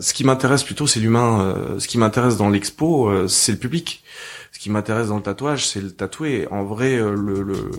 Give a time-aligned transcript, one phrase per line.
[0.00, 1.40] Ce qui m'intéresse plutôt, c'est l'humain.
[1.40, 4.02] Euh, ce qui m'intéresse dans l'expo, euh, c'est le public.
[4.52, 6.46] Ce qui m'intéresse dans le tatouage, c'est le tatoué.
[6.50, 7.70] En vrai, euh, le, le-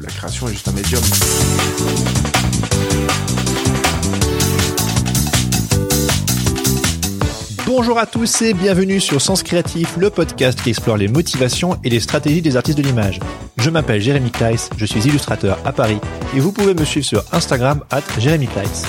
[0.00, 1.02] la création est juste un médium.
[7.66, 11.90] Bonjour à tous et bienvenue sur Sens Créatif, le podcast qui explore les motivations et
[11.90, 13.20] les stratégies des artistes de l'image.
[13.58, 15.98] Je m'appelle Jérémy Kleiss, je suis illustrateur à Paris
[16.34, 18.84] et vous pouvez me suivre sur Instagram at Jérémy Kleiss.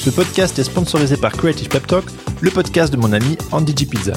[0.00, 2.06] Ce podcast est sponsorisé par Creative Pep Talk,
[2.40, 3.84] le podcast de mon ami Andy G.
[3.84, 4.14] Pizza.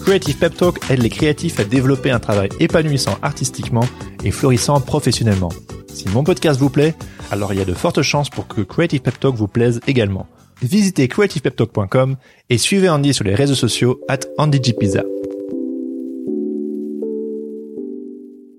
[0.00, 3.84] Creative Pep Talk aide les créatifs à développer un travail épanouissant artistiquement
[4.24, 5.50] et florissant professionnellement.
[5.88, 6.94] Si mon podcast vous plaît,
[7.30, 10.26] alors il y a de fortes chances pour que Creative Pep Talk vous plaise également.
[10.62, 12.16] Visitez creativepeptalk.com
[12.48, 15.04] et suivez Andy sur les réseaux sociaux at AndyGPizza.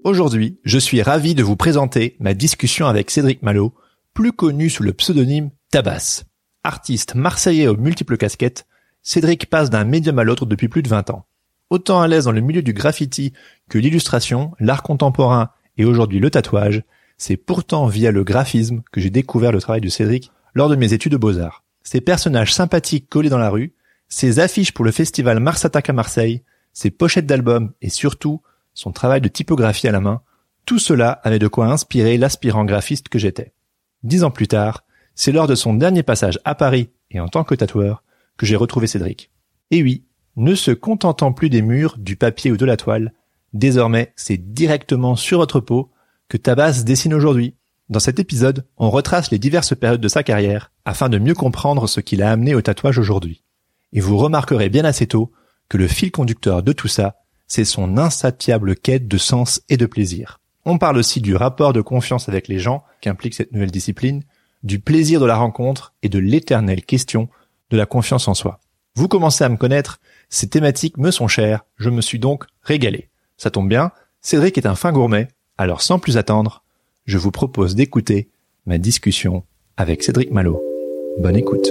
[0.04, 3.74] Aujourd'hui, je suis ravi de vous présenter ma discussion avec Cédric Malo,
[4.14, 6.24] plus connu sous le pseudonyme Tabas.
[6.68, 8.68] Artiste marseillais aux multiples casquettes,
[9.02, 11.26] Cédric passe d'un médium à l'autre depuis plus de 20 ans.
[11.70, 13.32] Autant à l'aise dans le milieu du graffiti
[13.70, 16.84] que l'illustration, l'art contemporain et aujourd'hui le tatouage,
[17.18, 20.92] c'est pourtant via le graphisme que j'ai découvert le travail de Cédric lors de mes
[20.92, 21.64] études de beaux-arts.
[21.84, 23.74] Ses personnages sympathiques collés dans la rue,
[24.10, 28.42] ses affiches pour le festival Mars Attack à Marseille, ses pochettes d'albums et surtout
[28.74, 30.22] son travail de typographie à la main,
[30.66, 33.54] tout cela avait de quoi inspirer l'aspirant graphiste que j'étais.
[34.04, 34.84] Dix ans plus tard,
[35.18, 38.04] c'est lors de son dernier passage à Paris et en tant que tatoueur
[38.38, 39.32] que j'ai retrouvé Cédric.
[39.72, 40.06] Et oui,
[40.38, 43.14] ne se contentant plus des murs, du papier ou de la toile,
[43.52, 45.92] désormais c'est directement sur votre peau
[46.30, 47.56] que Tabas dessine aujourd'hui.
[47.90, 51.88] Dans cet épisode, on retrace les diverses périodes de sa carrière afin de mieux comprendre
[51.88, 53.44] ce qui l'a amené au tatouage aujourd'hui.
[53.94, 55.32] Et vous remarquerez bien assez tôt
[55.68, 57.16] que le fil conducteur de tout ça,
[57.48, 60.42] c'est son insatiable quête de sens et de plaisir.
[60.66, 64.24] On parle aussi du rapport de confiance avec les gens qu'implique cette nouvelle discipline,
[64.64, 67.30] du plaisir de la rencontre et de l'éternelle question
[67.70, 68.60] de la confiance en soi.
[68.96, 73.10] Vous commencez à me connaître, ces thématiques me sont chères, je me suis donc régalé.
[73.38, 73.92] Ça tombe bien,
[74.22, 76.64] Cédric est un fin gourmet, alors sans plus attendre,
[77.06, 78.30] je vous propose d'écouter
[78.66, 79.44] ma discussion
[79.78, 80.62] avec Cédric Malo.
[81.20, 81.68] Bonne écoute.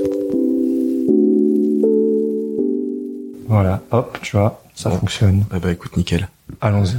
[3.48, 4.98] Voilà, hop, tu vois, ça Bon.
[4.98, 5.44] fonctionne.
[5.50, 6.28] Bah, bah écoute, nickel.
[6.60, 6.96] Allons-y.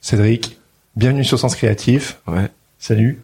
[0.00, 0.58] Cédric,
[0.94, 2.20] bienvenue sur Sens Créatif.
[2.26, 2.48] Ouais.
[2.78, 3.22] Salut.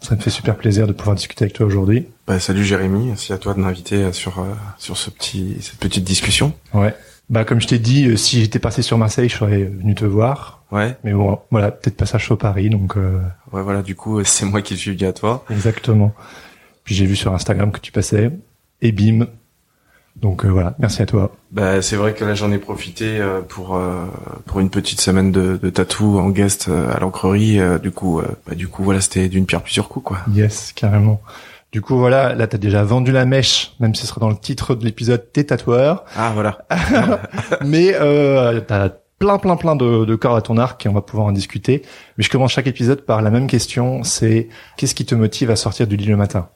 [0.00, 2.06] Ça me fait super plaisir de pouvoir discuter avec toi aujourd'hui.
[2.26, 4.44] Bah salut Jérémy, merci à toi de m'inviter euh, sur euh,
[4.78, 6.52] sur ce petit cette petite discussion.
[6.72, 6.94] Ouais.
[7.30, 10.04] Bah comme je t'ai dit, euh, si j'étais passé sur Marseille, je serais venu te
[10.04, 10.62] voir.
[10.70, 10.96] Ouais.
[11.04, 13.20] Mais bon, voilà, peut-être passage sur Paris, donc euh,
[13.52, 15.44] Ouais voilà, du coup, euh, c'est moi qui suis venu à toi.
[15.50, 16.14] exactement.
[16.84, 18.30] Puis j'ai vu sur Instagram que tu passais,
[18.80, 19.26] et bim.
[20.20, 21.30] Donc euh, voilà, merci à toi.
[21.52, 24.04] Bah c'est vrai que là j'en ai profité euh, pour euh,
[24.46, 27.60] pour une petite semaine de, de tatou en guest euh, à l'encrerie.
[27.60, 30.18] euh, du coup, euh, bah du coup voilà, c'était d'une pierre plusieurs coups quoi.
[30.34, 31.20] Yes, carrément.
[31.70, 34.36] Du coup voilà, là t'as déjà vendu la mèche, même si ce sera dans le
[34.36, 36.04] titre de l'épisode, t'es tatoueur.
[36.16, 36.66] Ah voilà.
[37.64, 41.02] Mais euh, t'as plein plein plein de, de cordes à ton arc et on va
[41.02, 41.82] pouvoir en discuter.
[42.16, 45.56] Mais je commence chaque épisode par la même question, c'est qu'est-ce qui te motive à
[45.56, 46.48] sortir du lit le matin?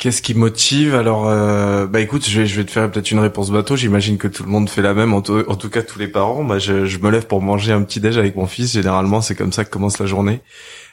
[0.00, 0.94] Qu'est-ce qui motive?
[0.94, 3.76] Alors, euh, bah écoute, je vais, je vais te faire peut-être une réponse bateau.
[3.76, 6.42] J'imagine que tout le monde fait la même, en, en tout cas tous les parents.
[6.42, 8.72] Bah, je, je me lève pour manger un petit déj avec mon fils.
[8.72, 10.40] Généralement, c'est comme ça que commence la journée.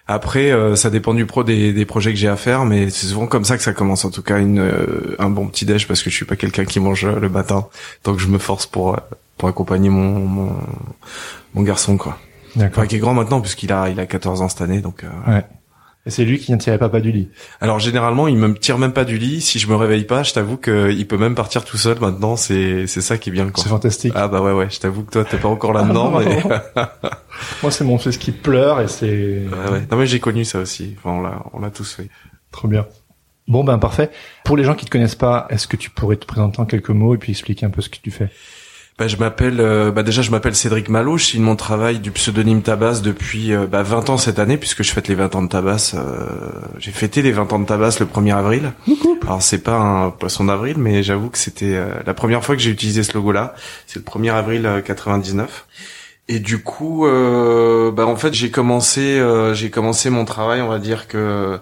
[0.09, 3.07] Après, euh, ça dépend du pro des, des projets que j'ai à faire, mais c'est
[3.07, 4.03] souvent comme ça que ça commence.
[4.03, 6.66] En tout cas, une, euh, un bon petit déj parce que je suis pas quelqu'un
[6.66, 7.68] qui mange euh, le matin,
[8.03, 8.97] donc je me force pour euh,
[9.38, 10.51] pour accompagner mon mon,
[11.53, 12.18] mon garçon quoi.
[12.57, 12.79] D'accord.
[12.79, 15.03] Enfin, qui est grand maintenant puisqu'il a il a 14 ans cette année, donc.
[15.03, 15.45] euh, Ouais.
[16.07, 17.28] Et c'est lui qui vient tirer papa du lit.
[17.59, 19.41] Alors généralement, il me tire même pas du lit.
[19.41, 22.38] Si je me réveille pas, je t'avoue que il peut même partir tout seul maintenant.
[22.38, 23.51] C'est c'est ça qui est bien.
[23.54, 24.13] C'est fantastique.
[24.15, 24.69] Ah bah ouais ouais.
[24.69, 26.13] Je t'avoue que toi t'es pas encore là-dedans.
[26.15, 26.42] Ah, mais...
[27.62, 29.88] Moi c'est mon fils qui pleure et c'est ouais, ouais.
[29.92, 30.95] Non mais j'ai connu ça aussi.
[30.98, 32.07] Enfin on l'a on l'a tous fait.
[32.51, 32.88] trop bien.
[33.50, 34.10] Bon ben parfait.
[34.45, 36.89] Pour les gens qui te connaissent pas, est-ce que tu pourrais te présenter en quelques
[36.89, 38.30] mots et puis expliquer un peu ce que tu fais?
[38.98, 42.10] Bah, je m'appelle, euh, bah déjà je m'appelle Cédric Malo, je signe mon travail du
[42.10, 45.44] pseudonyme Tabas depuis euh, bah, 20 ans cette année puisque je fête les 20 ans
[45.44, 45.92] de Tabas.
[45.94, 46.26] euh,
[46.80, 48.74] j'ai fêté les 20 ans de Tabas le 1er avril.
[49.22, 52.62] Alors c'est pas un poisson d'avril, mais j'avoue que c'était euh, la première fois que
[52.62, 53.54] j'ai utilisé ce logo-là.
[53.86, 55.68] C'est le 1er avril euh, 99.
[56.30, 60.68] Et du coup, euh, bah en fait j'ai commencé, euh, j'ai commencé mon travail, on
[60.70, 61.60] va dire que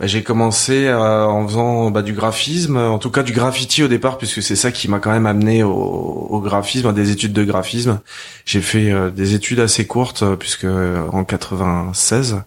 [0.00, 3.88] bah, j'ai commencé euh, en faisant bah, du graphisme, en tout cas du graffiti au
[3.88, 8.00] départ, puisque c'est ça qui m'a quand même amené au, graphisme, des études de graphisme.
[8.46, 12.42] J'ai fait euh, des études assez courtes, euh, puisque en 96,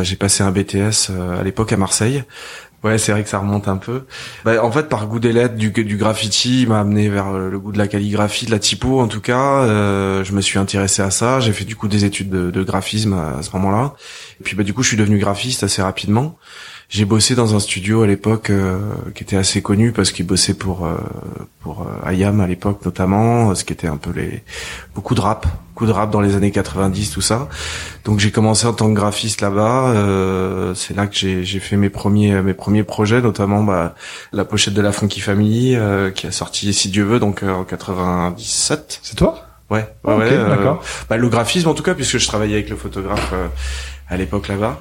[0.00, 2.24] j'ai passé un BTS à l'époque à Marseille.
[2.84, 4.02] Ouais, c'est vrai que ça remonte un peu.
[4.44, 7.72] Bah, en fait, par goût des lettres, du, du graffiti m'a amené vers le goût
[7.72, 9.66] de la calligraphie, de la typo en tout cas.
[9.66, 11.40] je me suis intéressé à ça.
[11.40, 13.94] J'ai fait du coup des études de, de graphisme à ce moment-là.
[14.40, 16.36] Et puis bah du coup, je suis devenu graphiste assez rapidement.
[16.90, 18.78] J'ai bossé dans un studio à l'époque euh,
[19.14, 20.96] qui était assez connu parce qu'il bossait pour euh,
[21.60, 24.44] pour euh, Ayam à l'époque notamment, ce qui était un peu les
[24.94, 27.48] beaucoup de rap, beaucoup de rap dans les années 90 tout ça.
[28.04, 29.94] Donc j'ai commencé en tant que graphiste là-bas.
[30.74, 33.94] c'est là que j'ai j'ai fait mes premiers mes premiers projets, notamment bah,
[34.32, 35.76] la pochette de la Funky Family
[36.14, 39.00] qui a sorti si Dieu veut donc en 97.
[39.02, 39.46] C'est toi?
[39.70, 40.82] Ouais, ouais, ouais d'accord.
[41.08, 43.32] Bah, le graphisme en tout cas puisque je travaillais avec le photographe
[44.08, 44.80] à l'époque là-bas.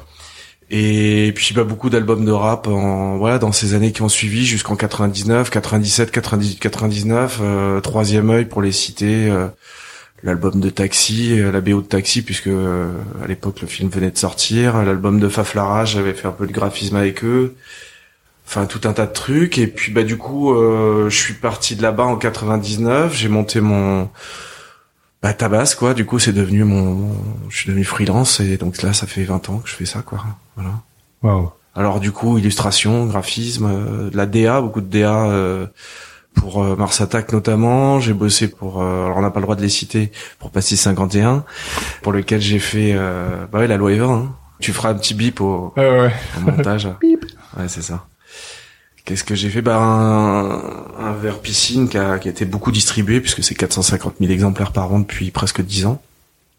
[0.69, 4.45] Et puis bah beaucoup d'albums de rap en voilà dans ces années qui ont suivi
[4.45, 9.47] jusqu'en 99, 97, 98, 99, euh, troisième œil pour les citer euh,
[10.23, 12.91] l'album de Taxi, euh, la BO de Taxi puisque euh,
[13.23, 16.53] à l'époque le film venait de sortir, l'album de Faflara, j'avais fait un peu de
[16.53, 17.55] graphisme avec eux.
[18.47, 21.81] Enfin tout un tas de trucs et puis bah du coup je suis parti de
[21.81, 24.09] là-bas en 99, j'ai monté mon
[25.23, 25.93] bah Tabas quoi.
[25.93, 27.11] Du coup c'est devenu mon,
[27.49, 30.01] je suis devenu freelance et donc là ça fait 20 ans que je fais ça
[30.01, 30.23] quoi.
[30.55, 30.71] Voilà.
[31.23, 31.53] Wow.
[31.73, 35.67] alors du coup illustration graphisme euh, de la DA beaucoup de DA euh,
[36.35, 38.01] pour euh, Mars Attack notamment.
[38.01, 40.79] J'ai bossé pour euh, alors on n'a pas le droit de les citer pour Pastis
[40.81, 41.45] 51
[42.01, 44.35] pour lequel j'ai fait bah ouais la loi Eva hein.
[44.59, 46.11] tu feras un petit bip au, ouais.
[46.37, 46.89] au montage.
[47.01, 47.25] Bip.
[47.57, 48.05] Ouais c'est ça
[49.05, 49.61] Qu'est-ce que j'ai fait?
[49.61, 50.61] Bah un,
[50.97, 54.71] un verre piscine qui a, qui a été beaucoup distribué puisque c'est 450 000 exemplaires
[54.71, 56.01] par an depuis presque 10 ans.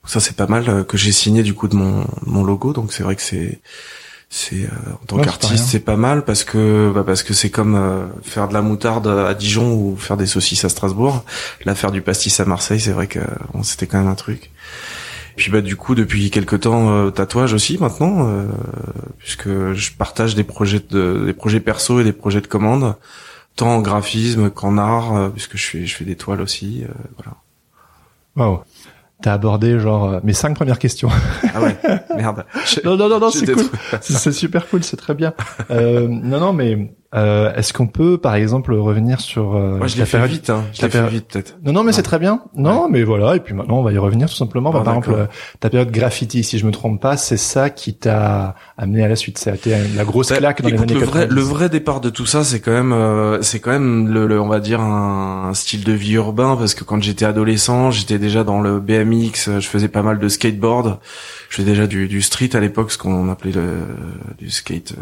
[0.06, 2.92] Ça c'est pas mal euh, que j'ai signé du coup de mon, mon logo donc
[2.92, 3.60] c'est vrai que c'est
[4.28, 7.76] c'est euh, en tant qu'artiste c'est pas mal parce que bah, parce que c'est comme
[7.76, 11.24] euh, faire de la moutarde à Dijon ou faire des saucisses à Strasbourg.
[11.64, 13.20] Là faire du pastis à Marseille c'est vrai que
[13.54, 14.50] bon, c'était quand même un truc.
[15.36, 18.46] Puis bah du coup depuis quelque temps euh, tatouage aussi maintenant euh,
[19.18, 22.94] puisque je partage des projets de des projets perso et des projets de commande
[23.56, 26.84] tant en graphisme qu'en art euh, puisque je fais je fais des toiles aussi
[27.16, 27.36] voilà.
[28.36, 28.64] Wow.
[29.22, 31.08] T'as abordé genre mes cinq premières questions.
[31.54, 31.76] Ah ouais,
[32.16, 32.44] merde.
[32.84, 33.64] non non non, non c'est cool.
[34.00, 35.32] c'est super cool, c'est très bien.
[35.70, 39.96] Euh, non non mais euh, Est-ce qu'on peut, par exemple, revenir sur euh, Moi, je
[39.96, 40.64] l'ai fait vite, hein.
[40.72, 41.56] Je l'ai fait vite, peut-être.
[41.64, 42.42] Non, non, mais c'est très bien.
[42.56, 43.36] Non, mais voilà.
[43.36, 44.70] Et puis maintenant, on va y revenir tout simplement.
[44.70, 45.28] Bah, par exemple,
[45.60, 49.16] ta période graffiti, si je me trompe pas, c'est ça qui t'a amené à la
[49.16, 49.38] suite.
[49.38, 51.26] C'était la grosse bah, claque dans les années le 90.
[51.26, 54.40] Vrai, le vrai départ de tout ça, c'est quand même, euh, c'est quand même le,
[54.40, 58.18] on va dire un, un, style de vie urbain, parce que quand j'étais adolescent, j'étais
[58.18, 60.98] déjà dans le BMX, je faisais pas mal de skateboard
[61.54, 63.86] je faisais déjà du, du street à l'époque, ce qu'on appelait le,
[64.38, 64.94] du skate.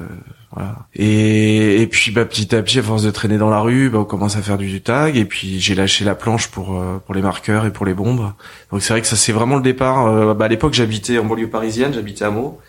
[0.54, 0.76] Voilà.
[0.94, 4.00] Et, et puis bah, petit à petit, à force de traîner dans la rue, bah,
[4.00, 5.16] on commence à faire du, du tag.
[5.16, 8.32] Et puis j'ai lâché la planche pour euh, pour les marqueurs et pour les bombes.
[8.70, 10.06] Donc c'est vrai que ça c'est vraiment le départ.
[10.06, 12.60] Euh, bah, à l'époque, j'habitais en banlieue parisienne, j'habitais à Meaux.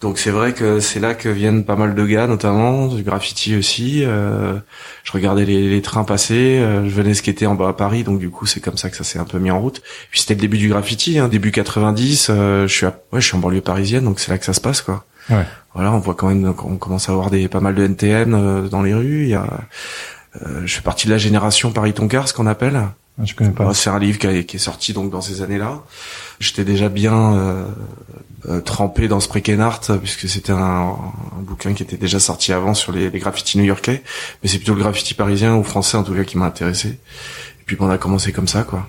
[0.00, 3.56] Donc c'est vrai que c'est là que viennent pas mal de gars, notamment du graffiti
[3.56, 4.02] aussi.
[4.04, 4.58] Euh,
[5.02, 8.18] je regardais les, les trains passer, euh, je venais skater en bas à Paris, donc
[8.18, 9.80] du coup c'est comme ça que ça s'est un peu mis en route.
[10.10, 12.26] Puis c'était le début du graffiti, hein, début 90.
[12.28, 14.52] Euh, je suis, à, ouais, je suis en banlieue parisienne, donc c'est là que ça
[14.52, 15.04] se passe, quoi.
[15.30, 15.46] Ouais.
[15.74, 18.68] Voilà, on voit quand même, on commence à avoir des pas mal de NTN euh,
[18.68, 19.22] dans les rues.
[19.22, 19.46] Il y a,
[20.64, 22.80] je fais partie de la génération Paris Toncar, ce qu'on appelle.
[23.20, 23.72] Ah, je connais pas.
[23.74, 25.82] C'est un livre qui, est sorti donc dans ces années-là.
[26.40, 27.64] J'étais déjà bien euh,
[28.48, 29.28] euh, trempé dans ce
[29.60, 33.56] Art puisque c'était un, un, bouquin qui était déjà sorti avant sur les, les graffitis
[33.58, 34.02] new-yorkais,
[34.42, 36.88] mais c'est plutôt le graffiti parisien ou français en tout cas qui m'a intéressé.
[36.88, 38.88] Et puis bon, on a commencé comme ça, quoi.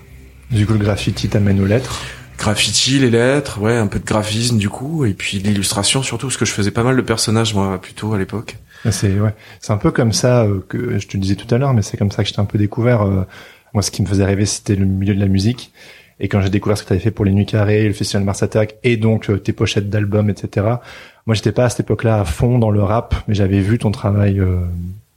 [0.50, 2.02] Du coup, le graffiti t'amène aux lettres.
[2.38, 6.36] Graffiti, les lettres, ouais, un peu de graphisme du coup, et puis l'illustration surtout, parce
[6.36, 8.56] que je faisais pas mal de personnages moi plutôt à l'époque.
[8.90, 11.74] C'est ouais, c'est un peu comme ça euh, que je te disais tout à l'heure,
[11.74, 13.02] mais c'est comme ça que j'étais un peu découvert.
[13.02, 13.26] Euh,
[13.72, 15.72] moi, ce qui me faisait rêver, c'était le milieu de la musique.
[16.20, 18.24] Et quand j'ai découvert ce que tu avais fait pour les Nuits Carrées, le Festival
[18.24, 20.66] Mars Attack, et donc euh, tes pochettes d'albums, etc.
[21.26, 23.90] Moi, j'étais pas à cette époque-là à fond dans le rap, mais j'avais vu ton
[23.90, 24.40] travail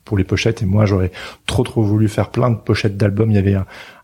[0.10, 0.64] pour les pochettes.
[0.64, 1.12] Et moi, j'aurais
[1.46, 3.30] trop trop voulu faire plein de pochettes d'albums.
[3.30, 3.56] Il y avait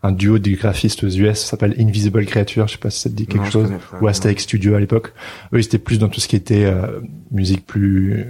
[0.04, 2.68] un, duo de graphistes US, ça s'appelle Invisible Creature.
[2.68, 3.72] Je sais pas si ça te dit quelque chose.
[4.00, 5.12] ou Aztec Studio à l'époque.
[5.52, 7.00] Eux, ils étaient plus dans tout ce qui était euh,
[7.32, 8.24] musique plus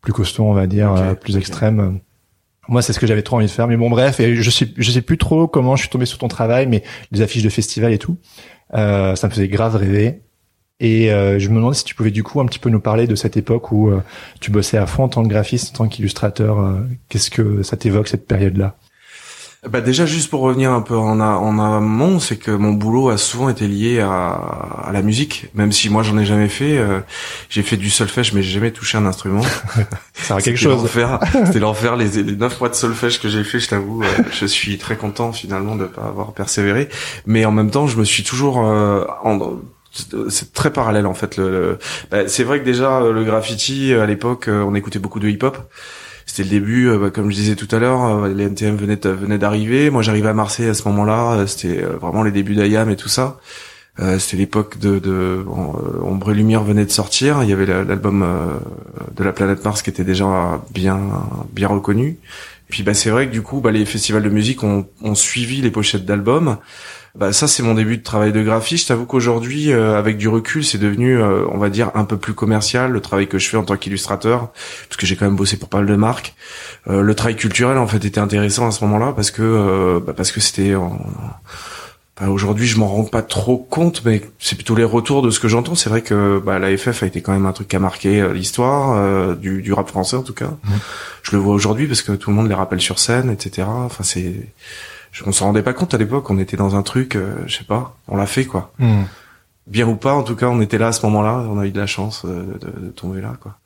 [0.00, 1.98] plus costaud, on va dire, plus extrême.
[2.68, 3.66] Moi, c'est ce que j'avais trop envie de faire.
[3.66, 6.18] Mais bon, bref, et je sais, je sais plus trop comment je suis tombé sur
[6.18, 8.16] ton travail, mais les affiches de festival et tout,
[8.74, 10.20] euh, ça me faisait grave rêver.
[10.80, 13.06] Et euh, je me demandais si tu pouvais du coup un petit peu nous parler
[13.06, 14.00] de cette époque où euh,
[14.40, 16.58] tu bossais à fond en tant que graphiste, en tant qu'illustrateur.
[16.58, 16.72] Euh,
[17.10, 18.76] qu'est-ce que ça t'évoque cette période-là?
[19.68, 23.10] Bah déjà juste pour revenir un peu en, a, en amont, c'est que mon boulot
[23.10, 24.08] a souvent été lié à,
[24.86, 26.78] à la musique, même si moi j'en ai jamais fait.
[26.78, 27.00] euh,
[27.50, 29.42] j'ai fait du solfège, mais j'ai jamais touché un instrument.
[30.14, 30.80] Ça a quelque C'était chose.
[30.82, 31.20] l'enfer.
[31.44, 31.96] C'était l'enfer.
[31.96, 34.96] Les, les neuf mois de solfège que j'ai fait, je t'avoue, euh, je suis très
[34.96, 36.88] content finalement de pas avoir persévéré.
[37.26, 39.56] Mais en même temps, je me suis toujours euh, en-
[40.28, 41.36] c'est très parallèle en fait.
[41.36, 41.78] Le, le-
[42.10, 45.28] bah, c'est vrai que déjà euh, le graffiti à l'époque, euh, on écoutait beaucoup de
[45.28, 45.58] hip-hop.
[46.26, 49.00] C'était le début, euh, bah, comme je disais tout à l'heure, euh, les NTM venaient
[49.04, 49.90] venaient d'arriver.
[49.90, 51.32] Moi, j'arrivais à Marseille à ce moment-là.
[51.32, 53.38] euh, C'était euh, vraiment les débuts d'Ayam et tout ça.
[53.98, 57.42] Euh, c'était l'époque de, de bon, euh, Ombre et Lumière venait de sortir.
[57.42, 58.58] Il y avait la- l'album euh,
[59.16, 61.00] de la planète Mars qui était déjà bien
[61.52, 62.18] bien reconnu.
[62.68, 65.60] Puis bah c'est vrai que du coup bah les festivals de musique ont, ont suivi
[65.60, 66.58] les pochettes d'albums.
[67.16, 68.84] Bah ça c'est mon début de travail de graphiste.
[68.84, 72.16] Je t'avoue qu'aujourd'hui euh, avec du recul c'est devenu euh, on va dire un peu
[72.16, 74.50] plus commercial le travail que je fais en tant qu'illustrateur
[74.88, 76.34] parce que j'ai quand même bossé pour pas mal de marques.
[76.88, 80.12] Euh, le travail culturel en fait était intéressant à ce moment-là parce que euh, bah,
[80.16, 80.98] parce que c'était en-
[82.22, 85.40] Enfin, Aujourd'hui, je m'en rends pas trop compte, mais c'est plutôt les retours de ce
[85.40, 85.74] que j'entends.
[85.74, 88.20] C'est vrai que bah, la FF a été quand même un truc qui a marqué
[88.20, 90.50] euh, l'histoire euh, du, du rap français en tout cas.
[91.22, 93.66] Je le vois aujourd'hui parce que tout le monde les rappelle sur scène, etc.
[93.70, 94.34] Enfin, c'est,
[95.12, 96.28] je- on s'en rendait pas compte à l'époque.
[96.30, 98.72] On était dans un truc, euh, je sais pas, on l'a fait quoi.
[98.78, 99.02] Hmm.
[99.66, 101.44] Bien ou pas, en tout cas, on était là à ce moment-là.
[101.48, 103.56] On a eu de la chance euh, de, de tomber là, quoi.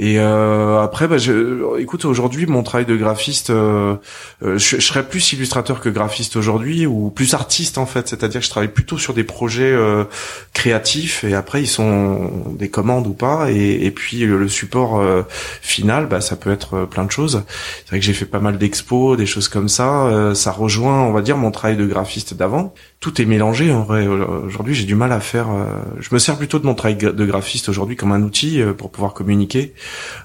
[0.00, 3.96] Et euh, après, bah, je, écoute, aujourd'hui, mon travail de graphiste, euh,
[4.44, 8.08] euh, je, je serais plus illustrateur que graphiste aujourd'hui, ou plus artiste en fait.
[8.08, 10.04] C'est-à-dire que je travaille plutôt sur des projets euh,
[10.52, 13.50] créatifs, et après ils sont des commandes ou pas.
[13.50, 15.22] Et, et puis le, support euh,
[15.62, 17.42] final, bah, ça peut être euh, plein de choses.
[17.80, 20.32] C'est vrai que j'ai fait pas mal d'expos, des choses comme ça.
[20.34, 22.72] Ça rejoint, on va dire, mon travail de graphiste d'avant.
[23.00, 24.08] Tout est mélangé en vrai.
[24.08, 25.50] Aujourd'hui, j'ai du mal à faire.
[25.50, 25.66] euh,
[26.00, 28.90] je me sers plutôt de mon travail de graphiste aujourd'hui comme un outil euh, pour
[28.90, 29.72] pouvoir communiquer.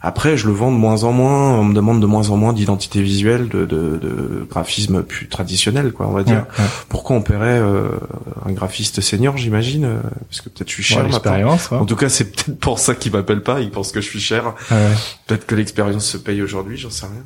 [0.01, 1.53] Après, je le vends de moins en moins.
[1.59, 5.91] On me demande de moins en moins d'identité visuelle, de, de, de graphisme plus traditionnel,
[5.91, 6.47] quoi, on va dire.
[6.57, 6.69] Ouais, ouais.
[6.89, 7.89] Pourquoi on paierait euh,
[8.43, 9.97] un graphiste senior, j'imagine euh,
[10.29, 11.71] Parce que peut-être je suis cher Ouais, l'expérience.
[11.71, 13.59] En tout cas, c'est peut-être pour ça qu'ils m'appellent pas.
[13.61, 14.55] Ils pensent que je suis cher.
[15.27, 17.23] Peut-être que l'expérience se paye aujourd'hui, j'en sais rien.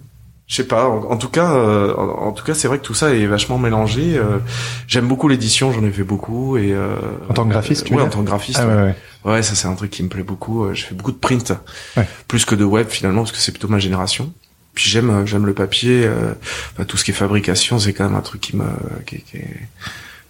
[0.47, 0.87] Je sais pas.
[0.87, 3.25] En, en tout cas, euh, en, en tout cas, c'est vrai que tout ça est
[3.25, 4.17] vachement mélangé.
[4.17, 4.39] euh,
[4.87, 6.73] J'aime beaucoup l'édition, j'en ai fait beaucoup et.
[6.73, 6.95] Euh,
[7.29, 8.59] En tant que graphiste, tu ouais, en tant que graphiste.
[8.61, 8.95] Ah ouais.
[9.25, 9.43] ouais, ouais.
[9.43, 10.63] Ça c'est un truc qui me plaît beaucoup.
[10.65, 11.53] Euh, Je fais beaucoup de print,
[11.97, 12.07] Ouais.
[12.29, 14.31] plus que de web finalement, parce que c'est plutôt ma génération.
[14.73, 16.05] Puis j'aime, euh, j'aime le papier.
[16.05, 16.33] euh,
[16.73, 18.63] enfin, tout ce qui est fabrication, c'est quand même un truc qui me,
[19.05, 19.67] qui, qui est-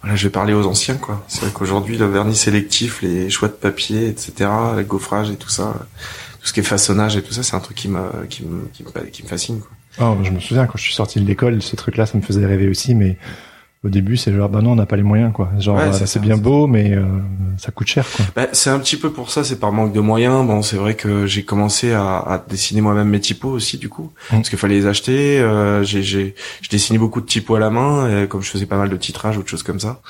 [0.00, 1.24] Voilà, je vais parler aux anciens, quoi.
[1.28, 4.32] C'est vrai qu'aujourd'hui, le vernis sélectif, les choix de papier, etc.,
[4.76, 5.72] le gaufrage et tout ça, euh,
[6.40, 8.66] tout ce qui est façonnage et tout ça, c'est un truc qui me, qui me,
[8.72, 9.70] qui me, qui me fascine, quoi.
[10.00, 12.44] Oh, je me souviens quand je suis sorti de l'école, ce truc-là, ça me faisait
[12.46, 13.16] rêver aussi, mais
[13.84, 15.50] au début, c'est genre, bah non, on n'a pas les moyens, quoi.
[15.58, 17.04] Genre, Ouais, euh, c'est bien beau, mais euh,
[17.58, 18.24] ça coûte cher, quoi.
[18.36, 20.44] Bah, c'est un petit peu pour ça, c'est par manque de moyens.
[20.46, 24.12] Bon, c'est vrai que j'ai commencé à, à dessiner moi-même mes typos aussi, du coup,
[24.30, 24.36] Mm.
[24.36, 25.38] parce qu'il fallait les acheter.
[25.40, 28.66] Euh, j'ai, j'ai, je dessinais beaucoup de typos à la main, et comme je faisais
[28.66, 30.00] pas mal de titrages ou de choses comme ça.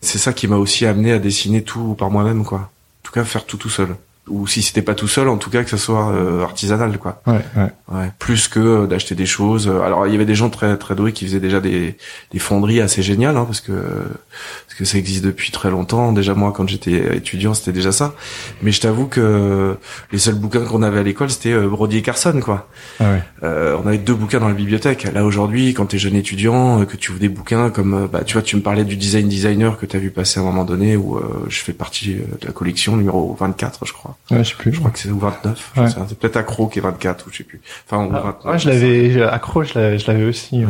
[0.00, 2.58] C'est ça qui m'a aussi amené à dessiner tout par moi-même, quoi.
[2.58, 2.68] En
[3.02, 3.88] tout cas, faire tout tout seul.
[4.28, 7.20] Ou si c'était pas tout seul, en tout cas que ce soit euh, artisanal, quoi.
[7.26, 7.72] Ouais, ouais.
[7.90, 9.66] Ouais, plus que euh, d'acheter des choses.
[9.68, 11.96] Alors il y avait des gens très très doués qui faisaient déjà des,
[12.32, 16.12] des fonderies assez géniales, hein, parce que parce que ça existe depuis très longtemps.
[16.12, 18.14] Déjà moi quand j'étais étudiant c'était déjà ça.
[18.62, 19.76] Mais je t'avoue que
[20.12, 22.68] les seuls bouquins qu'on avait à l'école c'était euh, Brody et Carson quoi.
[23.00, 23.22] Ah ouais.
[23.42, 25.04] Euh, on avait deux bouquins dans la bibliothèque.
[25.12, 28.34] Là aujourd'hui quand t'es jeune étudiant, euh, que tu ouvres des bouquins comme bah tu
[28.34, 30.96] vois tu me parlais du design designer que t'as vu passer à un moment donné
[30.96, 34.09] où euh, je fais partie de la collection numéro 24 je crois.
[34.30, 34.72] Ouais, je sais plus.
[34.72, 35.72] Je crois que c'est ou 29.
[35.76, 35.88] j'en Ouais.
[36.08, 37.60] C'est peut-être Accro qui est 24 ou je sais plus.
[37.88, 38.44] Enfin ou Ah, 29.
[38.52, 40.62] ouais, je l'avais, accro, je l'avais, je l'avais aussi.
[40.64, 40.66] euh,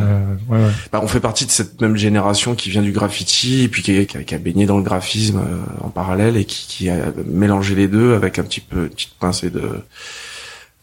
[0.49, 0.69] ouais, ouais.
[0.91, 4.05] Bah, on fait partie de cette même génération qui vient du graffiti et puis qui,
[4.05, 6.97] qui a, qui a baigné dans le graphisme euh, en parallèle et qui, qui a
[7.25, 9.61] mélangé les deux avec un petit peu une petite pincée de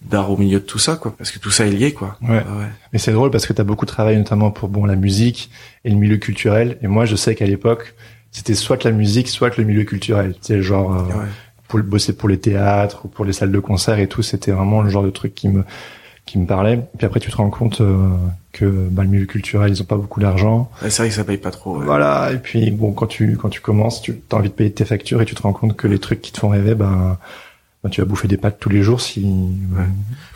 [0.00, 2.16] d'art au milieu de tout ça quoi parce que tout ça est lié quoi.
[2.22, 2.42] Ouais.
[2.48, 2.66] Ah ouais.
[2.92, 5.50] Mais c'est drôle parce que t'as beaucoup travaillé notamment pour bon la musique
[5.84, 6.78] et le milieu culturel.
[6.82, 7.94] Et moi, je sais qu'à l'époque,
[8.30, 10.34] c'était soit la musique, soit le milieu culturel.
[10.34, 11.24] Tu sais, genre euh, Ouais.
[11.68, 14.82] Pour bosser pour les théâtres ou pour les salles de concert et tout, c'était vraiment
[14.82, 15.64] le genre de truc qui me
[16.26, 16.78] qui me parlait.
[16.98, 18.10] Puis après, tu te rends compte euh,
[18.52, 20.70] que bah, le milieu culturel, ils ont pas beaucoup d'argent.
[20.82, 21.78] Ouais, c'est vrai que ça paye pas trop.
[21.78, 21.86] ouais.
[21.86, 22.32] Voilà.
[22.32, 25.22] Et puis bon, quand tu quand tu commences, tu as envie de payer tes factures
[25.22, 27.16] et tu te rends compte que les trucs qui te font rêver, ben
[27.82, 29.24] ben, tu vas bouffer des pâtes tous les jours si.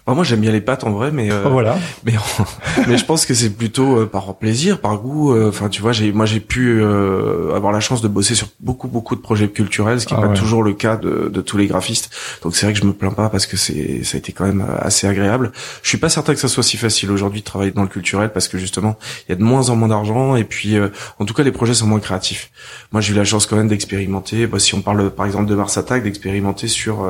[0.07, 1.79] Moi j'aime bien les pâtes en vrai mais euh, voilà.
[2.05, 2.13] mais
[2.89, 5.33] mais je pense que c'est plutôt euh, par plaisir, par goût.
[5.33, 8.49] euh, Enfin, tu vois, j'ai moi j'ai pu euh, avoir la chance de bosser sur
[8.61, 10.37] beaucoup beaucoup de projets culturels, ce qui n'est Ah pas ouais.
[10.37, 12.11] toujours le cas de, de tous les graphistes.
[12.43, 14.45] Donc c'est vrai que je me plains pas parce que c'est ça a été quand
[14.45, 15.53] même euh, assez agréable.
[15.83, 18.31] Je suis pas certain que ça soit si facile aujourd'hui de travailler dans le culturel
[18.33, 20.89] parce que justement il y a de moins en moins d'argent et puis euh,
[21.21, 22.51] en tout cas les projets sont moins créatifs.
[22.93, 24.47] Moi j'ai eu la chance quand même d'expérimenter.
[24.47, 27.07] Bah, si on parle par exemple de Mars Attack, d'expérimenter sur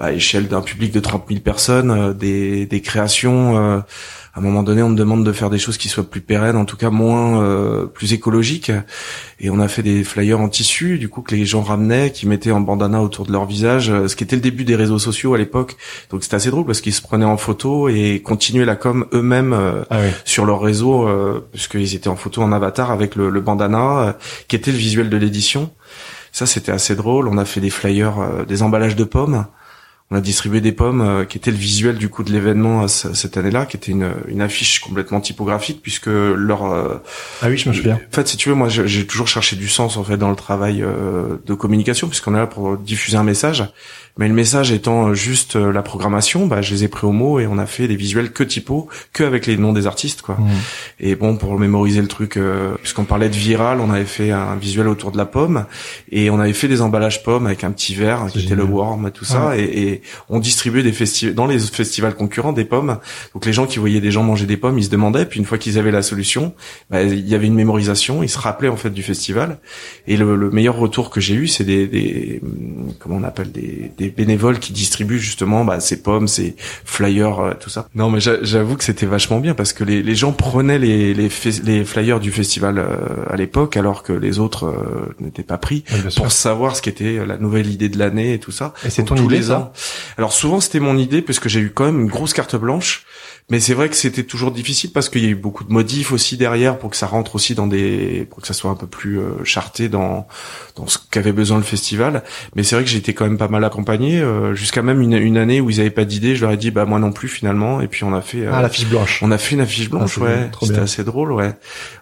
[0.00, 3.82] à échelle d'un public de 30 000 personnes, des, des créations
[4.32, 6.56] à un moment donné, on me demande de faire des choses qui soient plus pérennes,
[6.56, 8.70] en tout cas moins euh, plus écologiques.
[9.40, 12.28] Et on a fait des flyers en tissu, du coup que les gens ramenaient, qui
[12.28, 15.00] mettaient en bandana autour de leur visage, euh, ce qui était le début des réseaux
[15.00, 15.76] sociaux à l'époque.
[16.10, 19.52] Donc c'était assez drôle parce qu'ils se prenaient en photo et continuaient la com eux-mêmes
[19.52, 21.08] euh, ah sur leur réseau,
[21.52, 24.16] puisqu'ils étaient en photo en avatar avec le, le bandana,
[24.46, 25.70] qui était le visuel de l'édition.
[26.30, 27.26] Ça, c'était assez drôle.
[27.26, 29.46] On a fait des flyers, des emballages de pommes
[30.12, 32.88] on a distribué des pommes euh, qui étaient le visuel du coup de l'événement euh,
[32.88, 36.96] cette année-là, qui était une, une, affiche complètement typographique puisque leur euh,
[37.42, 37.94] ah oui je me souviens.
[37.94, 40.36] En fait, si tu veux, moi j'ai toujours cherché du sens en fait dans le
[40.36, 40.84] travail
[41.46, 43.64] de communication puisqu'on est là pour diffuser un message.
[44.18, 47.12] Mais le message étant euh, juste euh, la programmation, bah, je les ai pris au
[47.12, 50.20] mot et on a fait des visuels que typo, que avec les noms des artistes,
[50.20, 50.34] quoi.
[50.34, 50.48] Mmh.
[51.00, 54.56] Et bon, pour mémoriser le truc, euh, puisqu'on parlait de viral, on avait fait un
[54.56, 55.64] visuel autour de la pomme
[56.10, 59.06] et on avait fait des emballages pommes avec un petit verre qui était le worm
[59.06, 59.56] et tout ça.
[59.56, 62.98] Et, et, on distribuait des festivals dans les festivals concurrents des pommes.
[63.34, 65.26] Donc les gens qui voyaient des gens manger des pommes, ils se demandaient.
[65.26, 66.54] Puis une fois qu'ils avaient la solution,
[66.90, 68.22] bah, il y avait une mémorisation.
[68.22, 69.58] Ils se rappelaient en fait du festival.
[70.06, 72.40] Et le, le meilleur retour que j'ai eu, c'est des, des,
[72.98, 77.52] comment on appelle des des bénévoles qui distribuent justement bah, ces pommes, ces flyers, euh,
[77.58, 77.88] tout ça.
[77.94, 81.28] Non, mais j'avoue que c'était vachement bien parce que les, les gens prenaient les, les,
[81.64, 82.96] les, flyers du festival euh,
[83.28, 85.84] à l'époque alors que les autres euh, n'étaient pas pris
[86.16, 88.72] pour savoir ce qu'était la nouvelle idée de l'année et tout ça.
[88.84, 89.72] Et c'est ton idée ça
[90.18, 93.04] Alors souvent c'était mon idée puisque j'ai eu quand même une grosse carte blanche
[93.50, 96.12] mais c'est vrai que c'était toujours difficile parce qu'il y a eu beaucoup de modifs
[96.12, 98.86] aussi derrière pour que ça rentre aussi dans des, pour que ça soit un peu
[98.86, 100.28] plus euh, charté dans
[100.76, 102.22] dans ce qu'avait besoin le festival.
[102.54, 105.14] Mais c'est vrai que j'ai été quand même pas mal accompagné euh, jusqu'à même une,
[105.14, 106.36] une, année où ils avaient pas d'idée.
[106.36, 107.80] Je leur ai dit bah moi non plus finalement.
[107.80, 109.20] Et puis on a fait euh, ah la fiche blanche.
[109.20, 110.50] On a fait une affiche blanche, ah, ouais.
[110.62, 111.52] C'était assez drôle, ouais.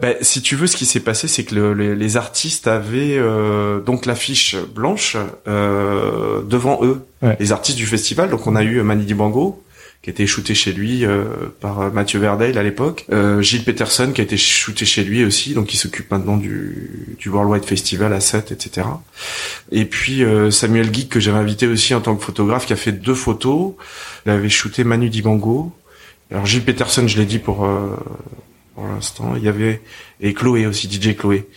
[0.00, 3.80] Bah, si tu veux, ce qui s'est passé, c'est que le, les, artistes avaient euh,
[3.80, 5.16] donc l'affiche blanche
[5.46, 8.30] devant eux, les artistes du festival.
[8.30, 9.62] Donc on a eu Mani Dibango
[10.02, 11.24] qui a été shooté chez lui euh,
[11.60, 15.24] par euh, Mathieu Verdale à l'époque, euh, Gilles Peterson qui a été shooté chez lui
[15.24, 18.86] aussi, donc il s'occupe maintenant du, du Worldwide Festival à 7, etc.
[19.72, 22.92] Et puis Samuel Geek que j'avais invité aussi en tant que photographe, qui a fait
[22.92, 23.72] deux photos.
[24.24, 25.72] Il avait shooté Manu Dibango.
[26.30, 27.68] Alors Gilles Peterson, je l'ai dit pour
[28.74, 29.34] pour l'instant.
[29.36, 29.82] Il y avait
[30.20, 31.48] et Chloé aussi, DJ Chloé,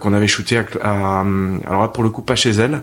[0.00, 1.26] qu'on avait shooté à, à,
[1.66, 2.82] alors pour le coup pas chez elle,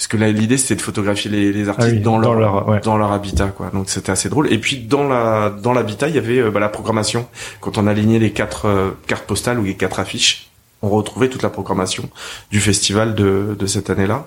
[0.00, 3.12] parce que là l'idée c'était de photographier les, les artistes ah dans, leur, dans leur
[3.12, 6.38] habitat quoi donc c'était assez drôle et puis dans la dans l'habitat il y avait
[6.38, 7.28] euh, bah, la programmation
[7.60, 10.48] quand on alignait les quatre euh, cartes postales ou les quatre affiches
[10.80, 12.08] on retrouvait toute la programmation
[12.50, 14.26] du festival de, de cette année-là.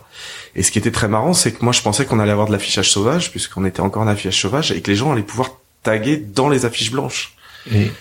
[0.55, 2.51] Et ce qui était très marrant, c'est que moi je pensais qu'on allait avoir de
[2.51, 5.49] l'affichage sauvage, puisqu'on était encore en affichage sauvage, et que les gens allaient pouvoir
[5.81, 7.36] taguer dans les affiches blanches.
[7.71, 7.91] Et,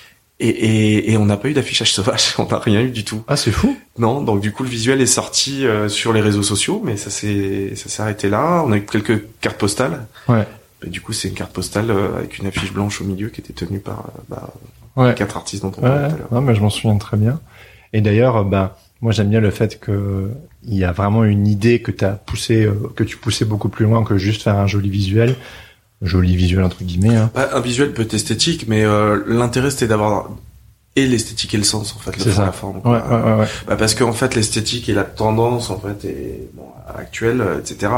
[0.43, 3.23] et, et, et on n'a pas eu d'affichage sauvage, on n'a rien eu du tout.
[3.29, 3.77] Ah c'est fou.
[3.99, 7.11] Non, donc du coup le visuel est sorti euh, sur les réseaux sociaux, mais ça
[7.11, 8.63] s'est ça s'est arrêté là.
[8.67, 10.07] On a eu quelques cartes postales.
[10.29, 10.47] Ouais.
[10.85, 13.41] Et du coup c'est une carte postale euh, avec une affiche blanche au milieu qui
[13.41, 14.53] était tenue par euh, bah,
[14.97, 15.15] ouais.
[15.15, 16.33] quatre artistes dont on parlait tout à l'heure.
[16.33, 17.41] Non mais je m'en souviens très bien.
[17.93, 20.31] Et d'ailleurs bah moi j'aime bien le fait que
[20.65, 24.03] il y a vraiment une idée que tu poussé que tu poussais beaucoup plus loin
[24.03, 25.37] que juste faire un joli visuel
[26.03, 27.17] joli visuel entre guillemets.
[27.17, 27.31] Hein.
[27.35, 30.31] Bah, un visuel peut être esthétique, mais euh, l'intérêt c'était d'avoir
[30.95, 32.77] et l'esthétique et le sens en fait, le fond, la forme.
[32.85, 36.67] Ouais, ouais, ouais, bah, parce qu'en fait l'esthétique et la tendance en fait est bon,
[36.95, 37.93] actuelle, etc.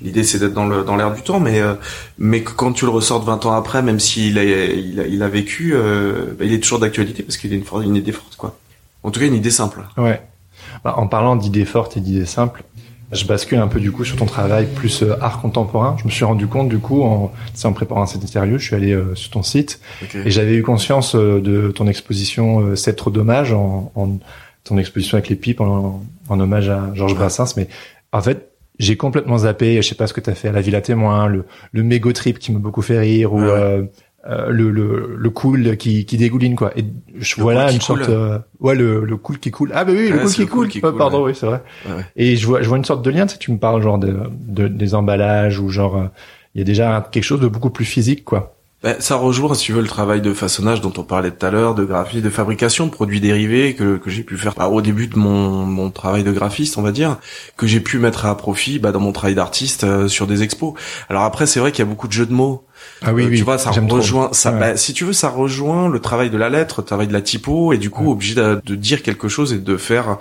[0.00, 1.74] L'idée c'est d'être dans le dans l'air du temps, mais euh,
[2.18, 5.28] mais quand tu le ressors 20 ans après, même s'il a, il a il a
[5.28, 8.56] vécu, euh, bah, il est toujours d'actualité parce qu'il a une, une idée forte quoi.
[9.02, 9.82] En tout cas une idée simple.
[9.98, 10.22] Ouais.
[10.84, 12.64] Bah, en parlant d'idées fortes et d'idées simples,
[13.12, 15.96] je bascule un peu du coup sur ton travail plus euh, art contemporain.
[15.98, 17.32] Je me suis rendu compte du coup en,
[17.64, 19.80] en préparant cette interview, je suis allé euh, sur ton site
[20.14, 24.18] et j'avais eu conscience euh, de ton exposition C'est trop dommage en, en,
[24.64, 27.54] ton exposition avec les pipes en, en hommage à Georges Brassens.
[27.56, 27.68] Mais
[28.12, 29.82] en fait, j'ai complètement zappé.
[29.82, 32.12] Je sais pas ce que tu as fait à la Villa Témoin, le, le mégo
[32.12, 33.40] trip qui m'a beaucoup fait rire ou
[34.28, 36.72] euh, le, le, le cool qui, qui dégouline quoi.
[36.76, 36.84] Et
[37.16, 39.72] je vois là une sorte euh, ouais le, le cool qui coule.
[39.74, 40.92] Ah bah oui le cool qui coule.
[40.92, 41.62] oh, pardon oui c'est vrai.
[42.16, 43.98] Et je vois je vois une sorte de lien tu, sais, tu me parles genre
[43.98, 46.04] de, de des emballages ou genre euh,
[46.54, 48.56] il y a déjà quelque chose de beaucoup plus physique quoi.
[48.82, 51.50] Ben, ça rejoint, si tu veux, le travail de façonnage dont on parlait tout à
[51.50, 54.80] l'heure, de graphie, de fabrication de produits dérivés que, que j'ai pu faire bah, au
[54.80, 57.18] début de mon, mon travail de graphiste, on va dire,
[57.58, 60.72] que j'ai pu mettre à profit bah, dans mon travail d'artiste sur des expos.
[61.10, 62.64] Alors après, c'est vrai qu'il y a beaucoup de jeux de mots
[63.02, 63.38] ah oui, euh, oui.
[63.38, 66.50] Tu vois, ça rejoint, ça, bah, si tu veux, ça rejoint le travail de la
[66.50, 69.52] lettre, le travail de la typo, et du coup, obligé de, de, dire quelque chose
[69.52, 70.18] et de faire,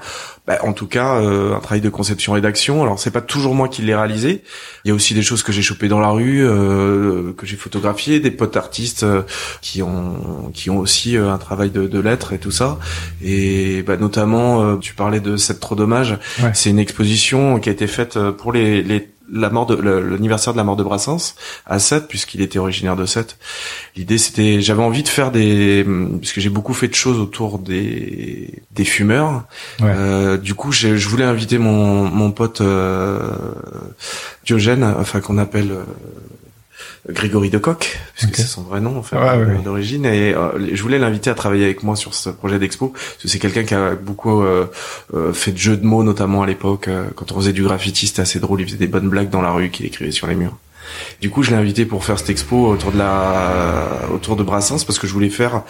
[0.47, 2.81] bah, en tout cas, euh, un travail de conception rédaction.
[2.81, 4.43] Alors, c'est pas toujours moi qui l'ai réalisé.
[4.83, 7.57] Il y a aussi des choses que j'ai chopées dans la rue, euh, que j'ai
[7.57, 9.21] photographiées, des potes artistes euh,
[9.61, 12.79] qui ont, qui ont aussi un travail de, de lettres et tout ça.
[13.21, 16.17] Et bah, notamment, tu parlais de cette trop dommage.
[16.53, 20.57] C'est une exposition qui a été faite pour les, les la mort de l'anniversaire de
[20.57, 23.37] la mort de Brassens à Sète puisqu'il était originaire de Sète.
[23.95, 25.85] L'idée c'était j'avais envie de faire des
[26.19, 29.43] puisque j'ai beaucoup fait de choses autour des des fumeurs.
[29.81, 33.29] Euh, du coup, je voulais inviter mon mon pote euh,
[34.45, 35.83] Diogène, enfin qu'on appelle euh,
[37.11, 39.17] Grégory Decoq, puisque c'est son vrai nom en fait
[39.63, 40.05] d'origine.
[40.05, 43.27] Et euh, je voulais l'inviter à travailler avec moi sur ce projet d'expo, parce que
[43.27, 44.67] c'est quelqu'un qui a beaucoup euh,
[45.13, 48.21] euh, fait de jeux de mots, notamment à l'époque quand on faisait du graffiti, c'était
[48.21, 48.61] assez drôle.
[48.61, 50.57] Il faisait des bonnes blagues dans la rue qu'il écrivait sur les murs.
[51.21, 54.83] Du coup, je l'ai invité pour faire cette expo autour de la autour de Brassens,
[54.85, 55.63] parce que je voulais faire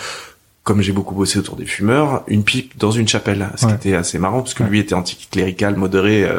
[0.63, 3.95] comme j'ai beaucoup bossé autour des fumeurs, une pipe dans une chapelle, ce qui était
[3.95, 6.30] assez marrant parce que lui était anticlérical, modéré,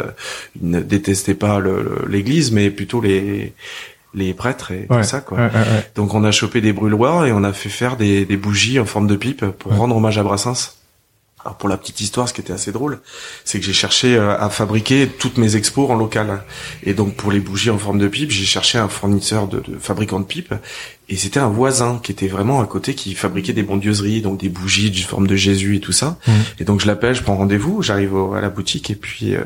[0.61, 1.61] il ne détestait pas
[2.09, 3.55] l'église, mais plutôt les
[4.15, 5.51] les prêtres et tout ça quoi.
[5.95, 8.85] Donc on a chopé des brûloirs et on a fait faire des, des bougies en
[8.87, 10.77] forme de pipe pour rendre hommage à Brassens.
[11.43, 13.01] Alors pour la petite histoire, ce qui était assez drôle,
[13.45, 16.43] c'est que j'ai cherché euh, à fabriquer toutes mes expos en local.
[16.83, 19.79] Et donc pour les bougies en forme de pipe, j'ai cherché un fournisseur de, de
[19.79, 20.53] fabricant de pipes
[21.11, 24.49] et c'était un voisin qui était vraiment à côté, qui fabriquait des bondieuseries, donc des
[24.49, 26.19] bougies du forme de Jésus et tout ça.
[26.29, 26.33] Mmh.
[26.61, 29.43] Et donc je l'appelle, je prends rendez-vous, j'arrive à la boutique et puis euh,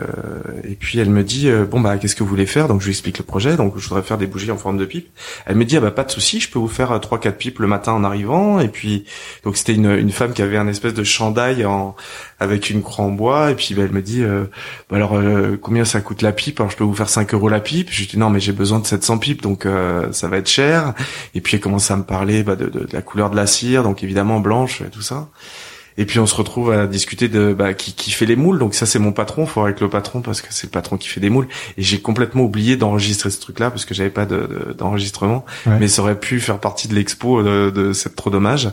[0.62, 2.68] et puis elle me dit euh, bon bah qu'est-ce que vous voulez faire?
[2.68, 3.57] Donc je lui explique le projet.
[3.57, 5.09] Donc je voudrais faire des bougies en forme de pipe.
[5.46, 7.38] Elle me dit ah bah pas de souci, je peux vous faire euh, trois quatre
[7.38, 8.61] pipes le matin en arrivant.
[8.61, 9.07] Et puis
[9.42, 11.96] donc c'était une, une femme qui avait un espèce de chandail en
[12.40, 14.44] avec une croix en bois et puis bah, elle me dit euh,
[14.90, 15.18] bah, alors
[15.62, 16.61] combien ça coûte la pipe?
[16.61, 18.53] Alors je peux vous faire 5 euros la pipe je lui dis non mais j'ai
[18.53, 19.66] besoin de 700 pipes donc
[20.11, 20.92] ça va être cher
[21.35, 24.02] et puis commence à me parler bah, de, de, la couleur de la cire, donc
[24.02, 25.28] évidemment blanche et tout ça.
[25.96, 28.58] Et puis on se retrouve à discuter de bah, qui, qui fait les moules.
[28.58, 29.46] Donc ça c'est mon patron.
[29.46, 31.46] Faut avec le patron parce que c'est le patron qui fait des moules.
[31.78, 35.44] Et j'ai complètement oublié d'enregistrer ce truc-là parce que j'avais pas d'enregistrement.
[35.66, 38.70] De, Mais ça aurait pu faire partie de l'expo de, de C'est trop dommage.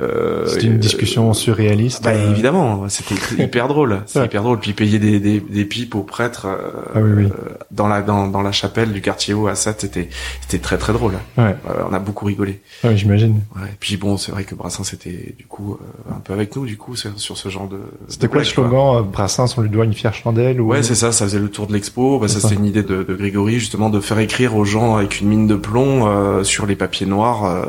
[0.00, 2.02] Euh, c'était une discussion surréaliste.
[2.02, 2.32] Bah, euh.
[2.32, 4.02] évidemment, c'était hyper drôle.
[4.06, 4.58] C'est hyper drôle.
[4.58, 7.28] Puis payer des, des, des pipes aux prêtres euh, ah oui, oui.
[7.70, 10.08] dans la dans, dans la chapelle du quartier haut à c'était
[10.40, 11.14] c'était très très drôle.
[11.38, 11.54] Ouais.
[11.88, 12.60] on a beaucoup rigolé.
[12.82, 13.40] Ouais, j'imagine.
[13.54, 13.68] Ouais.
[13.78, 15.78] Puis bon, c'est vrai que Brassens était du coup
[16.10, 17.78] un peu avec nous du coup sur, ce genre de.
[18.08, 20.70] C'était quoi le slogan Brassens, on lui doit une fière chandelle ou...
[20.70, 21.12] Ouais, c'est ça.
[21.12, 22.18] Ça faisait le tour de l'expo.
[22.18, 25.20] Bah, ça, c'était une idée de, de, Grégory justement de faire écrire aux gens avec
[25.20, 27.64] une mine de plomb sur les papiers noirs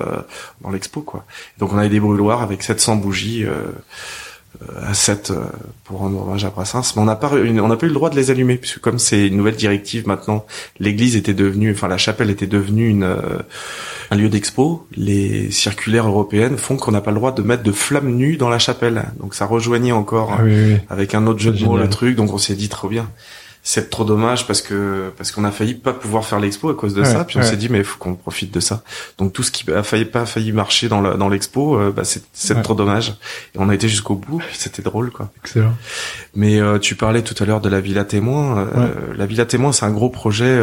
[0.61, 1.25] dans l'expo quoi.
[1.59, 1.99] Donc on avait des
[2.41, 3.45] avec 700 bougies
[4.61, 5.43] euh, à 7 euh,
[5.83, 8.09] pour rendre hommage à Brassens, mais on n'a pas on n'a pas eu le droit
[8.09, 10.45] de les allumer puisque comme c'est une nouvelle directive maintenant,
[10.79, 13.39] l'église était devenue, enfin la chapelle était devenue une euh,
[14.11, 14.87] un lieu d'expo.
[14.95, 18.49] Les circulaires européennes font qu'on n'a pas le droit de mettre de flammes nues dans
[18.49, 19.05] la chapelle.
[19.19, 20.43] Donc ça rejoignait encore ah
[20.89, 22.15] avec un autre jeu de mots le truc.
[22.15, 23.09] Donc on s'est dit trop bien
[23.67, 26.93] c'est trop dommage parce que parce qu'on a failli pas pouvoir faire l'expo à cause
[26.93, 28.83] de ça puis on s'est dit mais il faut qu'on profite de ça.
[29.17, 32.23] Donc tout ce qui a failli pas failli marcher dans dans l'expo euh, bah c'est
[32.31, 33.15] c'est trop dommage.
[33.55, 35.31] Et on a été jusqu'au bout puis c'était drôle quoi.
[35.43, 35.73] Excellent.
[36.35, 38.67] Mais euh, tu parlais tout à l'heure de la Villa Témoin.
[38.77, 40.59] Euh, la Villa Témoin c'est un gros projet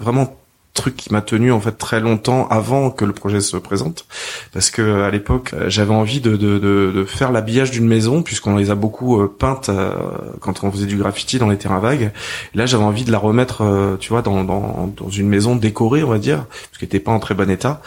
[0.00, 0.36] vraiment
[0.74, 4.06] truc qui m'a tenu en fait très longtemps avant que le projet se présente.
[4.52, 8.22] Parce que à l'époque euh, j'avais envie de, de, de, de faire l'habillage d'une maison
[8.22, 9.92] puisqu'on les a beaucoup euh, peintes euh,
[10.40, 12.12] quand on faisait du graffiti dans les terrains vagues.
[12.54, 16.08] Là j'avais envie de la remettre tu vois dans, dans, dans une maison décorée on
[16.08, 17.82] va dire parce qu'elle était pas en très bon état.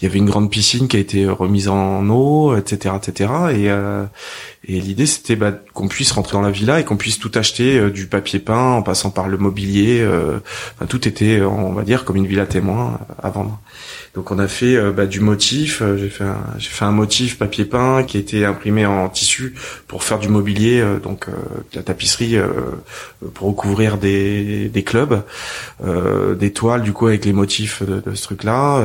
[0.00, 3.70] Il y avait une grande piscine qui a été remise en eau etc etc et
[4.76, 7.90] et l'idée c'était bah, qu'on puisse rentrer dans la villa et qu'on puisse tout acheter
[7.90, 12.16] du papier peint en passant par le mobilier enfin, tout était on va dire comme
[12.16, 13.60] une villa témoin à vendre.
[14.14, 15.82] Donc on a fait euh, bah, du motif.
[15.82, 19.54] Euh, j'ai fait un, motif papier peint qui a été imprimé en tissu
[19.86, 22.36] pour faire du mobilier, euh, donc de la tapisserie
[23.34, 25.22] pour recouvrir des, clubs,
[26.38, 28.82] des toiles du coup avec les motifs de, de ce truc-là.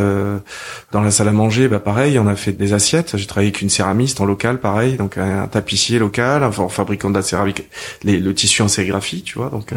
[0.91, 3.17] dans la salle à manger, bah pareil, on a fait des assiettes.
[3.17, 7.15] J'ai travaillé avec une céramiste en local, pareil, donc un, tapissier local, un fabricant de
[7.15, 7.63] la céramique,
[8.03, 9.73] le tissu en sérigraphie, tu vois, donc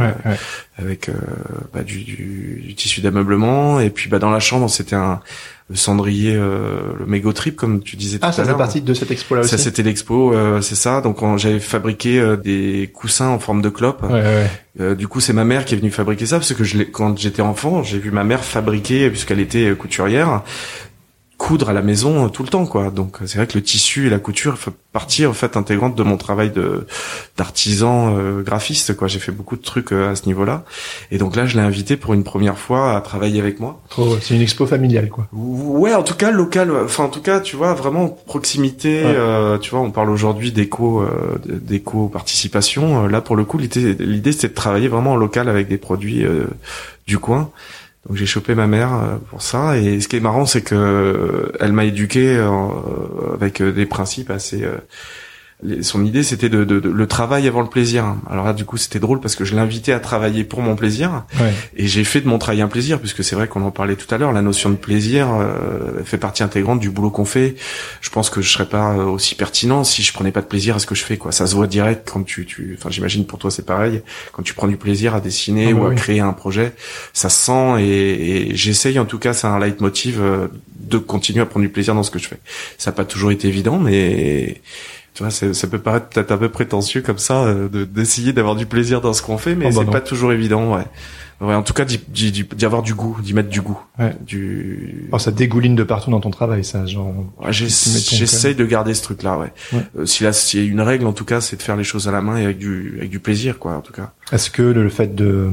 [0.78, 1.10] avec
[1.72, 3.80] bah, du, du, du tissu d'ameublement.
[3.80, 5.20] Et puis bah dans la chambre, c'était un
[5.70, 8.40] le cendrier, euh, le mégot trip comme tu disais tout ah, à l'heure.
[8.40, 9.50] Ah, ça fait partie de cette expo là aussi.
[9.50, 11.02] Ça c'était l'expo, euh, c'est ça.
[11.02, 14.02] Donc j'avais fabriqué euh, des coussins en forme de clope.
[14.02, 14.50] Ouais, ouais.
[14.80, 17.18] Euh, du coup, c'est ma mère qui est venue fabriquer ça parce que je quand
[17.18, 20.42] j'étais enfant, j'ai vu ma mère fabriquer puisqu'elle était couturière
[21.38, 22.90] coudre à la maison euh, tout le temps quoi.
[22.90, 26.02] Donc c'est vrai que le tissu et la couture fait partie en fait intégrante de
[26.02, 26.86] mon travail de
[27.36, 29.06] d'artisan euh, graphiste quoi.
[29.06, 30.64] J'ai fait beaucoup de trucs euh, à ce niveau là
[31.12, 33.80] et donc là je l'ai invité pour une première fois à travailler avec moi.
[33.96, 35.28] Oh, c'est une expo familiale quoi.
[35.32, 39.04] Ouais en tout cas local enfin en tout cas tu vois vraiment proximité
[39.60, 41.04] tu vois on parle aujourd'hui d'éco
[41.46, 45.68] d'éco participation là pour le coup l'idée l'idée c'était de travailler vraiment en local avec
[45.68, 46.24] des produits
[47.06, 47.50] du coin
[48.08, 49.76] donc j'ai chopé ma mère euh, pour ça.
[49.76, 52.48] Et ce qui est marrant, c'est que euh, elle m'a éduqué euh,
[53.34, 54.64] avec des principes assez
[55.82, 58.14] son idée c'était de, de, le travail avant le plaisir.
[58.30, 61.24] Alors là du coup c'était drôle parce que je l'invitais à travailler pour mon plaisir
[61.76, 64.12] et j'ai fait de mon travail un plaisir puisque c'est vrai qu'on en parlait tout
[64.14, 64.32] à l'heure.
[64.32, 67.56] La notion de plaisir euh, fait partie intégrante du boulot qu'on fait.
[68.00, 70.78] Je pense que je serais pas aussi pertinent si je prenais pas de plaisir à
[70.78, 71.32] ce que je fais quoi.
[71.32, 74.54] Ça se voit direct quand tu tu enfin j'imagine pour toi c'est pareil quand tu
[74.54, 76.72] prends du plaisir à dessiner ah ou bah à créer un projet,
[77.12, 80.46] ça se sent et, et j'essaye en tout cas c'est un leitmotiv euh,
[80.78, 82.38] de continuer à prendre du plaisir dans ce que je fais.
[82.78, 84.60] Ça n'a pas toujours été évident mais
[85.18, 88.54] tu vois, ça peut paraître peut-être un peu prétentieux comme ça, euh, de d'essayer d'avoir
[88.54, 90.84] du plaisir dans ce qu'on fait, mais oh, bah c'est pas toujours évident, ouais.
[91.40, 93.80] Ouais, en tout cas, d'y avoir du goût, d'y mettre du goût.
[93.98, 94.14] Ouais.
[94.24, 95.06] Du...
[95.08, 97.12] Alors, ça dégouline de partout dans ton travail, ça, genre.
[97.40, 99.52] Ouais, J'essaye de garder ce truc-là, ouais.
[99.72, 99.82] ouais.
[99.98, 101.82] Euh, si là, s'il y a une règle, en tout cas, c'est de faire les
[101.82, 104.12] choses à la main et avec du, avec du plaisir, quoi, en tout cas.
[104.30, 105.50] Est-ce que le fait de,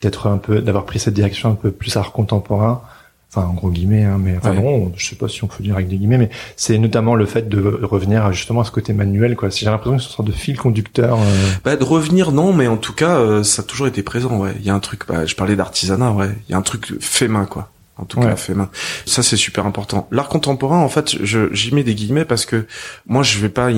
[0.00, 2.80] d'être un peu, d'avoir pris cette direction un peu plus art contemporain,
[3.34, 5.74] enfin en gros guillemets, hein, mais enfin non, je sais pas si on peut dire
[5.74, 9.36] avec des guillemets, mais c'est notamment le fait de revenir justement à ce côté manuel,
[9.36, 9.48] quoi.
[9.48, 11.18] J'ai l'impression que c'est une sorte de fil conducteur.
[11.18, 11.50] Euh...
[11.64, 14.52] Bah, de revenir, non, mais en tout cas, euh, ça a toujours été présent, ouais.
[14.60, 16.30] Il y a un truc, bah, je parlais d'artisanat, ouais.
[16.48, 18.70] Il y a un truc fait main, quoi en tout cas fait main.
[19.06, 20.08] Ça c'est super important.
[20.10, 22.66] L'art contemporain, en fait, j'y mets des guillemets parce que
[23.06, 23.68] moi je vais pas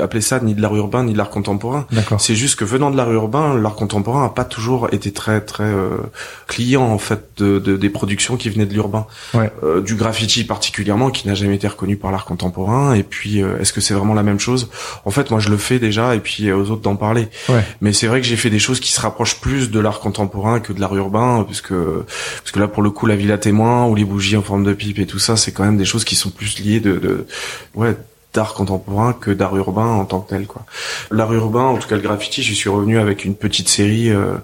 [0.00, 1.86] appeler ça ni de l'art urbain ni de l'art contemporain.
[2.18, 5.64] C'est juste que venant de l'art urbain, l'art contemporain a pas toujours été très très
[5.64, 5.98] euh,
[6.46, 9.06] client en fait de, de, des productions qui venaient de l'urbain.
[9.34, 9.50] Ouais.
[9.62, 12.94] Euh, du graffiti particulièrement qui n'a jamais été reconnu par l'art contemporain.
[12.94, 14.68] Et puis euh, est-ce que c'est vraiment la même chose?
[15.04, 17.28] En fait, moi je le fais déjà et puis aux autres d'en parler.
[17.48, 17.64] Ouais.
[17.80, 20.60] Mais c'est vrai que j'ai fait des choses qui se rapprochent plus de l'art contemporain
[20.60, 23.94] que de l'art urbain, puisque parce que là pour le coup la villa témoin ou
[23.94, 26.16] les bougies en forme de pipe et tout ça, c'est quand même des choses qui
[26.16, 27.26] sont plus liées de, de
[27.74, 27.94] ouais
[28.32, 30.64] d'art contemporain que d'art urbain en tant que tel quoi.
[31.10, 34.36] L'art urbain, en tout cas le graffiti, je suis revenu avec une petite série euh,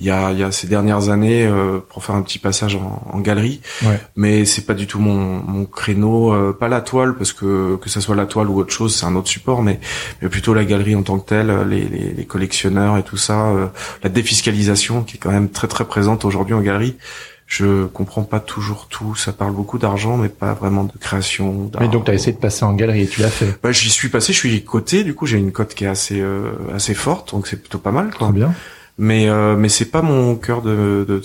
[0.00, 2.74] il y a il y a ces dernières années euh, pour faire un petit passage
[2.74, 3.60] en, en galerie.
[3.84, 4.00] Ouais.
[4.16, 7.88] Mais c'est pas du tout mon mon créneau, euh, pas la toile parce que que
[7.88, 9.78] ça soit la toile ou autre chose, c'est un autre support, mais
[10.20, 13.52] mais plutôt la galerie en tant que telle, les les, les collectionneurs et tout ça,
[14.02, 16.96] la défiscalisation qui est quand même très très présente aujourd'hui en galerie
[17.48, 19.14] je comprends pas toujours tout.
[19.16, 21.70] Ça parle beaucoup d'argent, mais pas vraiment de création.
[21.80, 23.58] Mais donc, tu as essayé de passer en galerie et tu l'as fait.
[23.62, 24.34] Bah, j'y suis passé.
[24.34, 25.02] Je suis coté.
[25.02, 27.90] Du coup, j'ai une cote qui est assez euh, assez forte, donc c'est plutôt pas
[27.90, 28.10] mal.
[28.10, 28.28] Quoi.
[28.28, 28.54] Très bien
[28.98, 31.22] mais euh, mais c'est pas mon cœur de, de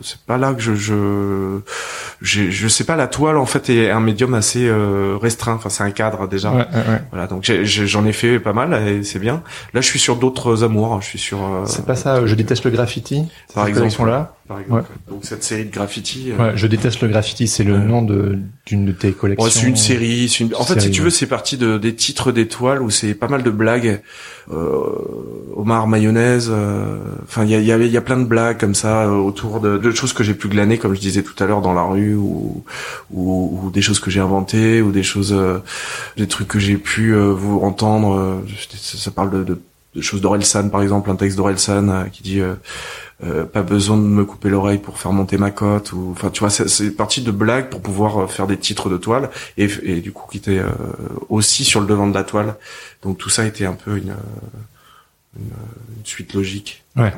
[0.00, 1.60] c'est pas là que je je
[2.22, 5.84] je sais pas la toile en fait est un médium assez euh, restreint enfin c'est
[5.84, 9.42] un cadre déjà ouais, ouais, voilà donc j'en ai, fait pas mal et c'est bien
[9.74, 12.64] là je suis sur d'autres amours je suis sur euh, c'est pas ça je déteste
[12.64, 14.90] le graffiti par exemple là par exemple.
[15.08, 18.84] Donc cette série de graffiti ouais, je déteste le graffiti c'est le nom de d'une
[18.84, 19.48] de tes collections.
[19.48, 20.54] C'est une série une...
[20.56, 23.42] en fait si tu veux c'est parti de des titres d'étoiles où c'est pas mal
[23.42, 24.02] de blagues
[24.50, 26.52] Omar mayonnaise
[27.30, 29.60] Enfin, il y a, y, a, y a plein de blagues comme ça euh, autour
[29.60, 31.82] de, de choses que j'ai pu glaner, comme je disais tout à l'heure, dans la
[31.82, 32.64] rue, ou,
[33.12, 35.58] ou, ou des choses que j'ai inventées, ou des choses, euh,
[36.16, 38.42] des trucs que j'ai pu euh, vous entendre.
[38.76, 39.60] Ça, ça, parle de, de,
[39.94, 44.24] de choses d'Orelsan, par exemple, un texte d'Orelsan qui dit euh, pas besoin de me
[44.24, 47.68] couper l'oreille pour faire monter ma cote ou enfin tu vois c'est parti de blagues
[47.68, 50.62] pour pouvoir faire des titres de toile et, et du coup qui était
[51.28, 52.54] aussi sur le devant de la toile
[53.02, 54.14] donc tout ça était un peu une
[55.38, 56.82] une, suite logique.
[56.96, 57.12] Ouais.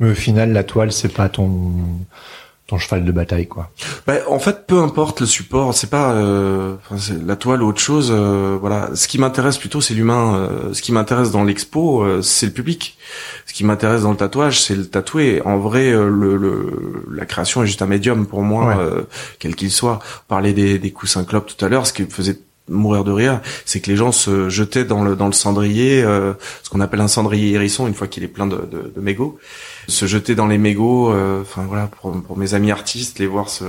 [0.00, 1.72] Mais au final, la toile, c'est pas ton
[2.72, 3.70] ton cheval de bataille, quoi.
[4.06, 6.76] Bah, en fait, peu importe le support, c'est pas euh,
[7.26, 8.10] la toile ou autre chose.
[8.10, 10.34] Euh, voilà, ce qui m'intéresse plutôt, c'est l'humain.
[10.36, 12.96] Euh, ce qui m'intéresse dans l'expo, euh, c'est le public.
[13.44, 15.42] Ce qui m'intéresse dans le tatouage, c'est le tatoué.
[15.44, 18.74] En vrai, le, le, la création est juste un médium pour moi,
[19.38, 19.98] quel qu'il soit.
[20.24, 23.40] On parlait des, des coussins clopes tout à l'heure, ce qui faisait mourir de rire,
[23.64, 26.32] c'est que les gens se jetaient dans le dans le cendrier, euh,
[26.62, 29.38] ce qu'on appelle un cendrier hérisson une fois qu'il est plein de, de, de mégots,
[29.88, 31.12] se jeter dans les mégots.
[31.12, 33.64] Euh, enfin voilà, pour, pour, mes amis artistes, les voir se,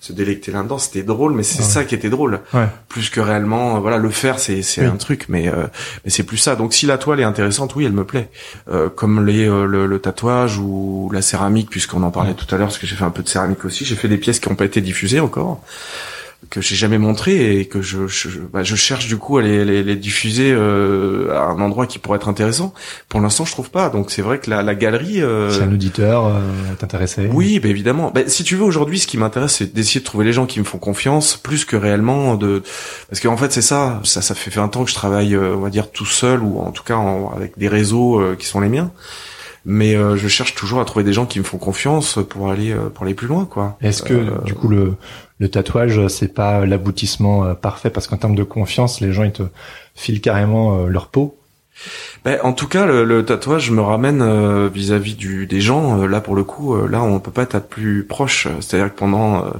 [0.00, 2.66] se délecter là-dedans, c'était drôle, mais c'est ça qui était drôle, ouais.
[2.88, 3.76] plus que réellement.
[3.76, 5.50] Euh, voilà, le faire, c'est c'est un truc, mais
[6.04, 6.56] mais c'est plus ça.
[6.56, 8.28] Donc si la toile est intéressante, oui, elle me plaît,
[8.96, 12.78] comme les le, le, tatouage ou la céramique, puisqu'on en parlait tout à l'heure, parce
[12.78, 13.84] que j'ai fait un peu de céramique aussi.
[13.84, 15.60] J'ai fait des pièces qui n'ont pas été diffusées encore
[16.50, 19.64] que j'ai jamais montré et que je je, bah, je cherche du coup à les,
[19.64, 22.72] les, les diffuser euh, à un endroit qui pourrait être intéressant.
[23.08, 23.88] Pour l'instant, je trouve pas.
[23.90, 25.22] Donc c'est vrai que la, la galerie.
[25.22, 25.50] Euh...
[25.50, 26.40] Si un auditeur euh,
[26.78, 27.28] t'intéressait.
[27.32, 28.10] Oui, bah, évidemment.
[28.14, 30.58] Bah, si tu veux aujourd'hui, ce qui m'intéresse, c'est d'essayer de trouver les gens qui
[30.58, 32.62] me font confiance, plus que réellement de.
[33.08, 34.00] Parce qu'en fait, c'est ça.
[34.04, 36.58] Ça, ça fait 20 ans que je travaille, euh, on va dire tout seul ou
[36.60, 36.98] en tout cas
[37.34, 38.90] avec des réseaux euh, qui sont les miens
[39.64, 42.74] mais euh, je cherche toujours à trouver des gens qui me font confiance pour aller
[42.94, 43.76] pour aller plus loin quoi.
[43.82, 44.94] Est-ce que du coup le
[45.38, 49.32] le tatouage, c'est pas l'aboutissement euh, parfait parce qu'en termes de confiance, les gens ils
[49.32, 49.44] te
[49.94, 51.37] filent carrément euh, leur peau.
[52.24, 56.00] Ben, en tout cas, le, le tatouage me ramène euh, vis-à-vis du des gens.
[56.00, 58.48] euh, là, pour le coup, euh, là, on peut pas être plus proche.
[58.60, 59.50] C'est-à-dire que pendant euh,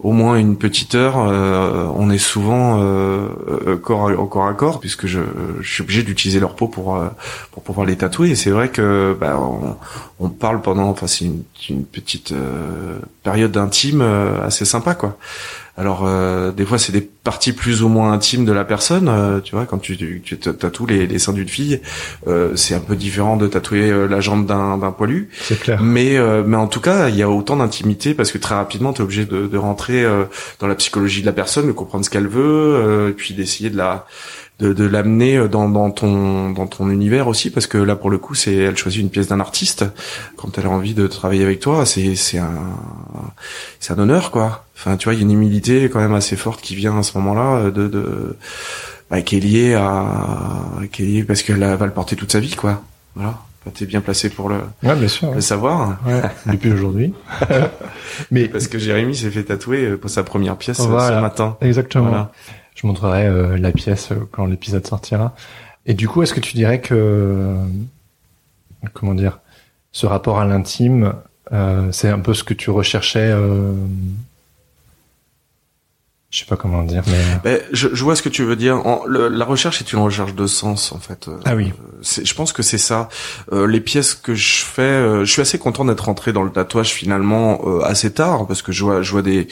[0.00, 2.80] au moins une petite heure, euh, on est souvent
[3.82, 5.20] corps à, corps à corps, puisque je,
[5.60, 6.98] je suis obligé d'utiliser leur peau pour
[7.52, 8.30] pour pouvoir les tatouer.
[8.30, 9.76] Et c'est vrai que ben, on,
[10.18, 12.34] on parle pendant, enfin, c'est une, une petite
[13.22, 14.02] période intime
[14.44, 15.16] assez sympa, quoi.
[15.76, 19.40] Alors euh, des fois c'est des parties plus ou moins intimes de la personne, euh,
[19.40, 21.80] tu vois, quand tu, tu, tu tatoues les, les seins d'une fille,
[22.28, 25.82] euh, c'est un peu différent de tatouer euh, la jambe d'un d'un poilu, C'est clair.
[25.82, 28.92] mais euh, mais en tout cas il y a autant d'intimité parce que très rapidement
[28.92, 30.24] tu es obligé de, de rentrer euh,
[30.60, 32.40] dans la psychologie de la personne, de comprendre ce qu'elle veut,
[32.76, 34.06] euh, et puis d'essayer de la
[34.60, 38.18] de, de l'amener dans, dans ton dans ton univers aussi parce que là pour le
[38.18, 39.84] coup c'est elle choisit une pièce d'un artiste.
[40.36, 42.52] Quand elle a envie de travailler avec toi c'est c'est un
[43.80, 46.36] c'est un honneur quoi enfin tu vois il y a une humilité quand même assez
[46.36, 48.36] forte qui vient à ce moment-là de de
[49.10, 50.06] bah, qui est liée à
[50.92, 52.82] qui est liée parce qu'elle va le porter toute sa vie quoi
[53.14, 55.32] voilà Enfin, t'es bien placé pour le, Ouais, bien sûr.
[55.32, 56.20] le savoir Ouais,
[56.52, 57.14] depuis aujourd'hui.
[58.30, 61.16] Mais parce que Jérémy s'est fait tatouer euh, pour sa première pièce euh, Voilà.
[61.16, 62.08] ce matin exactement.
[62.10, 62.30] Voilà.
[62.74, 65.34] Je montrerai euh, la pièce euh, quand l'épisode sortira.
[65.86, 67.56] Et du coup, est-ce que tu dirais que euh,
[68.92, 69.40] comment dire,
[69.92, 71.14] ce rapport à l'intime,
[71.52, 73.72] euh, c'est un peu ce que tu recherchais euh,
[76.34, 77.12] Je sais pas comment dire, mais
[77.44, 78.84] Ben, je, je vois ce que tu veux dire.
[78.84, 81.28] En- le- la recherche est une recherche de sens, en fait.
[81.28, 81.72] Euh, Ah oui.
[82.02, 83.08] c'est- je pense que c'est ça.
[83.52, 86.50] Euh, les pièces que je fais, euh, je suis assez content d'être rentré dans le
[86.50, 89.46] tatouage finalement euh, assez tard, parce que je vois, je vois des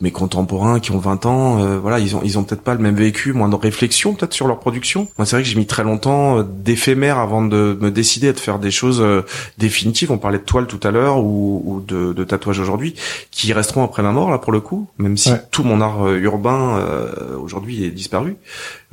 [0.00, 1.60] mes contemporains qui ont 20 ans.
[1.60, 4.32] euh, voilà, ils ont ils ont peut-être pas le même vécu, moins de réflexion peut-être
[4.32, 5.08] sur leur production.
[5.18, 8.32] Moi, c'est vrai que j'ai mis très longtemps euh, d'éphémère avant de me décider à
[8.32, 9.22] de faire des choses euh,
[9.58, 10.12] définitives.
[10.12, 12.94] On parlait de toile tout à l'heure ou, ou de, de tatouage aujourd'hui,
[13.32, 15.42] qui resteront après ma mort là pour le coup, même si Ouais.
[15.50, 18.36] tout mon art euh, urbain euh, aujourd'hui est disparu,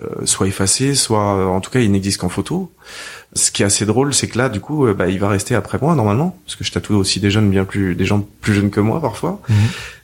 [0.02, 2.72] euh, soit effacé, soit euh, en tout cas il n'existe qu'en photo.
[3.38, 5.56] Ce qui est assez drôle, c'est que là, du coup, euh, bah, il va rester
[5.56, 8.54] après moi normalement, parce que je tatoue aussi des jeunes bien plus, des gens plus
[8.54, 9.42] jeunes que moi parfois.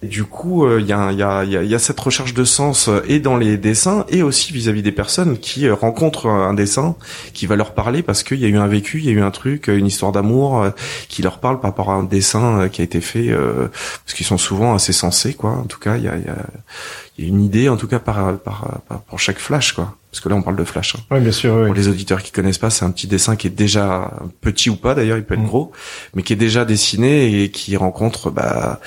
[0.04, 2.34] Et du coup, euh, il y, a, y, a, y, a, y a cette recherche
[2.34, 6.54] de sens euh, et dans les dessins et aussi vis-à-vis des personnes qui rencontrent un
[6.54, 6.96] dessin
[7.34, 9.22] qui va leur parler parce qu'il y a eu un vécu, il y a eu
[9.22, 10.66] un truc, une histoire d'amour
[11.08, 13.68] qui leur parle par rapport à un dessin qui a été fait, euh,
[14.06, 15.52] parce qu'ils sont souvent assez sensés, quoi.
[15.52, 18.82] En tout cas, il y a, y a une idée, en tout cas par, par,
[18.88, 19.96] par, pour chaque flash, quoi.
[20.12, 20.96] Parce que là, on parle de flash.
[20.96, 21.00] hein.
[21.16, 21.54] ouais, bien sûr.
[21.56, 21.66] oui.
[21.68, 24.76] Pour les auditeurs qui connaissent pas, c'est un petit dessin qui est déjà petit ou
[24.76, 25.46] pas d'ailleurs, il peut être Mm.
[25.48, 25.72] gros,
[26.16, 28.82] mais qui est déjà dessiné et qui rencontre, bah,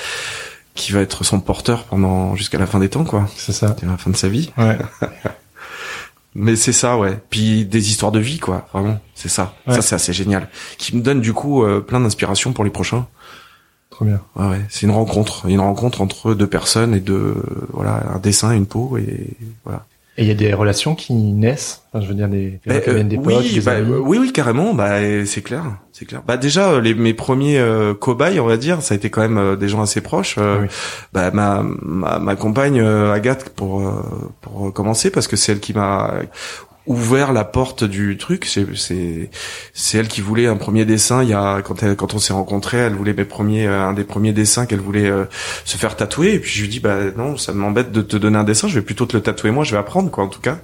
[0.75, 3.69] qui va être son porteur pendant jusqu'à la fin des temps, quoi, C'est ça.
[3.83, 4.53] à la fin de sa vie.
[4.59, 4.77] Ouais.
[6.37, 7.19] Mais c'est ça, ouais.
[7.31, 9.55] Puis des histoires de vie, quoi, vraiment, c'est ça.
[9.69, 9.75] Ouais.
[9.75, 13.07] Ça, c'est assez génial, qui me donne du coup euh, plein d'inspiration pour les prochains.
[13.91, 14.21] Trop bien.
[14.35, 14.61] Ouais, ouais.
[14.69, 17.37] C'est une rencontre, une rencontre entre deux personnes et deux,
[17.73, 19.29] voilà, un dessin, une peau et
[19.65, 19.87] voilà.
[20.17, 21.83] Et il y a des relations qui naissent.
[21.93, 24.73] Enfin, je veux dire des, des des euh, potes, oui, des bah, oui, oui, carrément.
[24.73, 26.23] Bah, c'est clair, c'est clair.
[26.25, 29.23] Bah, déjà, euh, les, mes premiers euh, cobayes, on va dire, ça a été quand
[29.23, 30.37] même euh, des gens assez proches.
[30.39, 30.69] Euh, oui.
[31.13, 33.83] Bah, ma, ma, ma compagne euh, Agathe, pour
[34.41, 36.15] pour commencer, parce que c'est elle qui m'a
[36.87, 38.45] ouvert la porte du truc.
[38.45, 39.31] C'est c'est
[39.73, 41.23] c'est elle qui voulait un premier dessin.
[41.23, 43.93] Il y a quand elle quand on s'est rencontrés, elle voulait mes premiers euh, un
[43.93, 45.25] des premiers dessins qu'elle voulait euh,
[45.65, 46.35] se faire tatouer.
[46.35, 48.69] Et puis je lui dis bah non, ça m'embête de te donner un dessin.
[48.69, 49.65] Je vais plutôt te le tatouer moi.
[49.65, 50.59] Je vais apprendre quoi en tout cas.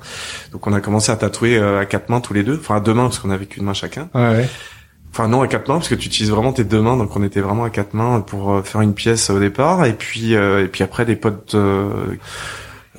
[0.52, 2.80] Donc on a commencé à tatouer euh, à quatre mains tous les deux, enfin à
[2.80, 4.08] deux mains parce qu'on avait qu'une main chacun.
[4.14, 4.48] Ouais, ouais.
[5.12, 7.22] Enfin non à quatre mains parce que tu utilises vraiment tes deux mains, donc on
[7.24, 10.64] était vraiment à quatre mains pour euh, faire une pièce au départ et puis euh,
[10.64, 11.56] et puis après des potes.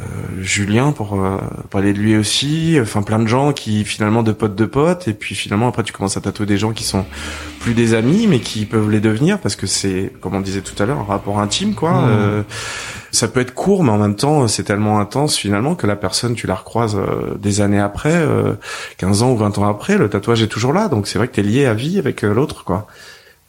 [0.01, 1.37] Euh, Julien pour euh,
[1.69, 5.13] parler de lui aussi, enfin plein de gens qui finalement de potes de potes et
[5.13, 7.05] puis finalement après tu commences à tatouer des gens qui sont
[7.61, 10.81] plus des amis mais qui peuvent les devenir parce que c'est comme on disait tout
[10.81, 11.91] à l'heure un rapport intime quoi.
[11.91, 12.09] Mmh.
[12.09, 12.43] Euh,
[13.11, 16.33] ça peut être court mais en même temps c'est tellement intense finalement que la personne
[16.33, 18.53] tu la recroises euh, des années après, euh,
[18.97, 21.35] 15 ans ou 20 ans après, le tatouage est toujours là donc c'est vrai que
[21.35, 22.87] t'es lié à vie avec l'autre quoi.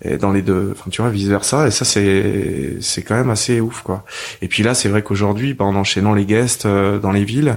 [0.05, 3.31] Et dans les deux, enfin tu vois vice versa et ça c'est c'est quand même
[3.31, 4.05] assez ouf quoi.
[4.41, 7.57] Et puis là c'est vrai qu'aujourd'hui bah, en enchaînant les guests euh, dans les villes,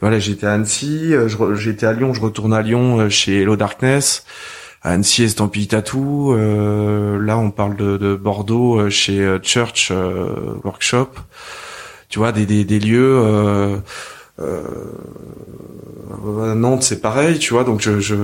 [0.00, 3.56] voilà j'étais à Annecy, euh, j'étais à Lyon, je retourne à Lyon euh, chez Hello
[3.56, 4.24] Darkness.
[4.84, 6.34] Annecy, Estampille Tattoo.
[6.34, 9.92] Euh, là, on parle de, de Bordeaux euh, chez Church
[10.64, 11.10] Workshop.
[12.08, 13.80] Tu vois, des, des, des lieux.
[14.42, 14.62] Euh,
[16.26, 17.64] euh, Nantes, c'est pareil, tu vois.
[17.64, 18.16] Donc, je, je,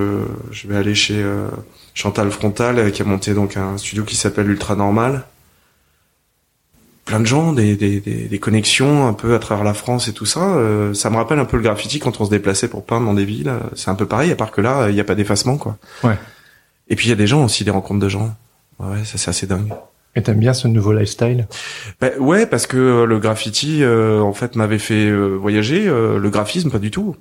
[0.51, 1.49] je vais aller chez euh,
[1.95, 5.25] Chantal Frontal, euh, qui a monté donc un studio qui s'appelle Ultra Normal.
[7.05, 10.13] Plein de gens, des, des, des, des connexions un peu à travers la France et
[10.13, 10.57] tout ça.
[10.57, 13.15] Euh, ça me rappelle un peu le graffiti quand on se déplaçait pour peindre dans
[13.15, 13.51] des villes.
[13.75, 15.79] C'est un peu pareil, à part que là, il n'y a pas d'effacement, quoi.
[16.05, 16.19] Ouais.
[16.89, 18.35] Et puis il y a des gens aussi, des rencontres de gens.
[18.79, 19.73] Ouais, ça c'est assez dingue.
[20.19, 21.47] Et t'aimes bien ce nouveau lifestyle?
[22.01, 25.87] Ben, ouais, parce que euh, le graffiti, euh, en fait, m'avait fait euh, voyager.
[25.87, 27.15] euh, le graphisme, pas du tout.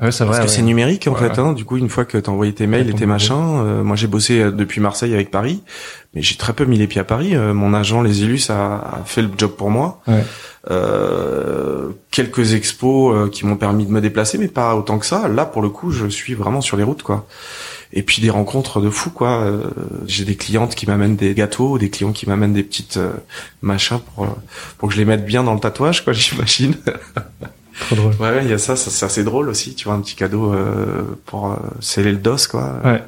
[0.00, 0.38] Ouais, c'est Parce vrai.
[0.46, 0.56] que ouais.
[0.56, 1.38] c'est numérique en Ouais, fait.
[1.38, 1.52] Hein.
[1.52, 4.06] Du coup, une fois que t'as envoyé tes mails et tes machins, euh, moi j'ai
[4.06, 5.62] bossé depuis Marseille avec Paris,
[6.14, 7.36] mais j'ai très peu mis les pieds à Paris.
[7.36, 10.00] Euh, mon agent Les Illus a, a fait le job pour moi.
[10.08, 10.24] Ouais.
[10.70, 15.28] Euh, quelques expos euh, qui m'ont permis de me déplacer, mais pas autant que ça.
[15.28, 17.26] Là, pour le coup, je suis vraiment sur les routes, quoi.
[17.92, 19.40] Et puis des rencontres de fous, quoi.
[19.42, 19.70] Euh,
[20.06, 23.12] j'ai des clientes qui m'amènent des gâteaux, des clients qui m'amènent des petites euh,
[23.60, 24.28] machins pour euh,
[24.78, 26.12] pour que je les mette bien dans le tatouage, quoi.
[26.14, 26.74] J'imagine.
[27.80, 28.14] Trop drôle.
[28.18, 29.74] Ouais, il y a ça, ça c'est assez drôle aussi.
[29.74, 32.80] Tu vois, un petit cadeau euh, pour sceller le dos, quoi.
[32.82, 33.02] Ouais.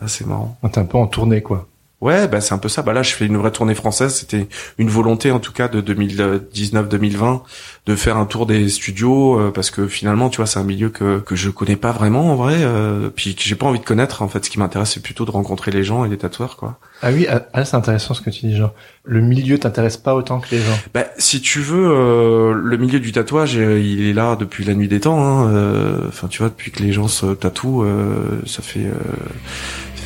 [0.00, 0.58] Ah, c'est marrant.
[0.72, 1.66] T'es un peu en tournée, quoi.
[2.00, 2.82] Ouais, bah c'est un peu ça.
[2.82, 4.14] Bah là, je fais une vraie tournée française.
[4.14, 4.46] C'était
[4.78, 7.40] une volonté, en tout cas, de 2019-2020,
[7.86, 10.90] de faire un tour des studios, euh, parce que finalement, tu vois, c'est un milieu
[10.90, 13.84] que que je connais pas vraiment en vrai, euh, puis que j'ai pas envie de
[13.84, 14.22] connaître.
[14.22, 16.78] En fait, ce qui m'intéresse, c'est plutôt de rencontrer les gens et les tatoueurs, quoi.
[17.02, 18.74] Ah oui, ah, ah, c'est intéressant ce que tu dis, genre.
[19.04, 20.78] Le milieu t'intéresse pas autant que les gens.
[20.94, 24.74] Bah, si tu veux, euh, le milieu du tatouage, euh, il est là depuis la
[24.74, 25.20] nuit des temps.
[25.20, 28.92] hein, euh, Enfin, tu vois, depuis que les gens se tatouent, euh, ça fait, euh,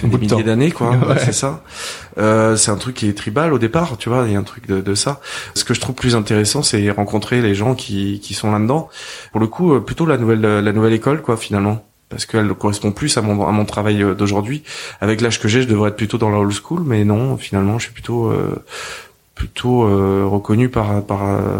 [0.03, 0.91] fait des de milliers d'années, quoi.
[1.09, 1.63] Ouais, c'est ça.
[2.19, 4.25] Euh, c'est un truc qui est tribal au départ, tu vois.
[4.27, 5.21] Il y a un truc de, de ça.
[5.55, 8.89] Ce que je trouve plus intéressant, c'est rencontrer les gens qui, qui sont là-dedans.
[9.33, 11.85] Pour le coup, euh, plutôt la nouvelle, la nouvelle école, quoi, finalement.
[12.09, 14.63] Parce qu'elle correspond plus à mon, à mon travail euh, d'aujourd'hui.
[15.01, 17.79] Avec l'âge que j'ai, je devrais être plutôt dans la old school, mais non, finalement,
[17.79, 18.63] je suis plutôt, euh,
[19.35, 21.59] plutôt euh, reconnu par par euh,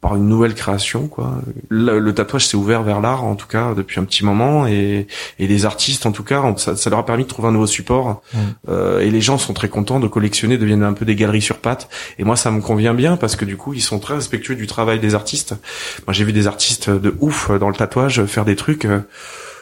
[0.00, 1.42] par une nouvelle création quoi.
[1.68, 5.06] Le, le tatouage s'est ouvert vers l'art en tout cas depuis un petit moment et
[5.38, 7.52] et les artistes en tout cas on- ça, ça leur a permis de trouver un
[7.52, 8.38] nouveau support Mm.
[8.70, 11.58] Euh, et les gens sont très contents de collectionner deviennent un peu des galeries sur
[11.58, 14.54] pattes et moi ça me convient bien parce que du coup ils sont très respectueux
[14.56, 15.54] du travail des artistes.
[16.06, 19.00] Moi j'ai vu des artistes de ouf dans le tatouage faire des trucs euh,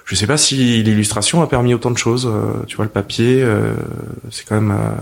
[0.04, 3.42] je sais pas si l'illustration a permis autant de choses euh, tu vois le papier
[3.42, 3.72] euh,
[4.30, 4.94] c'est quand même euh,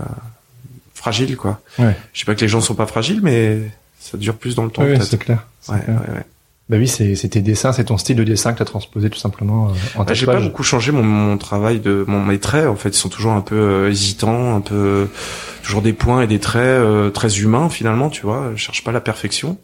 [0.93, 1.59] fragile quoi.
[1.77, 1.95] Ouais.
[2.13, 3.59] Je sais pas que les gens sont pas fragiles, mais
[3.99, 5.45] ça dure plus dans le temps Oui, c'est clair.
[5.69, 5.99] Ouais, clair.
[6.07, 6.25] ouais, ouais.
[6.69, 9.69] Bah oui, c'est tes dessins, c'est ton style de dessin que t'as transposé tout simplement
[9.69, 12.75] euh, en Bah, J'ai pas beaucoup changé mon, mon travail de mon mes traits en
[12.75, 15.07] fait, ils sont toujours un peu euh, hésitants, un peu
[15.63, 18.51] toujours des points et des traits euh, très humains finalement, tu vois.
[18.55, 19.57] Je cherche pas la perfection.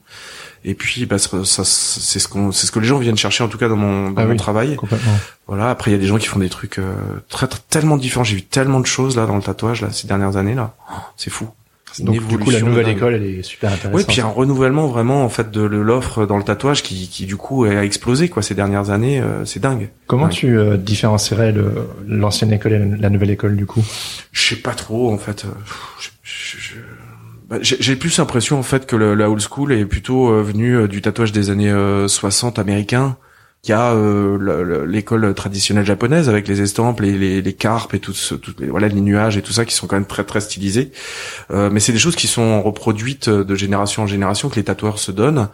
[0.65, 3.43] Et puis bah, ça, ça- c'est ce qu'on c'est ce que les gens viennent chercher
[3.43, 4.37] en tout cas dans mon dans Ah mon oui.
[4.37, 4.77] travail.
[4.77, 5.11] Complètement.
[5.47, 6.93] Voilà, après il y a des gens qui font des trucs euh,
[7.27, 10.07] très, très- tellement différents, j'ai vu tellement de choses là dans le tatouage là ces
[10.07, 10.73] dernières années là.
[10.89, 11.49] Oh, c'est fou.
[11.99, 13.93] Donc du coup, la nouvelle école, elle est super intéressante.
[13.95, 17.35] Oui, puis un renouvellement vraiment en fait de l'offre dans le tatouage qui, qui du
[17.35, 19.89] coup a explosé quoi ces dernières années, euh, c'est dingue.
[20.07, 20.29] Comment Ouais.
[20.29, 23.83] tu euh, différencierais le- l'ancienne école et la nouvelle école du coup?
[24.31, 25.45] Je sais pas trop en fait.
[25.45, 25.49] euh,
[25.99, 26.73] je- je- je-
[27.49, 30.41] bah, J'ai j'ai plus l'impression en fait que le, la old school est plutôt euh,
[30.41, 33.17] venue euh, du tatouage des années euh, 60 américains.
[33.65, 37.53] Il y a euh, le- le- l'école traditionnelle japonaise avec les estampes, les, les, les
[37.53, 40.05] carpes et tout ce, les, voilà les nuages et tout ça qui sont quand même
[40.05, 40.91] très très stylisés.
[41.49, 44.65] Euh, mais c'est des choses qui sont reproduites euh, de génération en génération que les
[44.65, 45.47] tatoueurs se donnent.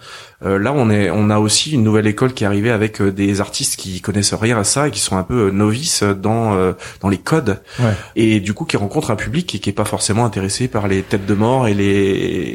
[0.43, 3.11] Euh, là, on est, on a aussi une nouvelle école qui est arrivée avec euh,
[3.11, 6.55] des artistes qui connaissent rien à ça et qui sont un peu euh, novices dans
[6.55, 7.93] euh, dans les codes Ouais.
[8.15, 11.03] et du coup qui rencontrent un public qui, qui est pas forcément intéressé par les
[11.03, 11.85] têtes de mort et les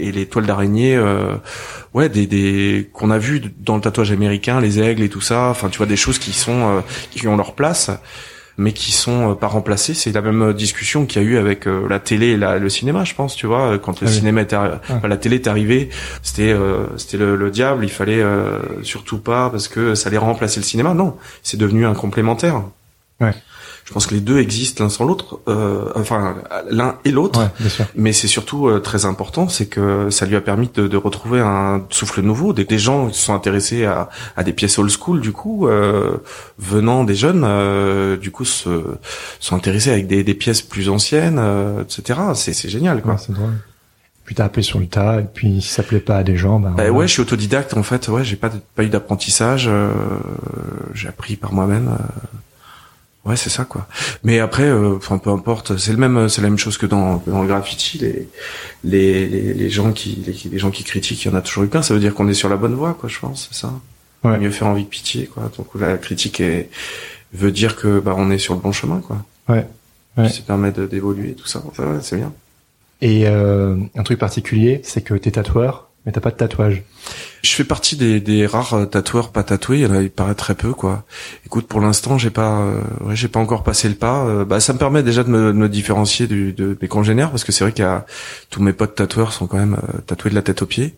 [0.02, 1.00] et les toiles d'araignée.
[1.94, 5.48] Ouais, des des qu'on a vu dans le tatouage américain, les aigles et tout ça.
[5.50, 6.80] Enfin, tu vois des choses qui sont euh,
[7.10, 7.90] qui ont leur place
[8.56, 9.94] mais qui sont euh, pas remplacées.
[9.94, 12.68] C'est la même discussion qu'il y a eu avec euh, la télé et la- le
[12.68, 14.16] cinéma, je pense, tu vois, quand le Ah oui.
[14.16, 15.88] cinéma est arri- enfin, la télé est arrivée,
[16.22, 20.18] c'était euh, c'était le, le diable, il fallait euh, surtout pas parce que ça allait
[20.18, 20.94] remplacer le cinéma.
[20.94, 22.62] Non, c'est devenu un complémentaire.
[23.20, 23.34] Ouais.
[23.84, 26.36] Je pense que les deux existent l'un sans l'autre, euh, enfin
[26.70, 27.40] l'un et l'autre.
[27.40, 27.84] Ouais.
[27.94, 31.40] Mais c'est surtout euh, très important, c'est que ça lui a permis de, de retrouver
[31.40, 32.54] un souffle nouveau.
[32.54, 36.16] Des, des gens qui sont intéressés à, à des pièces old school, du coup, euh,
[36.58, 38.84] venant des jeunes, euh, du coup, se,
[39.38, 42.20] sont intéressés avec des, des pièces plus anciennes, euh, etc.
[42.34, 43.12] C'est génial, quoi.
[43.12, 43.52] Ouais, c'est drôle.
[44.24, 46.58] Puis t'as appris sur le tas, et puis si ça plaît pas à des gens,
[46.58, 48.08] bah, Bah ouais, je suis autodidacte en fait.
[48.08, 49.66] Ouais, j'ai pas pas eu d'apprentissage.
[49.68, 49.90] euh,
[50.94, 51.88] j'ai appris par moi-même.
[51.88, 52.38] euh,
[53.24, 53.86] ouais, c'est ça quoi.
[54.22, 55.76] Mais après, euh, enfin peu importe.
[55.76, 57.98] C'est le même, c'est la même chose que dans, dans le graffiti.
[57.98, 58.28] Les,
[58.84, 61.64] les les les gens qui les, les gens qui critiquent, il y en a toujours
[61.64, 61.82] eu plein.
[61.82, 63.08] Ça veut dire qu'on est sur la bonne voie, quoi.
[63.08, 63.72] Je pense, c'est ça.
[64.22, 64.38] Ouais.
[64.38, 65.50] Mieux faire envie que pitié, quoi.
[65.56, 66.70] Donc la critique est,
[67.32, 69.18] veut dire que bah on est sur le bon chemin, quoi.
[69.48, 69.66] Ouais.
[70.16, 70.28] Ouais.
[70.28, 71.62] Ça permet de- d'évoluer, tout ça.
[71.66, 72.32] Enfin, ouais, c'est bien.
[73.02, 76.82] Et euh, un truc particulier, c'est que t'es tatoueur, mais t'as pas de tatouage.
[77.42, 79.78] Je fais partie des, des rares euh, tatoueurs pas tatoués.
[79.78, 81.04] Il y en a, il paraît très peu, quoi.
[81.46, 84.24] Écoute, pour l'instant, j'ai pas, euh, ouais, j'ai pas encore passé le pas.
[84.24, 87.30] Euh, bah, ça me permet déjà de me, de me différencier du, de mes congénères,
[87.30, 88.06] parce que c'est vrai qu'il y a
[88.50, 90.94] tous mes potes tatoueurs sont quand même euh, tatoués de la tête aux pieds,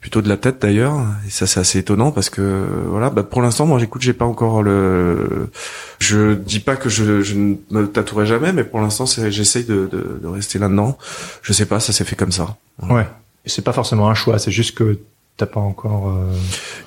[0.00, 0.98] plutôt de la tête d'ailleurs.
[1.26, 4.14] Et ça, c'est assez étonnant parce que euh, voilà, bah, pour l'instant, moi, j'écoute, j'ai
[4.14, 5.50] pas encore le.
[5.98, 9.88] Je dis pas que je, je ne me tatouerai jamais, mais pour l'instant, j'essaye de,
[9.90, 10.96] de, de rester là-dedans.
[11.42, 12.56] Je sais pas, ça s'est fait comme ça.
[12.82, 13.06] Ouais.
[13.46, 14.98] Et c'est pas forcément un choix, c'est juste que
[15.36, 16.08] t'as pas encore.
[16.08, 16.32] Euh...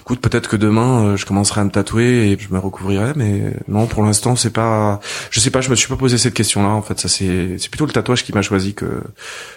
[0.02, 3.54] Écoute, peut-être que demain euh, je commencerai à me tatouer et je me recouvrirai, mais
[3.68, 5.00] non, pour l'instant c'est pas.
[5.32, 6.70] Je sais pas, je me suis pas posé cette question-là.
[6.70, 9.02] En fait, ça c'est c'est plutôt le tatouage qui m'a choisi que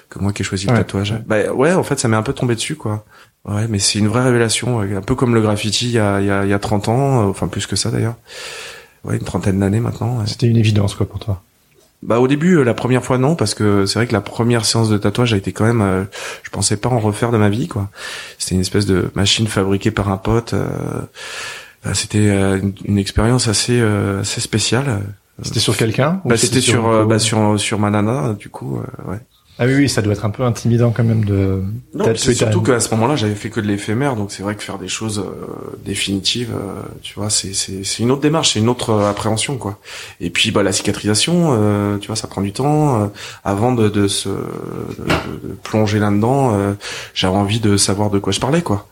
[0.09, 1.15] que moi qui ai choisi le tatouage.
[1.27, 3.05] Bah ouais, en fait, ça m'est un peu tombé dessus, quoi.
[3.45, 6.27] Ouais, mais c'est une vraie révélation, un peu comme le graffiti il y a il
[6.27, 8.15] y a, il y a 30 ans, enfin plus que ça d'ailleurs.
[9.05, 10.25] Ouais, une trentaine d'années maintenant.
[10.27, 11.43] C'était une évidence quoi pour toi.
[12.03, 14.65] Bah au début euh, la première fois non parce que c'est vrai que la première
[14.65, 16.03] séance de tatouage a été quand même euh,
[16.43, 17.91] je pensais pas en refaire de ma vie quoi.
[18.39, 20.53] C'était une espèce de machine fabriquée par un pote.
[20.53, 20.67] Euh,
[21.85, 22.29] bah, c'était
[22.85, 25.01] une, expérience assez assez spéciale.
[25.43, 29.19] C'était sur quelqu'un bah, C'était sur sur, bah, sur sur ma nana du coup ouais.
[29.59, 31.63] Ah oui, oui, ça doit être un peu intimidant quand même de.
[31.95, 34.63] Non, c'est surtout qu'à ce moment-là, j'avais fait que de l'éphémère, donc c'est vrai que
[34.63, 38.61] faire des choses euh, définitives, euh, tu vois, c'est c'est c'est une autre démarche, c'est
[38.61, 39.79] une autre euh, appréhension, quoi.
[40.21, 43.13] Et puis bah la cicatrisation, tu vois, ça prend du temps.
[43.45, 46.75] avant de de se de, plonger là-dedans,
[47.15, 48.89] j'avais envie de savoir de quoi je parlais, quoi.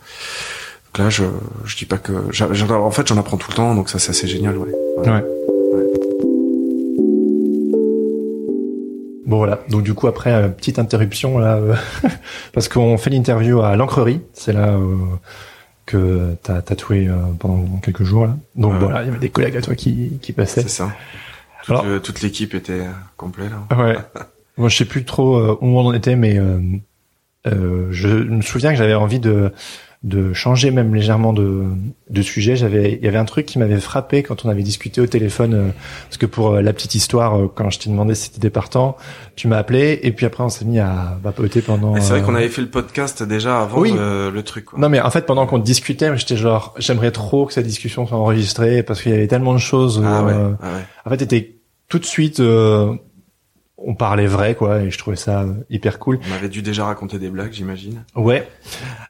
[0.93, 1.25] Donc là, je
[1.65, 4.29] je dis pas que, en fait, j'en apprends tout le temps, donc ça c'est assez
[4.29, 4.69] génial, ouais.
[4.99, 5.25] ouais.
[9.31, 11.77] Bon voilà, donc du coup après euh, petite interruption là euh,
[12.53, 14.97] parce qu'on fait l'interview à l'encrerie, c'est là euh,
[15.87, 17.09] que t'as tatoué
[17.39, 18.37] pendant quelques jours là.
[18.57, 20.63] Donc voilà, il y avait des collègues à toi qui qui passaient.
[20.63, 20.91] C'est ça.
[21.63, 23.77] Toute, toute l'équipe était complète là.
[23.79, 23.97] Ouais.
[24.59, 26.41] Moi je sais plus trop où on en était mais
[27.45, 29.53] je me souviens que j'avais envie de
[30.03, 31.65] de changer même légèrement de,
[32.09, 32.57] de sujet.
[32.57, 35.55] J'avais, il y avait un truc qui m'avait frappé quand on avait discuté au téléphone,
[35.55, 35.69] euh,
[36.05, 38.97] parce que pour euh, la petite histoire, euh, quand je t'ai demandé si t'étais partant,
[39.37, 42.01] tu m'as appelé et puis après on s'est mis à vapoter pendant.
[42.01, 44.65] C'est vrai qu'on avait fait le podcast déjà avant le, truc.
[44.65, 44.79] Quoi.
[44.79, 48.17] Non mais en fait pendant qu'on discutait, j'étais genre, j'aimerais trop que cette discussion soit
[48.17, 50.03] enregistrée parce qu'il y avait tellement de choses.
[50.03, 50.85] Ah ouais, ah ouais.
[51.05, 51.57] En fait, t'étais
[51.89, 52.41] tout de suite
[53.85, 56.21] on parlait vrai quoi et je trouvais ça hyper cool.
[56.31, 58.05] On avait dû déjà raconter des blagues, j'imagine.
[58.15, 58.49] Ouais.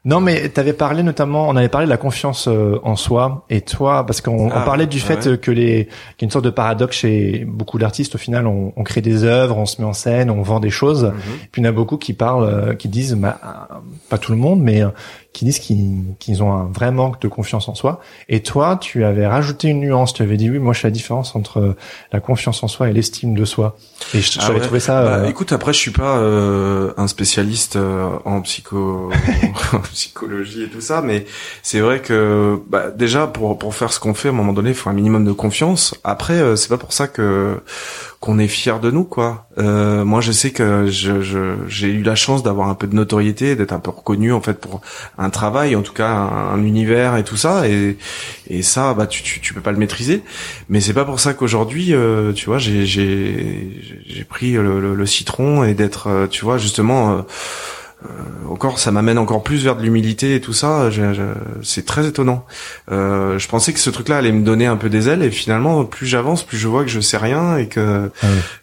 [0.05, 3.61] Non mais t'avais parlé notamment, on avait parlé de la confiance euh, en soi et
[3.61, 5.85] toi parce qu'on ah, parlait du fait que les
[6.17, 9.01] qu'il y a une sorte de paradoxe chez beaucoup d'artistes au final on, on, crée
[9.01, 11.05] des œuvres, on se met en scène, on vend des choses.
[11.05, 11.13] Mhm.
[11.51, 13.67] Puis il y en a beaucoup qui parlent, euh, qui disent bah,
[14.09, 14.89] pas tout le monde mais euh,
[15.33, 18.01] qui disent qu'ils ont un vrai manque de confiance en soi.
[18.27, 20.13] Et toi, tu avais rajouté une nuance.
[20.13, 21.75] Tu avais dit oui, moi je fais la différence entre
[22.11, 23.77] la confiance en soi et l'estime de soi.
[24.13, 25.03] Et j'avais ah trouvé ça.
[25.03, 29.09] Bah, euh, écoute, après je suis pas euh, un spécialiste euh, en psycho,
[29.93, 31.25] psychologie et tout ça, mais
[31.63, 34.69] c'est vrai que bah, déjà pour pour faire ce qu'on fait, à un moment donné,
[34.71, 35.95] il faut un minimum de confiance.
[36.03, 37.61] Après, c'est pas pour ça que
[38.21, 39.47] qu'on est fier de nous quoi.
[39.57, 41.21] Euh, moi je sais que je,
[41.67, 44.59] j'ai eu la chance d'avoir un peu de notoriété, d'être un peu reconnu en fait
[44.59, 44.79] pour
[45.17, 47.97] un travail, en tout cas un, univers et tout ça et
[48.47, 50.21] et ça bah tu, tu, tu peux pas le maîtriser.
[50.69, 55.05] Mais c'est pas pour ça qu'aujourd'hui euh, tu vois j'ai j'ai j'ai pris le, le,
[55.07, 57.21] citron et d'être euh, tu vois justement euh,
[58.49, 60.89] encore, ça m'amène encore plus vers de l'humilité et tout ça.
[61.63, 62.45] c'est très étonnant.
[62.91, 65.83] Euh, je pensais que ce truc-là allait me donner un peu des ailes, et finalement,
[65.85, 68.11] plus j'avance, plus je vois que je sais rien et que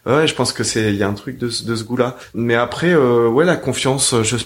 [0.05, 2.17] ah ouais, je pense que c'est il y a un truc de, de ce goût-là.
[2.33, 4.37] Mais après, euh, ouais, la confiance, je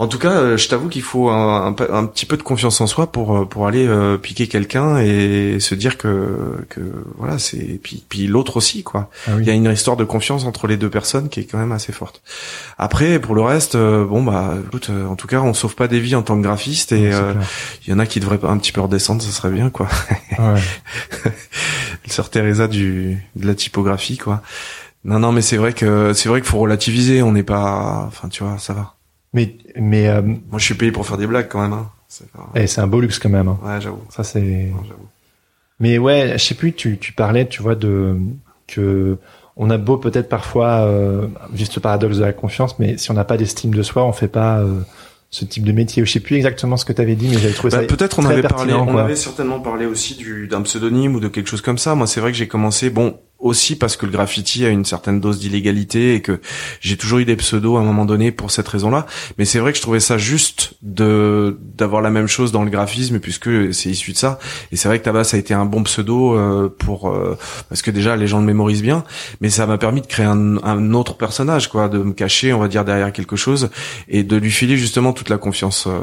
[0.00, 2.86] en tout cas, euh, je t'avoue qu'il faut un, un, petit peu de confiance en
[2.86, 6.80] soi pour euh, pour aller euh, piquer quelqu'un et se dire que que
[7.16, 9.10] voilà c'est puis puis l'autre aussi quoi.
[9.26, 11.58] Ah Il y a une histoire de confiance entre les deux personnes qui est quand
[11.58, 12.22] même assez forte.
[12.78, 16.14] Après, pour le reste, bon bah écoute, en tout cas, on sauve pas des vies
[16.14, 17.10] en tant que graphiste et
[17.84, 19.88] il y en a qui devraient un petit peu redescendre, ça serait bien quoi.
[20.38, 21.32] Ouais.
[22.06, 24.42] Sœur Teresa du de la typographie quoi.
[25.04, 28.28] Non non mais c'est vrai que c'est vrai qu'il faut relativiser, on n'est pas enfin
[28.28, 28.94] tu vois, ça va.
[29.32, 31.72] Mais, mais euh, moi, je suis payé pour faire des blagues quand même.
[31.72, 31.90] Hein.
[32.08, 32.24] C'est
[32.54, 33.48] eh, c'est un beau luxe quand même.
[33.48, 33.58] Hein.
[33.62, 34.02] Ouais, j'avoue.
[34.08, 34.72] Ça c'est.
[35.80, 36.72] Mais ouais, je sais plus.
[36.72, 38.16] Tu, tu parlais, tu vois, de
[38.66, 39.18] que
[39.56, 43.14] on a beau peut-être parfois euh, juste le paradoxe de la confiance, mais si on
[43.14, 44.80] n'a pas d'estime de soi, on fait pas euh,
[45.30, 46.04] ce type de métier.
[46.04, 48.20] Je sais plus exactement ce que tu avais dit, mais j'avais trouvé bah, ça peut-être
[48.20, 51.60] on avait parlé, on avait certainement parlé aussi du d'un pseudonyme ou de quelque chose
[51.60, 51.96] comme ça.
[51.96, 52.88] Moi, c'est vrai que j'ai commencé.
[52.88, 56.40] Bon, aussi parce que le graffiti a une certaine dose d'illégalité et que
[56.80, 59.06] j'ai toujours eu des pseudos à un moment donné pour cette raison-là.
[59.38, 62.70] Mais c'est vrai que je trouvais ça juste de d'avoir la même chose dans le
[62.70, 64.40] graphisme puisque c'est issu de ça.
[64.72, 67.92] Et c'est vrai que Tabas a été un bon pseudo euh, pour euh, parce que
[67.92, 69.04] déjà les gens le mémorisent bien,
[69.40, 72.58] mais ça m'a permis de créer un, un, autre personnage, quoi, de me cacher, on
[72.58, 73.70] va dire derrière quelque chose
[74.08, 76.00] et de lui filer justement toute la confiance euh,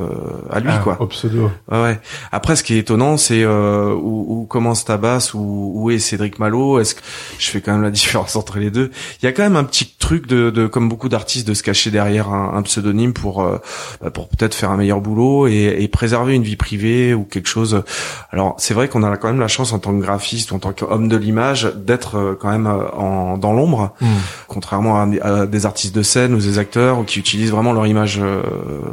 [0.50, 1.02] à lui, ah, quoi.
[1.02, 1.52] Au pseudo.
[1.70, 2.00] Ouais, ouais.
[2.32, 6.80] Après, ce qui est étonnant, c'est où, où commence Tabas, où, où est Cédric Malo,
[6.80, 7.02] est-ce que
[7.40, 8.92] je fais quand même la différence entre les deux.
[9.22, 11.64] Il y a quand même un petit truc de, de comme beaucoup d'artistes, de se
[11.64, 13.58] cacher derrière un, un pseudonyme pour euh,
[14.02, 17.48] bah, pour peut-être faire un meilleur boulot et, et, préserver une vie privée ou quelque
[17.48, 17.84] chose.
[18.32, 20.60] Alors c'est vrai qu'on a quand même la chance en tant que graphiste ou en
[20.60, 24.08] tant qu'homme de l'image d'être euh, quand même euh, en, dans l'ombre, mmh.
[24.48, 28.22] contrairement à, des artistes de scène ou des acteurs qui utilisent vraiment leur image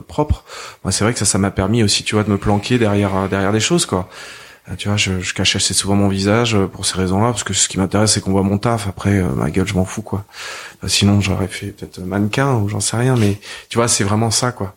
[0.09, 0.45] propre.
[0.85, 3.28] Moi c'est vrai que ça ça m'a permis aussi tu vois de me planquer derrière
[3.28, 4.09] derrière des choses quoi.
[4.72, 7.44] Euh, tu vois, je, je cache assez souvent mon visage euh, pour ces raisons-là, parce
[7.44, 8.88] que ce qui m'intéresse, c'est qu'on voit mon taf.
[8.88, 10.24] Après, euh, ma gueule, je m'en fous, quoi.
[10.86, 14.52] sinon, j'aurais fait peut-être mannequin ou j'en sais rien, mais tu vois, c'est vraiment ça,
[14.52, 14.74] quoi.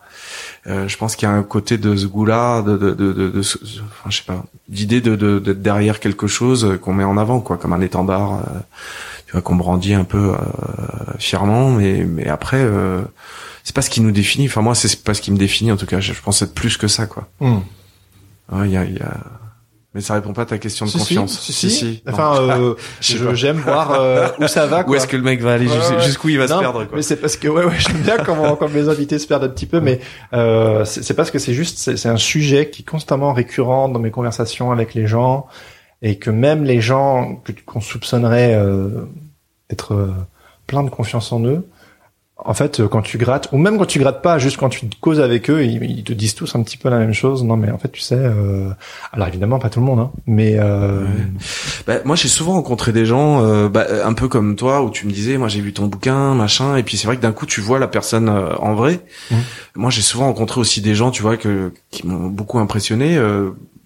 [0.67, 3.39] Euh, je pense qu'il y a un côté de ce goût-là, de, de, de, de,
[3.39, 7.57] enfin, je sais pas, d'idée de d'être derrière quelque chose qu'on met en avant, quoi,
[7.57, 8.41] comme un étendard,
[9.27, 10.33] tu vois, qu'on brandit un peu
[11.19, 12.67] fièrement, mais mais après,
[13.63, 14.47] c'est pas ce qui nous définit.
[14.47, 15.99] Enfin, moi, c'est pas ce qui me définit, en tout cas.
[15.99, 17.27] Je, pense être plus que ça, quoi.
[17.39, 17.59] Hmm.
[18.63, 19.17] Il y a, y a
[19.95, 21.39] mais ça répond pas à ta question de confiance.
[21.39, 21.71] Si, si.
[21.71, 24.83] si, Enfin, euh, j'aime voir euh, où ça va.
[24.83, 24.91] Quoi.
[24.91, 25.69] Où est-ce que le mec va aller
[26.03, 26.97] Jusqu'où il va se perdre quoi.
[26.97, 29.49] Mais c'est parce que ouais, ouais, j'aime bien comment, quand mes invités se perdent un
[29.49, 30.01] petit peu, mais
[30.33, 34.11] euh, c'est parce que c'est juste, c'est un sujet qui est constamment récurrent dans mes
[34.11, 35.47] conversations avec les gens,
[36.01, 39.05] et que même les gens qu'on soupçonnerait euh,
[39.69, 40.13] d'être euh,
[40.67, 41.65] plein de confiance en eux,
[42.37, 44.89] en fait, euh, quand tu grattes, ou même quand tu grattes pas, juste quand tu
[44.99, 47.43] causes avec eux, ils, te disent tous un petit peu la même chose.
[47.45, 48.69] Non, mais en fait, tu sais, euh...
[49.13, 51.05] alors évidemment pas tout le monde, hein, mais euh...
[51.87, 55.07] bah, moi j'ai souvent rencontré des gens, euh, bah, un peu comme toi, où tu
[55.07, 57.45] me disais, moi j'ai vu ton bouquin, machin, et puis c'est vrai que d'un coup
[57.45, 58.99] tu vois la personne euh, en vrai.
[59.31, 59.35] Mmh.
[59.75, 63.17] Moi j'ai souvent rencontré aussi des gens, tu vois, que qui m'ont beaucoup impressionné.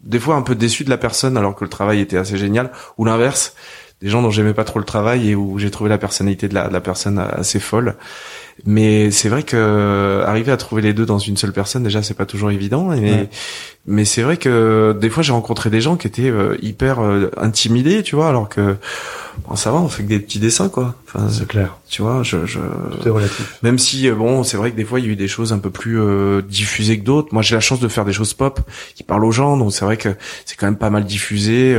[0.04, 2.72] des fois un peu déçu de la personne alors que le travail était assez génial,
[2.98, 3.54] ou l'inverse
[4.02, 6.54] des gens dont j'aimais pas trop le travail et où j'ai trouvé la personnalité de
[6.54, 7.96] la, de la personne assez folle.
[8.66, 12.14] Mais c'est vrai que arriver à trouver les deux dans une seule personne, déjà, c'est
[12.14, 12.90] pas toujours évident.
[12.90, 13.30] Mais,
[13.86, 17.32] mais c'est vrai que des fois, j'ai rencontré des gens qui étaient euh, hyper euh,
[17.38, 18.76] intimidés, tu vois, alors que
[19.48, 20.96] bon, ça va, on fait que des petits dessins, quoi.
[21.08, 21.78] Enfin, c'est clair.
[21.90, 22.60] Tu vois, je, je...
[22.60, 23.58] Tout est relatif.
[23.64, 25.54] Même si, euh, bon, c'est vrai que des fois, il y a eu des choses
[25.54, 26.00] un peu plus
[26.44, 27.30] diffusées que d'autres.
[27.32, 28.60] Moi, j'ai la chance de faire des choses pop
[28.94, 30.10] qui parlent aux gens, donc c'est vrai que
[30.46, 31.76] c'est quand même pas mal diffusé.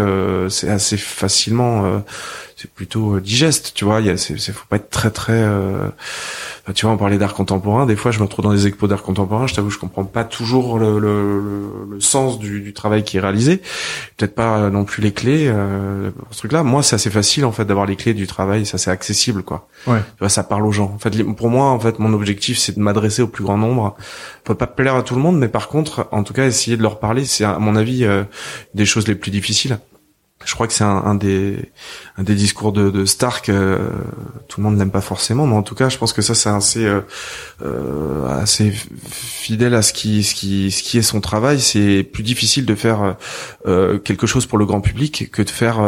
[0.48, 2.02] c'est assez facilement
[2.60, 4.00] c'est plutôt euh, digeste, tu vois.
[4.00, 5.32] Il y a, c'est, faut pas être très très.
[5.32, 5.88] Euh...
[6.74, 7.86] tu vois, on parlait d'art contemporain.
[7.86, 9.46] Des fois, je me retrouve dans des expos d'art contemporain.
[9.46, 11.40] Je t'avoue, je comprends pas toujours le, le,
[11.90, 13.62] le, sens du, du, travail qui est réalisé.
[14.18, 16.62] Peut-être pas euh, non plus les clés euh, pour ce truc-là.
[16.62, 18.66] Moi, c'est assez facile en fait d'avoir les clés du travail.
[18.66, 19.66] Ça, c'est accessible, quoi.
[19.86, 20.00] Ouais.
[20.00, 20.92] Tu vois, ça parle aux gens.
[20.94, 23.96] En fait, pour moi, en fait, mon objectif, c'est de m'adresser au plus grand nombre.
[24.44, 26.82] Peut pas plaire à tout le monde, mais par contre, en tout cas, essayer de
[26.82, 28.24] leur parler, c'est à mon avis euh,
[28.74, 29.78] des choses les plus difficiles
[30.44, 31.70] je crois que c'est un, un, des
[32.16, 33.48] un des discours de, de Stark.
[33.50, 33.90] Euh,
[34.48, 36.48] tout le monde n'aime pas forcément, mais en tout cas, je pense que ça c'est
[36.48, 37.02] assez euh,
[37.62, 38.72] euh, assez
[39.10, 41.60] fidèle à ce qui ce qui ce qui est son travail.
[41.60, 43.16] C'est plus difficile de faire
[43.66, 45.78] euh, quelque chose pour le grand public que de faire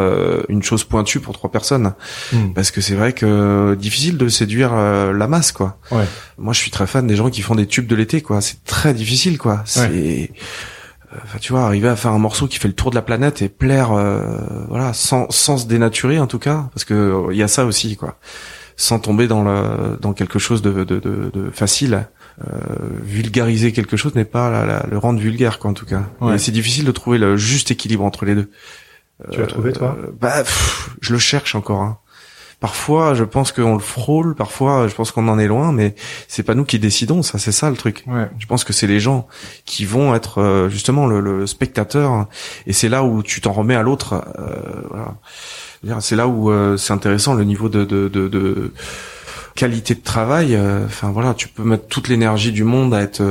[0.48, 1.94] une chose pointue pour trois personnes,
[2.32, 2.52] hmm.
[2.54, 5.78] parce que c'est vrai que difficile de séduire la masse, quoi.
[5.90, 6.04] Ouais.
[6.38, 8.40] Moi, je suis très fan des gens qui font des tubes de l'été, quoi.
[8.40, 9.62] C'est très difficile, quoi.
[9.64, 10.30] C'est
[11.22, 13.42] enfin tu vois arriver à faire un morceau qui fait le tour de la planète
[13.42, 14.38] et plaire euh,
[14.68, 17.96] voilà sans sans se dénaturer en tout cas parce que il y a ça aussi
[17.96, 18.18] quoi.
[18.76, 22.06] Sans tomber dans le dans quelque chose de de, de, de facile
[22.40, 22.56] euh,
[23.02, 26.04] vulgariser quelque chose n'est pas la, la, le rendre vulgaire quoi en tout cas.
[26.38, 28.50] C'est difficile de trouver le juste équilibre entre les deux.
[29.30, 29.96] Tu l'as trouvé toi?
[30.02, 30.42] Euh, bah
[31.00, 31.98] je le cherche encore hein.
[32.62, 34.36] Parfois, je pense qu'on le frôle.
[34.36, 35.96] Parfois, je pense qu'on en est loin, mais
[36.28, 37.20] c'est pas nous qui décidons.
[37.22, 38.04] Ça, c'est ça le truc.
[38.06, 38.30] Ouais.
[38.38, 39.26] Je pense que c'est les gens
[39.64, 42.28] qui vont être euh, justement le, le, spectateur,
[42.68, 44.24] et c'est là où tu t'en remets à l'autre.
[44.38, 44.54] Euh,
[44.90, 46.00] voilà.
[46.00, 48.72] C'est là où euh, c'est intéressant le niveau de, de, de, de
[49.56, 50.54] qualité de travail.
[50.54, 53.24] Euh, enfin voilà, tu peux mettre toute l'énergie du monde à être,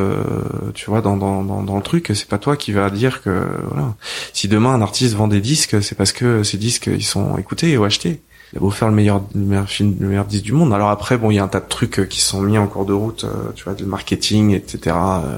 [0.73, 2.11] tu vois, dans, dans, dans, dans le truc.
[2.15, 3.95] C'est pas toi qui va dire que voilà.
[4.33, 7.77] Si demain un artiste vend des disques, c'est parce que ces disques ils sont écoutés
[7.77, 8.19] ou achetés
[8.53, 10.73] il a beau faire le meilleur, le meilleur film, le meilleur disque du monde.
[10.73, 12.67] Alors après, bon, il y a un tas de trucs euh, qui sont mis en
[12.67, 15.37] cours de route, euh, tu vois, du marketing, etc., euh,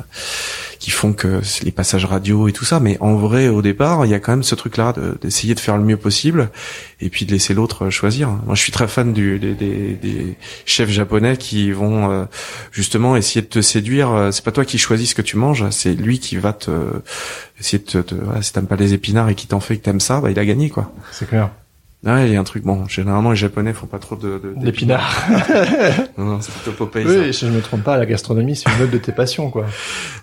[0.80, 2.80] qui font que les passages radio et tout ça.
[2.80, 5.78] Mais en vrai, au départ, il y a quand même ce truc-là d'essayer de, faire
[5.78, 6.50] le mieux possible
[7.00, 8.30] et puis de laisser l'autre choisir.
[8.30, 10.36] Moi, je suis très fan du, des, des, des
[10.66, 12.28] chefs japonais qui vont
[12.72, 14.30] justement essayer de te séduire.
[14.34, 16.72] C'est pas toi qui choisis ce que tu manges, c'est lui qui va te
[17.62, 19.84] essayer de te, te voilà, si t'aimes pas les épinards et qui t'en fait que
[19.84, 20.92] t'aimes ça, bah il a gagné quoi.
[21.14, 21.50] C'est clair.
[22.06, 22.64] Ouais, il y a un truc.
[22.64, 25.26] Bon, généralement les Japonais font pas trop de, d'épinards.
[26.18, 27.06] non, non, c'est plutôt Popeye.
[27.06, 29.66] Oui, si je me trompe pas, la gastronomie c'est une autre de tes passions, quoi.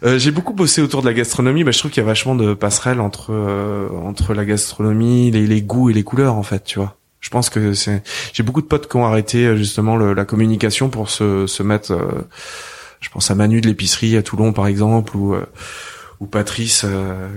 [0.05, 1.64] Euh, j'ai beaucoup bossé autour de la gastronomie.
[1.64, 5.47] Bah, je trouve qu'il y a vachement de passerelles entre euh, entre la gastronomie, les,
[5.47, 6.97] les goûts et les couleurs, en fait, tu vois.
[7.20, 8.03] Je pense que c'est.
[8.35, 11.62] J'ai beaucoup de potes qui ont arrêté euh, justement le, la communication pour se se
[11.62, 11.93] mettre.
[11.93, 12.28] Euh,
[13.01, 15.35] je pense à Manu de l'épicerie à Toulon, par exemple, ou
[16.21, 16.85] ou Patrice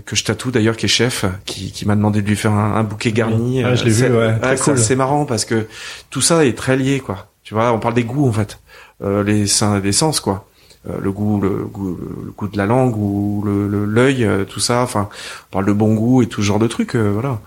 [0.06, 2.84] que je tatoue d'ailleurs qui est chef qui, qui m'a demandé de lui faire un,
[2.84, 4.78] bouquet garni je l'ai vu ouais, cool.
[4.78, 5.68] c'est marrant parce que
[6.10, 8.60] tout ça est très lié quoi tu vois on parle des goûts en fait
[9.02, 9.46] les
[9.84, 10.48] les sens quoi
[10.86, 14.82] le goût, le goût, le goût de la langue ou le l'œil, tout ça.
[14.82, 15.08] Enfin,
[15.50, 17.40] on parle de bon goût et tout ce genre de trucs, voilà.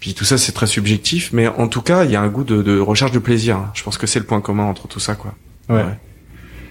[0.00, 2.44] Puis tout ça, c'est très subjectif, mais en tout cas, il y a un goût
[2.44, 3.58] de, de recherche de plaisir.
[3.74, 5.34] Je pense que c'est le point commun entre tout ça, quoi.
[5.68, 5.84] Ouais.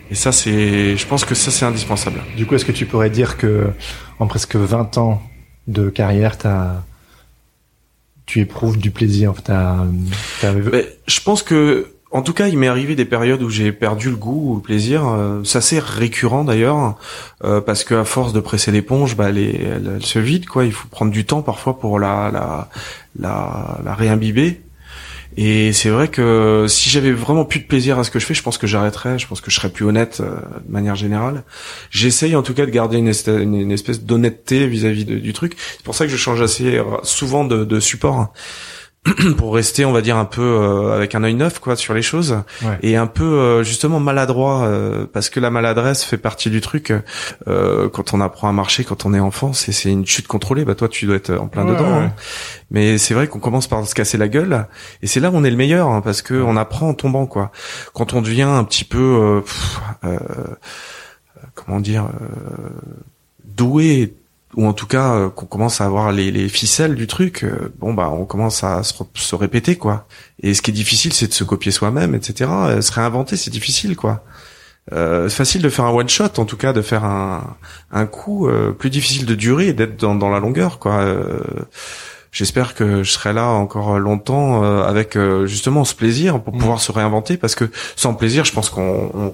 [0.09, 2.21] Et ça, c'est, je pense que ça, c'est indispensable.
[2.35, 3.67] Du coup, est-ce que tu pourrais dire que,
[4.19, 5.21] en presque 20 ans
[5.67, 6.83] de carrière, t'as,
[8.25, 9.85] tu éprouves du plaisir, t'as,
[10.41, 10.53] t'as...
[11.07, 14.15] je pense que en tout cas, il m'est arrivé des périodes où j'ai perdu le
[14.15, 15.05] goût ou le plaisir.
[15.07, 16.97] Euh, c'est assez récurrent d'ailleurs,
[17.43, 20.45] euh, parce que à force de presser l'éponge, bah, elle, elle, se vide.
[20.45, 22.69] Quoi, il faut prendre du temps parfois pour la la
[23.19, 24.61] la, la réimbiber.
[25.37, 28.33] Et c'est vrai que si j'avais vraiment plus de plaisir à ce que je fais,
[28.33, 29.19] je pense que j'arrêterais.
[29.19, 30.35] Je pense que je serais plus honnête euh,
[30.65, 31.43] de manière générale.
[31.91, 35.55] J'essaye en tout cas de garder une, espèce d'honnêteté vis-à-vis du truc.
[35.77, 38.33] C'est pour ça que je change assez souvent de, de support.
[39.37, 42.01] pour rester on va dire un peu euh, avec un œil neuf quoi sur les
[42.01, 42.37] choses.
[42.81, 46.93] Et un peu euh, justement maladroit euh, parce que la maladresse fait partie du truc
[47.45, 50.65] quand on apprend à marcher quand on est enfant c'est c'est une chute contrôlée.
[50.65, 52.13] Bah toi tu dois être en plein dedans hein.
[52.71, 54.67] mais c'est vrai qu'on commence par se casser la gueule
[55.01, 57.25] et c'est là où on est le meilleur hein, parce que on apprend en tombant
[57.25, 57.51] quoi.
[57.93, 59.41] Quand on devient un petit peu
[61.55, 62.09] comment dire
[63.45, 64.13] doué
[64.57, 67.71] ou en tout cas euh, qu'on commence à avoir les, les, ficelles du truc, euh,
[67.77, 70.07] bon bah on commence à se, se, répéter quoi.
[70.41, 72.49] Et ce qui est difficile, c'est de se copier soi-même, etc.
[72.51, 74.25] Euh, se réinventer, c'est difficile quoi.
[74.91, 77.55] c'est facile de faire un one shot, en tout cas de faire un,
[77.91, 78.49] un coup
[78.79, 81.05] plus difficile de durer et d'être dans, dans, la longueur quoi
[82.37, 86.59] j'espère que je serai là encore longtemps euh, avec euh, justement ce plaisir pour mm.
[86.59, 89.31] pouvoir se réinventer parce que sans plaisir je pense qu'on on,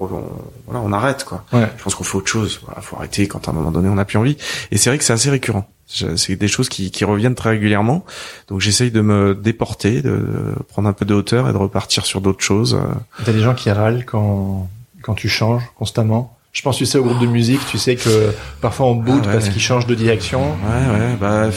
[0.68, 1.44] voilà, on arrête quoi.
[1.52, 3.96] Je pense qu'on fait autre chose voilà, faut arrêter quand à un moment donné on
[3.96, 4.38] n'a plus envie.
[4.72, 5.68] Et c'est vrai que c'est assez récurrent.
[5.86, 8.06] C'est des choses qui, qui reviennent très régulièrement.
[8.48, 10.26] Donc j'essaye de me déporter de
[10.70, 12.80] prendre un peu de hauteur et de repartir sur d'autres choses
[13.26, 14.70] t'as des gens qui râlent quand
[15.02, 16.38] quand tu changes constamment?
[16.54, 18.32] Je pense, tu sais, au groupe de musique, tu sais que
[18.62, 20.40] parfois on boude ah parce qu'ils changent de direction.
[20.40, 21.50] Ouais, ouais, bah,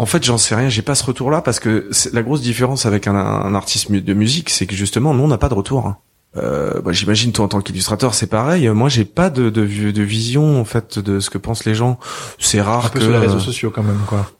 [0.00, 0.70] en fait, j'en sais rien.
[0.70, 4.48] J'ai pas ce retour-là parce que la grosse différence avec un, un artiste de musique,
[4.48, 5.86] c'est que justement, nous, on n'a pas de retour.
[5.86, 5.98] Hein.
[6.38, 8.68] Euh, bah, j'imagine toi en tant qu'illustrateur c'est pareil.
[8.68, 11.98] Moi j'ai pas de, de, de, vision en fait de ce que pensent les gens.
[12.38, 14.30] C'est rare un peu que sur les réseaux sociaux quand même quoi.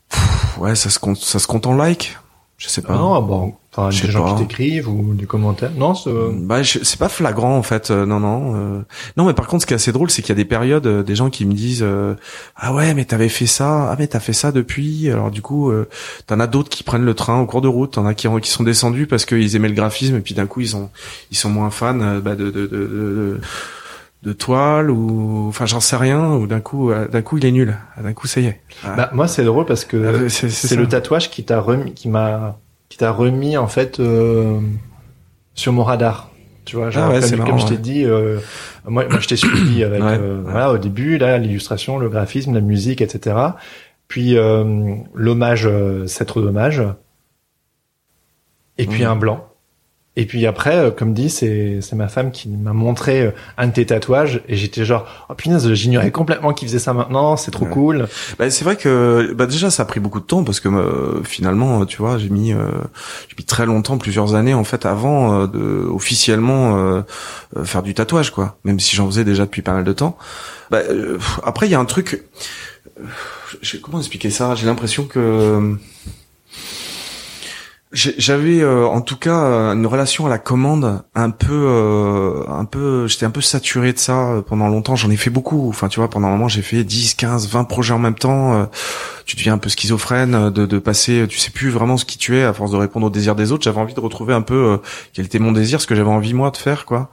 [0.59, 2.17] ouais ça se compte ça se compte en like.
[2.59, 2.95] Je sais pas.
[2.95, 3.55] non bon
[3.89, 5.71] Enfin, des gens qui t'écrivent ou des commentaires.
[5.77, 7.91] Non, c'est bah, c'est pas flagrant en fait.
[7.91, 8.55] Euh, non, non.
[8.55, 8.81] Euh.
[9.17, 10.87] Non, mais par contre, ce qui est assez drôle, c'est qu'il y a des périodes,
[10.87, 11.87] euh, des gens qui me disent
[12.57, 15.11] ah ouais, mais t'avais fait ça, ah mais t'as fait ça depuis.
[15.11, 15.73] Alors du coup,
[16.27, 18.51] t'en as d'autres qui prennent le train au cours de route, t'en as qui, qui
[18.51, 20.91] sont descendus parce qu'ils aimaient le graphisme et puis d'un coup ils sont
[21.31, 23.41] ils sont moins fans bah, de, de, de, de
[24.23, 27.77] de toile ou enfin j'en sais rien ou d'un coup d'un coup il est nul
[27.99, 31.43] d'un coup ça y est bah, moi c'est drôle parce que c'est le tatouage qui
[31.43, 32.59] t'a remis qui m'a
[33.01, 34.61] t'a remis en fait euh,
[35.55, 36.31] sur mon radar.
[36.67, 38.39] Tu vois, genre, ah comme, je t'ai dit, euh,
[38.85, 42.61] moi, moi je t'ai suivi avec euh, voilà au début là l'illustration, le graphisme, la
[42.61, 43.37] musique, etc.
[44.07, 45.67] Puis euh, l'hommage,
[46.07, 46.83] c'est trop dommage.
[48.77, 49.50] Et puis un blanc.
[50.21, 53.73] Et puis après, euh, comme dit, c'est ma femme qui m'a montré euh, un de
[53.73, 57.65] tes tatouages et j'étais genre oh punaise, j'ignorais complètement qu'il faisait ça maintenant, c'est trop
[57.65, 58.07] cool.
[58.39, 61.25] Bah, c'est vrai que bah déjà ça a pris beaucoup de temps parce que euh,
[61.25, 65.89] finalement, tu vois, j'ai mis j'ai mis très longtemps, plusieurs années en fait avant de
[65.91, 67.03] officiellement
[67.65, 70.19] faire du tatouage quoi, même si j'en faisais déjà depuis pas mal de temps.
[70.71, 70.81] Bah,
[71.45, 72.25] après il y a un truc
[73.81, 74.55] comment expliquer ça?
[74.55, 75.77] J'ai l'impression que
[77.93, 82.65] j'avais euh, en tout cas euh, une relation à la commande un peu, euh, un
[82.65, 84.95] peu, j'étais un peu saturé de ça pendant longtemps.
[84.95, 85.69] J'en ai fait beaucoup.
[85.69, 88.69] Enfin, tu vois, pendant un moment, j'ai fait 10, 15, 20 projets en même temps.
[89.31, 92.37] Tu deviens un peu schizophrène de, de passer, tu sais plus vraiment ce qui tu
[92.37, 93.63] es à force de répondre aux désirs des autres.
[93.63, 94.81] J'avais envie de retrouver un peu
[95.13, 97.11] quel était mon désir, ce que j'avais envie moi de faire, quoi.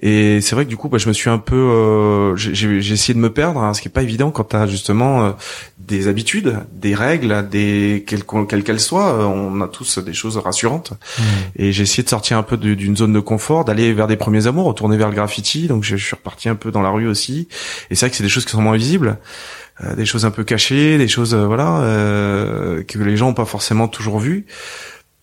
[0.00, 3.18] Et c'est vrai que du coup, bah, je me suis un peu, j'ai essayé de
[3.18, 5.34] me perdre, hein, ce qui est pas évident quand t'as justement
[5.78, 8.24] des habitudes, des règles, des quelles
[8.64, 9.26] qu'elles soient.
[9.26, 10.92] On a tous des choses rassurantes.
[10.92, 11.22] Mmh.
[11.56, 14.46] Et j'ai essayé de sortir un peu d'une zone de confort, d'aller vers des premiers
[14.46, 15.66] amours, retourner vers le graffiti.
[15.66, 17.48] Donc je, suis reparti un peu dans la rue aussi.
[17.90, 19.18] Et c'est vrai que c'est des choses qui sont moins visibles.
[19.82, 23.34] Euh, des choses un peu cachées, des choses euh, voilà euh, que les gens ont
[23.34, 24.46] pas forcément toujours vues.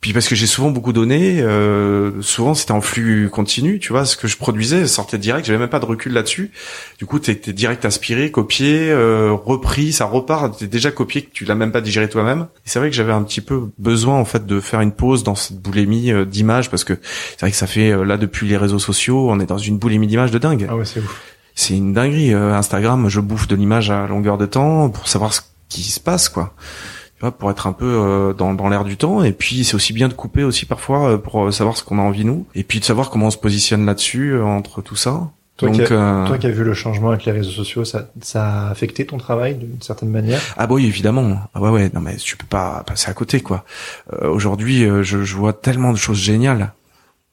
[0.02, 4.04] Puis parce que j'ai souvent beaucoup donné, euh, souvent c'était en flux continu, tu vois,
[4.04, 6.52] ce que je produisais sortait direct, j'avais même pas de recul là-dessus.
[6.98, 11.46] Du coup, t'es direct aspiré, copié, euh, repris, ça repart, t'es déjà copié, que tu
[11.46, 12.48] l'as même pas digéré toi-même.
[12.66, 15.36] C'est vrai que j'avais un petit peu besoin en fait de faire une pause dans
[15.36, 19.30] cette boulimie d'images parce que c'est vrai que ça fait là depuis les réseaux sociaux,
[19.30, 20.66] on est dans une boulimie d'images de dingue.
[20.68, 21.31] Ah ouais, c'est ouf
[21.62, 22.34] c'est une dinguerie.
[22.34, 26.00] Euh, Instagram, je bouffe de l'image à longueur de temps pour savoir ce qui se
[26.00, 26.54] passe, quoi.
[27.16, 29.24] Tu vois, pour être un peu euh, dans, dans l'air du temps.
[29.24, 32.02] Et puis, c'est aussi bien de couper aussi parfois euh, pour savoir ce qu'on a
[32.02, 32.48] envie nous.
[32.56, 35.30] Et puis de savoir comment on se positionne là-dessus entre tout ça.
[35.58, 38.10] Toi, Donc, qui as, toi qui as vu le changement avec les réseaux sociaux, ça,
[38.22, 40.42] ça a affecté ton travail d'une certaine manière?
[40.58, 41.40] Ah bah oui, évidemment.
[41.54, 41.92] Ah ouais, ouais.
[41.94, 43.64] Non mais tu peux pas passer à côté, quoi.
[44.24, 46.74] Aujourd'hui, je, je vois tellement de choses géniales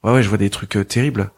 [0.03, 1.31] Ouais, ouais, je vois des trucs euh, terribles.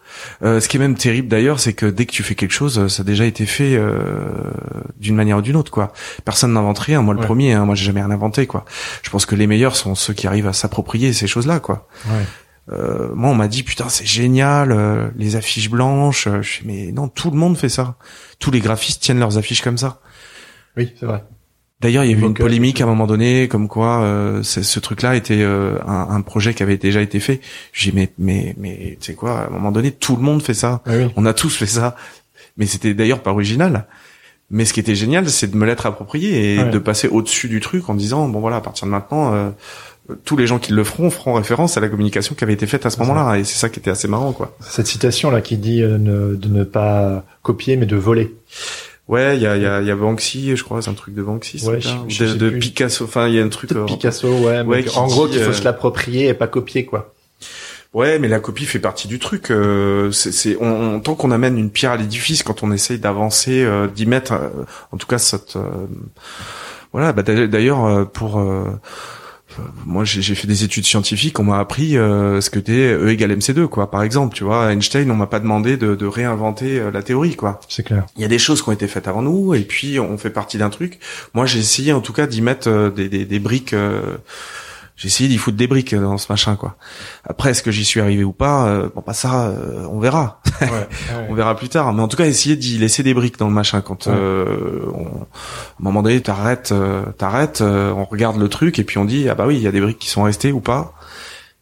[0.43, 2.77] Euh, ce qui est même terrible d'ailleurs, c'est que dès que tu fais quelque chose,
[2.77, 4.51] euh, ça a déjà été fait euh,
[4.99, 5.93] d'une manière ou d'une autre, quoi.
[6.25, 7.01] Personne n'invente rien.
[7.01, 8.65] Moi, le premier, hein, moi, j'ai jamais rien inventé, quoi.
[9.01, 11.87] Je pense que les meilleurs sont ceux qui arrivent à s'approprier ces choses-là, quoi.
[12.07, 12.23] Ouais.
[12.71, 16.27] Euh, moi, on m'a dit putain, c'est génial, les affiches blanches.
[16.41, 17.95] Je dis, mais non, tout le monde fait ça.
[18.37, 20.01] Tous les graphistes tiennent leurs affiches comme ça.
[20.77, 21.23] Oui, c'est vrai.
[21.81, 24.79] D'ailleurs, il y a eu une polémique à un moment donné, comme quoi euh, ce
[24.79, 27.41] truc-là était euh, un, un, projet qui avait déjà été fait.
[27.73, 30.43] J'ai dit mais mais mais tu sais quoi, à un moment donné, tout le monde
[30.43, 30.81] fait ça.
[30.85, 31.95] Ah On a tous fait ça.
[32.57, 33.87] Mais c'était d'ailleurs pas original.
[34.51, 37.61] Mais ce qui était génial, c'est de me l'être approprié et de passer au-dessus du
[37.61, 39.33] truc en disant bon voilà, à partir de maintenant.
[39.33, 39.49] Euh,
[40.25, 42.85] tous les gens qui le feront feront référence à la communication qui avait été faite
[42.85, 44.57] à ce moment-là et c'est ça qui était assez marrant quoi.
[44.59, 48.35] Cette citation là qui dit euh, de ne pas copier mais de voler.
[49.07, 51.21] Ouais, il y a, y, a, y a Banksy, je crois, c'est un truc de
[51.21, 53.03] Banksy, ouais, de, de Picasso.
[53.03, 53.73] Enfin, il y a un truc.
[53.73, 54.61] De euh, Picasso, ouais.
[54.61, 57.13] ouais en gros, qu'il faut se l'approprier et pas copier, quoi.
[57.93, 59.51] Ouais, mais la copie fait partie du truc.
[59.51, 63.87] Euh, c'est, on, tant qu'on amène une pierre à l'édifice, quand on essaye d'avancer, euh,
[63.87, 64.49] d'y mettre, euh,
[64.93, 65.57] en tout cas, cette,
[66.93, 67.11] voilà.
[67.11, 68.41] Bah, d'ailleurs, pour
[69.85, 73.33] moi j'ai fait des études scientifiques, on m'a appris euh, ce que était E égale
[73.33, 73.89] MC2 quoi.
[73.89, 77.35] Par exemple, tu vois, Einstein, on m'a pas demandé de, de réinventer euh, la théorie
[77.35, 77.59] quoi.
[77.67, 78.05] C'est clair.
[78.15, 80.29] Il y a des choses qui ont été faites avant nous et puis on fait
[80.29, 80.99] partie d'un truc.
[81.33, 83.75] Moi j'ai essayé en tout cas d'y mettre euh, des, des, des, briques
[84.95, 86.75] j'ai essayé d'y foutre des briques dans ce machin quoi.
[87.23, 90.41] Après est-ce que j'y suis arrivé ou pas euh, Bon pas ça, euh, on verra.
[90.61, 90.87] Ouais,
[91.27, 91.91] on verra plus tard.
[91.91, 95.05] Mais en tout cas essayer d'y laisser des briques dans le machin quand euh, on,
[95.05, 95.25] à un
[95.79, 99.47] moment donné t'arrêtes, euh, t'arrêtes, on regarde le truc et puis on dit ah bah
[99.47, 100.93] oui il y a des briques qui sont restées ou pas.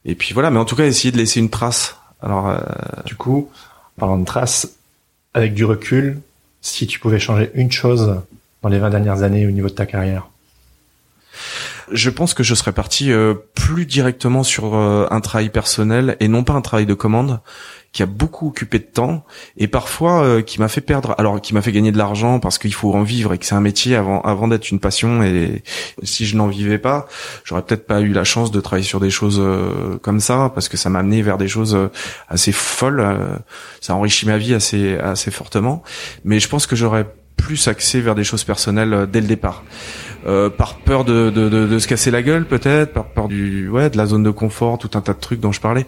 [0.03, 0.51] Et puis voilà.
[0.51, 1.95] Mais en tout cas essayer de laisser une trace.
[2.21, 2.53] Alors
[3.05, 3.49] du coup,
[3.97, 4.67] parlant de trace,
[5.33, 6.19] avec du recul,
[6.59, 8.21] si tu pouvais changer une chose
[8.61, 10.27] dans les 20 dernières années au niveau de ta carrière?
[11.91, 16.27] Je pense que je serais parti euh, plus directement sur euh, un travail personnel et
[16.27, 17.41] non pas un travail de commande
[17.91, 19.25] qui a beaucoup occupé de temps
[19.57, 22.59] et parfois euh, qui m'a fait perdre alors qui m'a fait gagner de l'argent parce
[22.59, 25.63] qu'il faut en vivre et que c'est un métier avant avant d'être une passion et
[26.03, 27.07] si je n'en vivais pas
[27.43, 29.41] j'aurais peut-être pas eu la chance de travailler sur des choses
[30.03, 31.77] comme ça parce que ça m'a amené vers des choses
[32.27, 33.41] assez folles
[33.81, 35.83] ça enrichit ma vie assez assez fortement.
[36.23, 39.63] Mais je pense que j'aurais plus axé vers des choses personnelles dès le départ
[40.27, 43.69] euh, par peur de, de, de, de, se casser la gueule peut-être, par peur du
[43.69, 45.85] ouais de la zone de confort, tout un tas de trucs dont je parlais.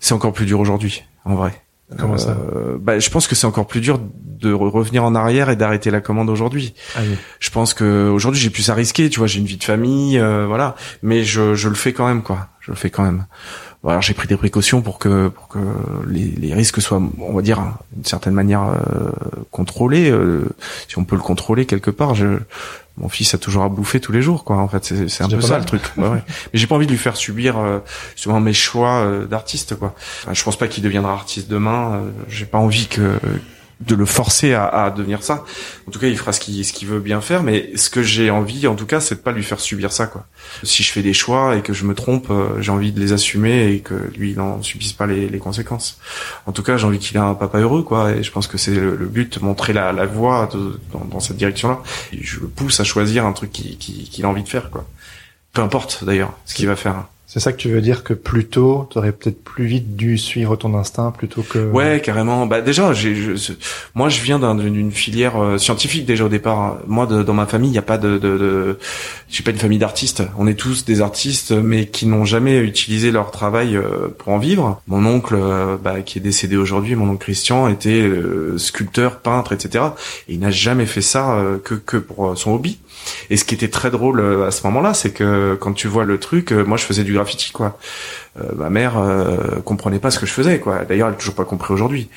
[0.00, 1.52] C'est encore plus dur aujourd'hui, en vrai.
[1.98, 4.00] Comment ça euh, bah, je pense que c'est encore plus dur
[4.44, 6.74] de revenir en arrière et d'arrêter la commande aujourd'hui.
[6.96, 7.00] Ah
[7.40, 10.18] Je pense que aujourd'hui j'ai plus à risquer, tu vois, j'ai une vie de famille,
[10.18, 12.48] euh, voilà, mais je, je le fais quand même quoi.
[12.60, 13.26] Je le fais quand même.
[13.86, 15.58] alors j'ai pris des précautions pour que pour que
[16.08, 17.62] les, les risques soient, on va dire,
[17.92, 19.10] d'une certaine manière euh,
[19.50, 20.44] contrôlés, euh,
[20.88, 22.14] si on peut le contrôler quelque part.
[22.14, 22.38] Je
[22.96, 24.84] mon fils a toujours à bouffer tous les jours quoi en fait.
[25.08, 25.82] C'est un peu ça le truc.
[25.96, 26.22] Ouais, ouais.
[26.52, 27.80] mais j'ai pas envie de lui faire subir euh,
[28.14, 29.94] justement mes choix euh, d'artiste quoi.
[30.22, 33.18] Enfin, je pense pas qu'il deviendra artiste demain euh, j'ai pas envie que
[33.80, 35.44] de le forcer à, à, devenir ça.
[35.88, 38.02] En tout cas, il fera ce qu'il ce qu'il veut bien faire, mais ce que
[38.02, 40.26] j'ai envie, en tout cas, c'est de pas lui faire subir ça, quoi.
[40.62, 43.12] Si je fais des choix et que je me trompe, euh, j'ai envie de les
[43.12, 45.98] assumer et que lui n'en subisse pas les, les, conséquences.
[46.46, 48.12] En tout cas, j'ai envie qu'il ait un papa heureux, quoi.
[48.12, 50.48] Et je pense que c'est le, but, montrer la, la voie
[50.92, 51.82] dans, dans, cette direction-là.
[52.18, 54.86] Je le pousse à choisir un truc qu'il qui, qui a envie de faire, quoi.
[55.52, 57.04] Peu importe d'ailleurs ce qu'il va faire.
[57.34, 60.54] C'est ça que tu veux dire que plus tôt, t'aurais peut-être plus vite dû suivre
[60.54, 61.58] ton instinct plutôt que.
[61.58, 62.46] Ouais, carrément.
[62.46, 63.34] Bah déjà, j'ai,
[63.96, 66.76] moi, je viens d'une filière euh, scientifique déjà au départ.
[66.86, 68.78] Moi, de, dans ma famille, il n'y a pas de, de, de
[69.28, 70.22] j'ai pas une famille d'artistes.
[70.38, 74.38] On est tous des artistes, mais qui n'ont jamais utilisé leur travail euh, pour en
[74.38, 74.80] vivre.
[74.86, 78.08] Mon oncle, euh, bah, qui est décédé aujourd'hui, mon oncle Christian, était
[78.58, 79.86] sculpteur, peintre, etc.
[80.28, 82.78] Et il n'a jamais fait ça que que pour son hobby.
[83.30, 86.04] Et ce qui était très drôle euh, à ce moment-là, c'est que quand tu vois
[86.04, 87.78] le truc, euh, moi je faisais du graffiti quoi.
[88.40, 88.94] Euh, ma mère
[89.64, 90.84] comprenait pas ce que je faisais quoi.
[90.84, 92.08] D'ailleurs, elle a toujours pas compris aujourd'hui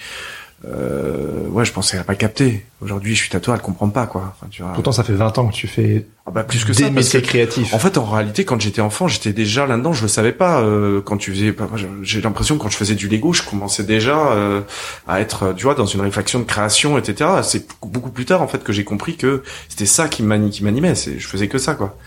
[0.65, 2.65] euh, ouais, je pensais qu'elle a pas capté.
[2.81, 4.33] Aujourd'hui, je suis tatoueur, elle comprend pas, quoi.
[4.35, 6.71] Enfin, tu vois, Pourtant, ça fait 20 ans que tu fais ah bah, plus que
[6.71, 7.73] des ça, métiers créatifs.
[7.75, 10.61] En fait, en réalité, quand j'étais enfant, j'étais déjà là-dedans, je le savais pas.
[10.61, 11.55] Euh, quand tu faisais,
[12.01, 14.61] j'ai l'impression quand je faisais du Lego, je commençais déjà euh,
[15.07, 17.29] à être, tu vois, dans une réflexion de création, etc.
[17.43, 20.95] C'est beaucoup plus tard, en fait, que j'ai compris que c'était ça qui m'animait.
[20.95, 21.97] Je faisais que ça, quoi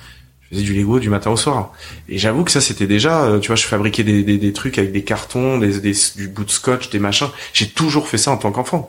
[0.50, 1.72] je faisais du Lego du matin au soir.
[2.08, 4.78] Et j'avoue que ça, c'était déjà, euh, tu vois, je fabriquais des, des, des trucs
[4.78, 7.28] avec des cartons, des, des, du bout de scotch, des machins.
[7.52, 8.88] J'ai toujours fait ça en tant qu'enfant.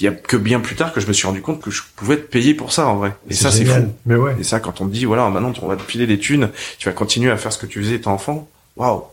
[0.00, 1.82] il y a que bien plus tard que je me suis rendu compte que je
[1.94, 3.14] pouvais être payé pour ça en vrai.
[3.30, 3.92] Et ça c'est fou.
[4.04, 4.36] Mais ouais.
[4.40, 6.88] Et ça quand on te dit voilà maintenant on va te filer des thunes, tu
[6.88, 8.48] vas continuer à faire ce que tu faisais étant enfant.
[8.76, 9.04] Waouh.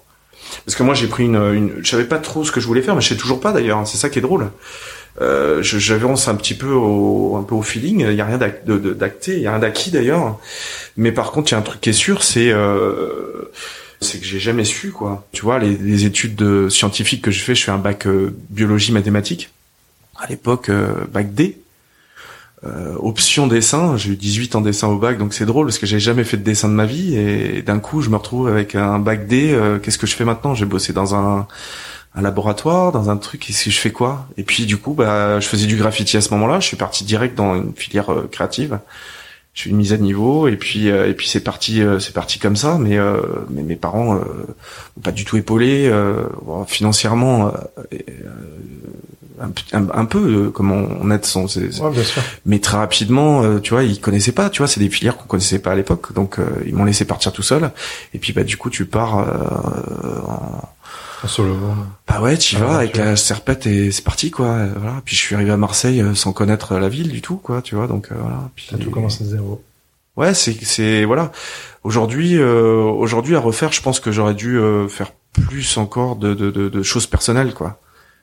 [0.65, 2.81] Parce que moi j'ai pris une, une je savais pas trop ce que je voulais
[2.81, 3.87] faire, mais je sais toujours pas d'ailleurs.
[3.87, 4.51] C'est ça qui est drôle.
[5.21, 8.05] Euh, j'avance un petit peu au un peu au feeling.
[8.09, 10.39] Il y a rien d'acté, il y a rien d'acquis d'ailleurs.
[10.97, 13.51] Mais par contre, il y a un truc qui est sûr, c'est euh,
[14.01, 15.25] c'est que j'ai jamais su quoi.
[15.31, 18.35] Tu vois, les, les études de, scientifiques que je fais, je fais un bac euh,
[18.49, 19.51] biologie mathématiques.
[20.17, 21.59] À l'époque, euh, bac D.
[22.65, 25.85] Euh, option dessin, j'ai eu 18 en dessin au bac, donc c'est drôle parce que
[25.85, 28.75] j'ai jamais fait de dessin de ma vie et d'un coup je me retrouve avec
[28.75, 29.59] un bac D.
[29.83, 30.55] Qu'est-ce que je fais maintenant?
[30.55, 31.45] J'ai bossé dans un,
[32.15, 33.49] un laboratoire, dans un truc.
[33.49, 34.27] Et si je fais quoi?
[34.37, 36.59] Et puis du coup, bah, je faisais du graffiti à ce moment-là.
[36.59, 38.79] Je suis parti direct dans une filière créative.
[39.53, 42.13] Je suis une mise à niveau et puis euh, et puis c'est parti euh, c'est
[42.13, 42.77] parti comme ça.
[42.79, 45.91] Mais euh, mais mes parents ont pas du tout épaulé
[46.67, 47.53] financièrement
[49.39, 49.51] un,
[49.93, 51.47] un, peu comme on, aide son
[52.45, 55.59] mais très rapidement tu vois ils connaissaient pas tu vois c'est des filières qu'on connaissait
[55.59, 56.13] pas à l'époque.
[56.13, 57.69] Donc ils m'ont laissé partir tout seul.
[58.15, 60.67] Et puis bah du coup tu pars en
[61.27, 61.55] solo.
[62.07, 64.65] Bah ouais, tu vas avec la serpette et c'est parti quoi.
[64.75, 65.01] Voilà.
[65.05, 67.75] Puis je suis arrivé à Marseille euh, sans connaître la ville du tout quoi, tu
[67.75, 67.87] vois.
[67.87, 68.49] Donc euh, voilà.
[68.55, 69.63] Puis T'as tout commencé de zéro.
[70.15, 71.31] Ouais, c'est c'est voilà.
[71.83, 76.51] Aujourd'hui, euh, aujourd'hui à refaire, je pense que j'aurais dû faire plus encore de, de,
[76.51, 77.79] de, de choses personnelles quoi.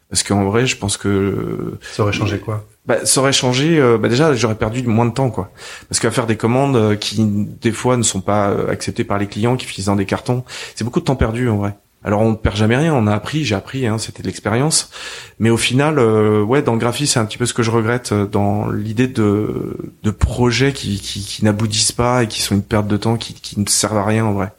[0.08, 2.66] Parce qu'en vrai, je pense que ça aurait changé quoi?
[2.84, 3.80] bah, ça aurait changé.
[4.00, 5.52] bah déjà, j'aurais perdu moins de temps, quoi.
[5.88, 9.56] Parce qu'à faire des commandes qui des fois ne sont pas acceptées par les clients,
[9.56, 10.44] qui finissent dans des cartons,
[10.74, 11.74] c'est beaucoup de temps perdu en vrai.
[12.02, 14.90] Alors on ne perd jamais rien, on a appris, j'ai appris, hein, c'était de l'expérience.
[15.38, 17.70] Mais au final, euh, ouais, dans le graphisme, c'est un petit peu ce que je
[17.70, 22.54] regrette euh, dans l'idée de, de projets qui, qui, qui n'aboutissent pas et qui sont
[22.54, 24.52] une perte de temps, qui, qui ne servent à rien en vrai.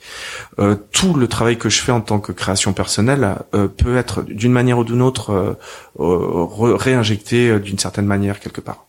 [0.60, 4.22] Euh, tout le travail que je fais en tant que création personnelle euh, peut être
[4.22, 5.58] d'une manière ou d'une autre
[5.98, 8.86] réinjecté d'une certaine manière quelque part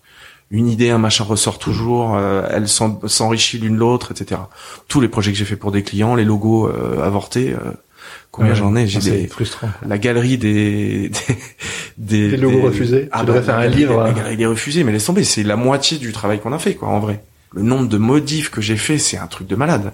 [0.51, 4.39] une idée, un machin ressort toujours, elle s'enrichit l'une l'autre, etc.
[4.87, 6.71] Tous les projets que j'ai fait pour des clients, les logos
[7.03, 7.57] avortés,
[8.33, 9.69] Combien j'en ai J'ai des frustrant.
[9.87, 11.11] La galerie des
[11.99, 13.09] des, des, logos refusés.
[13.13, 14.03] Ah, tu devrais faire un livre.
[14.03, 16.75] La, galerie des refusés, mais laisse tomber, c'est la moitié du travail qu'on a fait,
[16.75, 17.23] quoi, en vrai.
[17.53, 19.93] Le nombre de modifs que j'ai fait, c'est un truc de malade.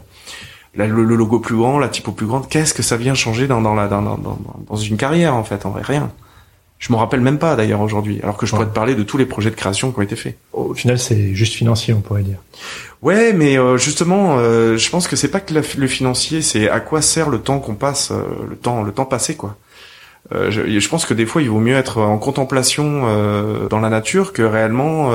[0.74, 3.74] le, logo plus grand, la typo plus grande, qu'est-ce que ça vient changer dans, dans
[3.74, 6.12] la dans, dans, dans une carrière en fait, en vrai, rien.
[6.78, 9.18] Je m'en rappelle même pas d'ailleurs aujourd'hui, alors que je pourrais te parler de tous
[9.18, 10.38] les projets de création qui ont été faits.
[10.52, 12.38] Au final, c'est juste financier, on pourrait dire.
[13.02, 16.78] Ouais, mais euh, justement, euh, je pense que c'est pas que le financier, c'est à
[16.78, 19.56] quoi sert le temps qu'on passe, euh, le temps, le temps passé, quoi.
[20.30, 23.04] Je, je, pense que des fois, il vaut mieux être en contemplation
[23.70, 25.10] dans la nature que réellement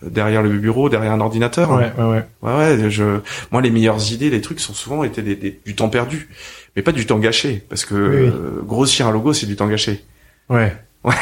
[0.00, 1.70] derrière le bureau, derrière un ordinateur.
[1.70, 2.24] Ouais, ouais, ouais.
[2.40, 2.90] Ouais, ouais.
[2.90, 3.20] Je,
[3.52, 6.30] moi, les meilleures idées, les trucs sont souvent été des, des, du temps perdu,
[6.74, 8.32] mais pas du temps gâché, parce que
[8.64, 10.02] grossir un logo, c'est du temps gâché.
[10.48, 10.76] Ouais.
[11.04, 11.14] Ouais.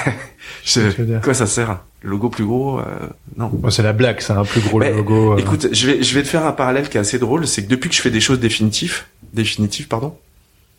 [0.65, 2.85] Je, quoi ça sert Le logo plus gros euh,
[3.37, 3.51] Non.
[3.71, 5.33] c'est la blague, c'est un plus gros logo.
[5.33, 5.37] Euh.
[5.39, 7.69] Écoute, je vais je vais te faire un parallèle qui est assez drôle, c'est que
[7.69, 9.03] depuis que je fais des choses définitives,
[9.33, 10.17] définitives pardon,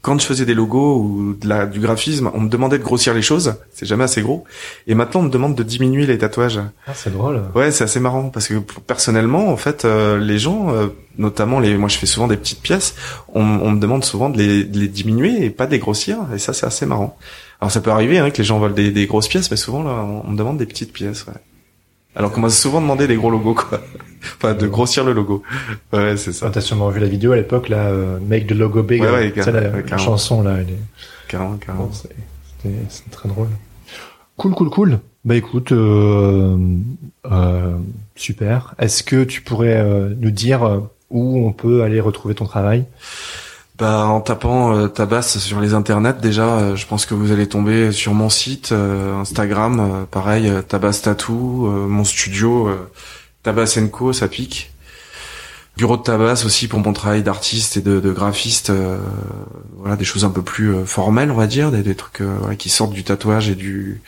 [0.01, 3.13] quand je faisais des logos ou de la, du graphisme, on me demandait de grossir
[3.13, 4.43] les choses, c'est jamais assez gros.
[4.85, 6.59] Et maintenant, on me demande de diminuer les tatouages.
[6.87, 7.41] Ah, c'est drôle.
[7.55, 10.73] Ouais, c'est assez marrant parce que personnellement, en fait, euh, les gens,
[11.17, 12.95] notamment les, moi, je fais souvent des petites pièces,
[13.33, 16.17] on, on me demande souvent de les, de les diminuer et pas de les grossir.
[16.35, 17.17] Et ça, c'est assez marrant.
[17.63, 19.83] Alors ça peut arriver hein, que les gens veulent des, des, grosses pièces, mais souvent
[19.83, 21.25] là, on, me demande des petites pièces.
[21.25, 21.33] Ouais.
[22.13, 23.79] Alors qu'on m'a souvent demandé des gros logos, quoi.
[24.35, 25.43] enfin, de grossir le logo.
[25.93, 26.49] Ouais, c'est ça.
[26.49, 29.01] T'as sûrement vu la vidéo à l'époque, là, euh, Make the Logo Big.
[29.01, 29.33] Ouais, ouais,
[29.89, 30.57] la, chanson, là.
[30.59, 30.79] Elle est...
[31.29, 31.89] Carrément, carrément.
[31.93, 33.47] c'est très drôle.
[34.35, 34.99] Cool, cool, cool.
[35.23, 36.57] Bah écoute, euh,
[37.31, 37.77] euh,
[38.15, 38.75] super.
[38.77, 42.85] Est-ce que tu pourrais euh, nous dire euh, où on peut aller retrouver ton travail?
[43.77, 47.47] Bah, en tapant euh, Tabas sur les internets déjà, euh, je pense que vous allez
[47.47, 52.69] tomber sur mon site, euh, Instagram, pareil, Tabas Tattoo, mon studio,
[53.41, 54.71] Tabas Co, ça pique.
[55.75, 58.71] Bureau de Tabas aussi pour mon travail d'artiste et de, de graphiste,
[59.79, 62.21] voilà des choses un peu plus formelles on va dire, des, des trucs
[62.59, 64.01] qui sortent du tatouage et du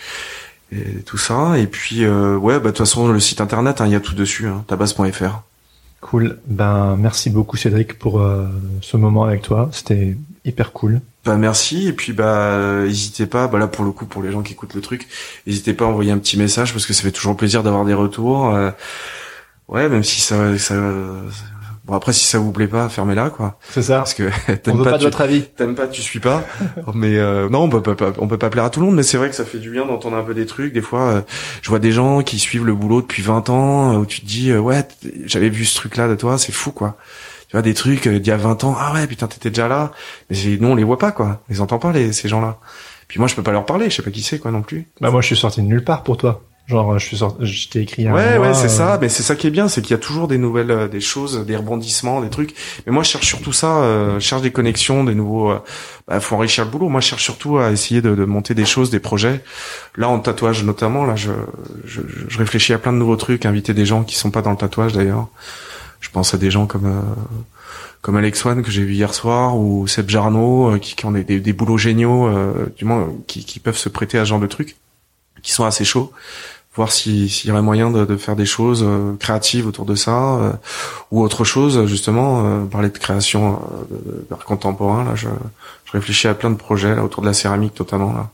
[0.72, 1.57] et tout ça.
[1.57, 4.13] Et puis ouais, bah de toute façon le site internet, hein, il y a tout
[4.13, 5.41] dessus, hein, tabas.fr.
[6.06, 6.38] Cool.
[6.45, 8.45] Ben merci beaucoup Cédric pour euh,
[8.82, 9.70] ce moment avec toi.
[9.72, 11.01] C'était hyper cool.
[11.26, 14.43] Bah merci et puis bah n'hésitez pas bah là pour le coup pour les gens
[14.43, 15.08] qui écoutent le truc,
[15.47, 17.95] n'hésitez pas à envoyer un petit message parce que ça fait toujours plaisir d'avoir des
[17.95, 18.53] retours.
[18.53, 18.70] Euh,
[19.68, 20.76] ouais, même si ça, ça
[21.86, 23.59] Bon après si ça vous plaît pas, fermez-la quoi.
[23.69, 23.97] C'est ça.
[23.97, 24.23] Parce que
[24.63, 25.43] t'aimes pas, pas de votre avis.
[25.43, 26.43] T'aimes pas, tu suis pas.
[26.95, 29.03] mais euh, non, on peut pas, on peut pas plaire à tout le monde, mais
[29.03, 30.73] c'est vrai que ça fait du bien d'entendre un peu des trucs.
[30.73, 31.21] Des fois, euh,
[31.61, 34.25] je vois des gens qui suivent le boulot depuis 20 ans euh, où tu te
[34.25, 34.88] dis ouais,
[35.25, 36.97] j'avais vu ce truc là de toi, c'est fou quoi.
[37.49, 39.91] Tu vois des trucs d'il y a 20 ans, ah ouais putain t'étais déjà là.
[40.31, 42.57] Mais nous on les voit pas quoi, on les entend pas les ces gens là.
[43.07, 44.88] Puis moi je peux pas leur parler, je sais pas qui c'est quoi non plus.
[45.01, 46.41] Bah moi je suis sorti de nulle part pour toi.
[46.68, 48.97] Genre, je suis sorti, je t'ai écrit un Ouais, mois, ouais, c'est euh, ça.
[48.99, 50.99] Mais c'est ça qui est bien, c'est qu'il y a toujours des nouvelles, euh, des
[50.99, 52.55] choses, des rebondissements, des trucs.
[52.86, 53.78] Mais moi, je cherche surtout ça.
[53.78, 55.51] Euh, je cherche des connexions, des nouveaux.
[55.51, 55.59] Euh,
[56.07, 56.89] bah, faut enrichir le boulot.
[56.89, 59.43] Moi, je cherche surtout à essayer de, de monter des choses, des projets.
[59.95, 61.32] Là, en tatouage notamment, là, je,
[61.86, 63.45] je, je réfléchis à plein de nouveaux trucs.
[63.45, 65.28] Inviter des gens qui sont pas dans le tatouage d'ailleurs.
[65.99, 67.01] Je pense à des gens comme euh,
[68.01, 71.11] comme Alex Wan que j'ai vu hier soir ou Seb Jarno euh, qui, qui ont
[71.11, 74.30] des, des, des boulots géniaux, euh, du moins qui, qui peuvent se prêter à ce
[74.30, 74.76] genre de trucs,
[75.41, 76.11] qui sont assez chauds
[76.76, 79.95] voir si- s'il y aurait moyen de, de faire des choses euh, créatives autour de
[79.95, 80.51] ça euh,
[81.11, 83.61] ou autre chose justement euh, parler de création
[83.91, 85.28] euh, d'art contemporain là je,
[85.86, 88.30] je réfléchis à plein de projets là autour de la céramique notamment là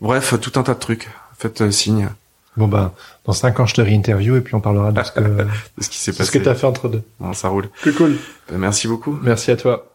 [0.00, 1.08] bref tout un tas de trucs
[1.38, 2.08] faites euh, signe
[2.56, 2.94] Bon bah,
[3.24, 5.46] dans cinq ans, je te réinterview et puis on parlera de ce que, de
[5.80, 7.02] ce qui s'est ce passé que t'as fait entre deux.
[7.18, 8.16] Bon, ça roule Cool, cool.
[8.48, 9.86] Ben, merci beaucoup Merci à toi.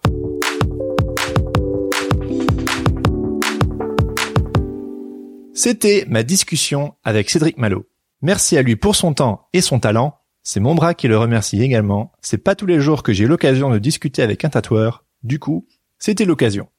[5.62, 7.86] C'était ma discussion avec Cédric Malo.
[8.22, 10.18] Merci à lui pour son temps et son talent.
[10.41, 12.14] C'est mon bras qui le remercie également.
[12.22, 15.03] C'est pas tous les jours que j'ai l'occasion de discuter avec un tatoueur.
[15.22, 16.70] Du coup, c'était l'occasion.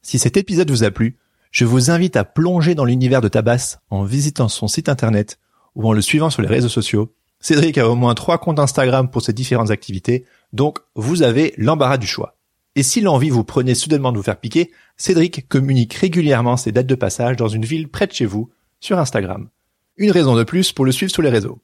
[0.00, 1.18] Si cet épisode vous a plu,
[1.50, 5.38] je vous invite à plonger dans l'univers de Tabas en visitant son site internet
[5.74, 7.12] ou en le suivant sur les réseaux sociaux.
[7.38, 10.24] Cédric a au moins trois comptes Instagram pour ses différentes activités,
[10.54, 12.38] donc vous avez l'embarras du choix.
[12.74, 16.86] Et si l'envie vous prenait soudainement de vous faire piquer, Cédric communique régulièrement ses dates
[16.86, 18.50] de passage dans une ville près de chez vous
[18.80, 19.48] sur Instagram.
[19.98, 21.60] Une raison de plus pour le suivre sur les réseaux.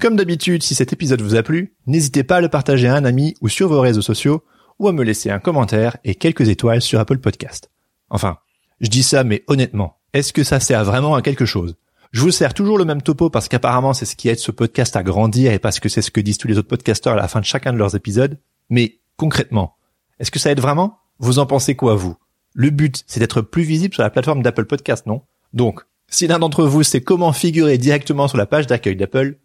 [0.00, 3.04] Comme d'habitude, si cet épisode vous a plu, n'hésitez pas à le partager à un
[3.04, 4.42] ami ou sur vos réseaux sociaux
[4.78, 7.70] ou à me laisser un commentaire et quelques étoiles sur Apple Podcast.
[8.08, 8.38] Enfin,
[8.80, 11.76] je dis ça mais honnêtement, est-ce que ça sert vraiment à quelque chose?
[12.12, 14.96] Je vous sers toujours le même topo parce qu'apparemment c'est ce qui aide ce podcast
[14.96, 17.28] à grandir et parce que c'est ce que disent tous les autres podcasteurs à la
[17.28, 18.38] fin de chacun de leurs épisodes.
[18.68, 19.76] Mais concrètement,
[20.20, 20.98] est-ce que ça aide vraiment?
[21.18, 22.14] Vous en pensez quoi vous?
[22.52, 25.22] Le but, c'est d'être plus visible sur la plateforme d'Apple Podcast, non?
[25.54, 29.38] Donc, si l'un d'entre vous sait comment figurer directement sur la page d'accueil d'Apple,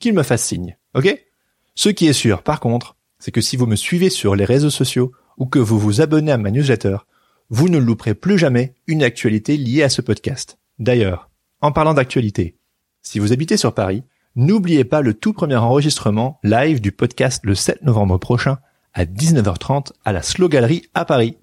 [0.00, 1.16] qu'il me fasse signe, ok?
[1.76, 4.70] Ce qui est sûr, par contre, c'est que si vous me suivez sur les réseaux
[4.70, 6.96] sociaux ou que vous vous abonnez à ma newsletter,
[7.48, 10.58] vous ne louperez plus jamais une actualité liée à ce podcast.
[10.80, 12.56] D'ailleurs, en parlant d'actualité,
[13.00, 14.02] si vous habitez sur Paris,
[14.34, 18.58] n'oubliez pas le tout premier enregistrement live du podcast le 7 novembre prochain
[18.96, 21.36] à 19h30 à la Slow Gallery à Paris.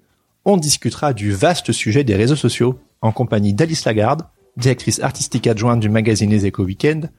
[0.44, 4.22] On discutera du vaste sujet des réseaux sociaux en compagnie d'Alice Lagarde,
[4.56, 7.10] directrice artistique adjointe du magazine Les Échos Weekend,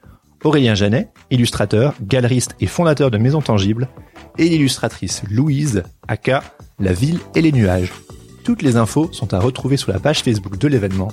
[0.44, 3.88] Aurélien Janet, illustrateur, galeriste et fondateur de Maison Tangible,
[4.36, 6.44] et l'illustratrice Louise, aka
[6.78, 7.92] La Ville et les Nuages.
[8.44, 11.08] Toutes les infos sont à retrouver sur la page Facebook de l'événement.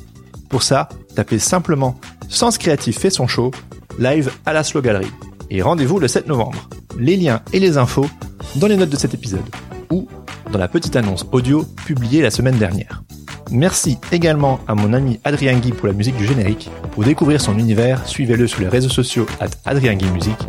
[0.50, 1.98] Pour ça, tapez simplement
[2.28, 3.52] Sens Créatif fait son show,
[3.98, 5.08] live à la Slow Gallery.
[5.54, 6.68] Et rendez-vous le 7 novembre.
[7.00, 8.08] Les liens et les infos
[8.56, 9.46] dans les notes de cet épisode
[9.92, 10.08] ou
[10.52, 13.04] dans la petite annonce audio publiée la semaine dernière.
[13.52, 16.72] Merci également à mon ami Adrien Guy pour la musique du générique.
[16.92, 20.48] Pour découvrir son univers, suivez-le sur les réseaux sociaux at Adrien Guy Musique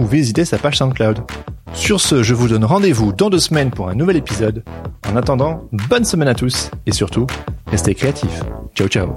[0.00, 1.18] ou visitez sa page SoundCloud.
[1.72, 4.62] Sur ce, je vous donne rendez-vous dans deux semaines pour un nouvel épisode.
[5.10, 7.26] En attendant, bonne semaine à tous et surtout,
[7.66, 8.42] restez créatifs.
[8.76, 9.16] Ciao ciao.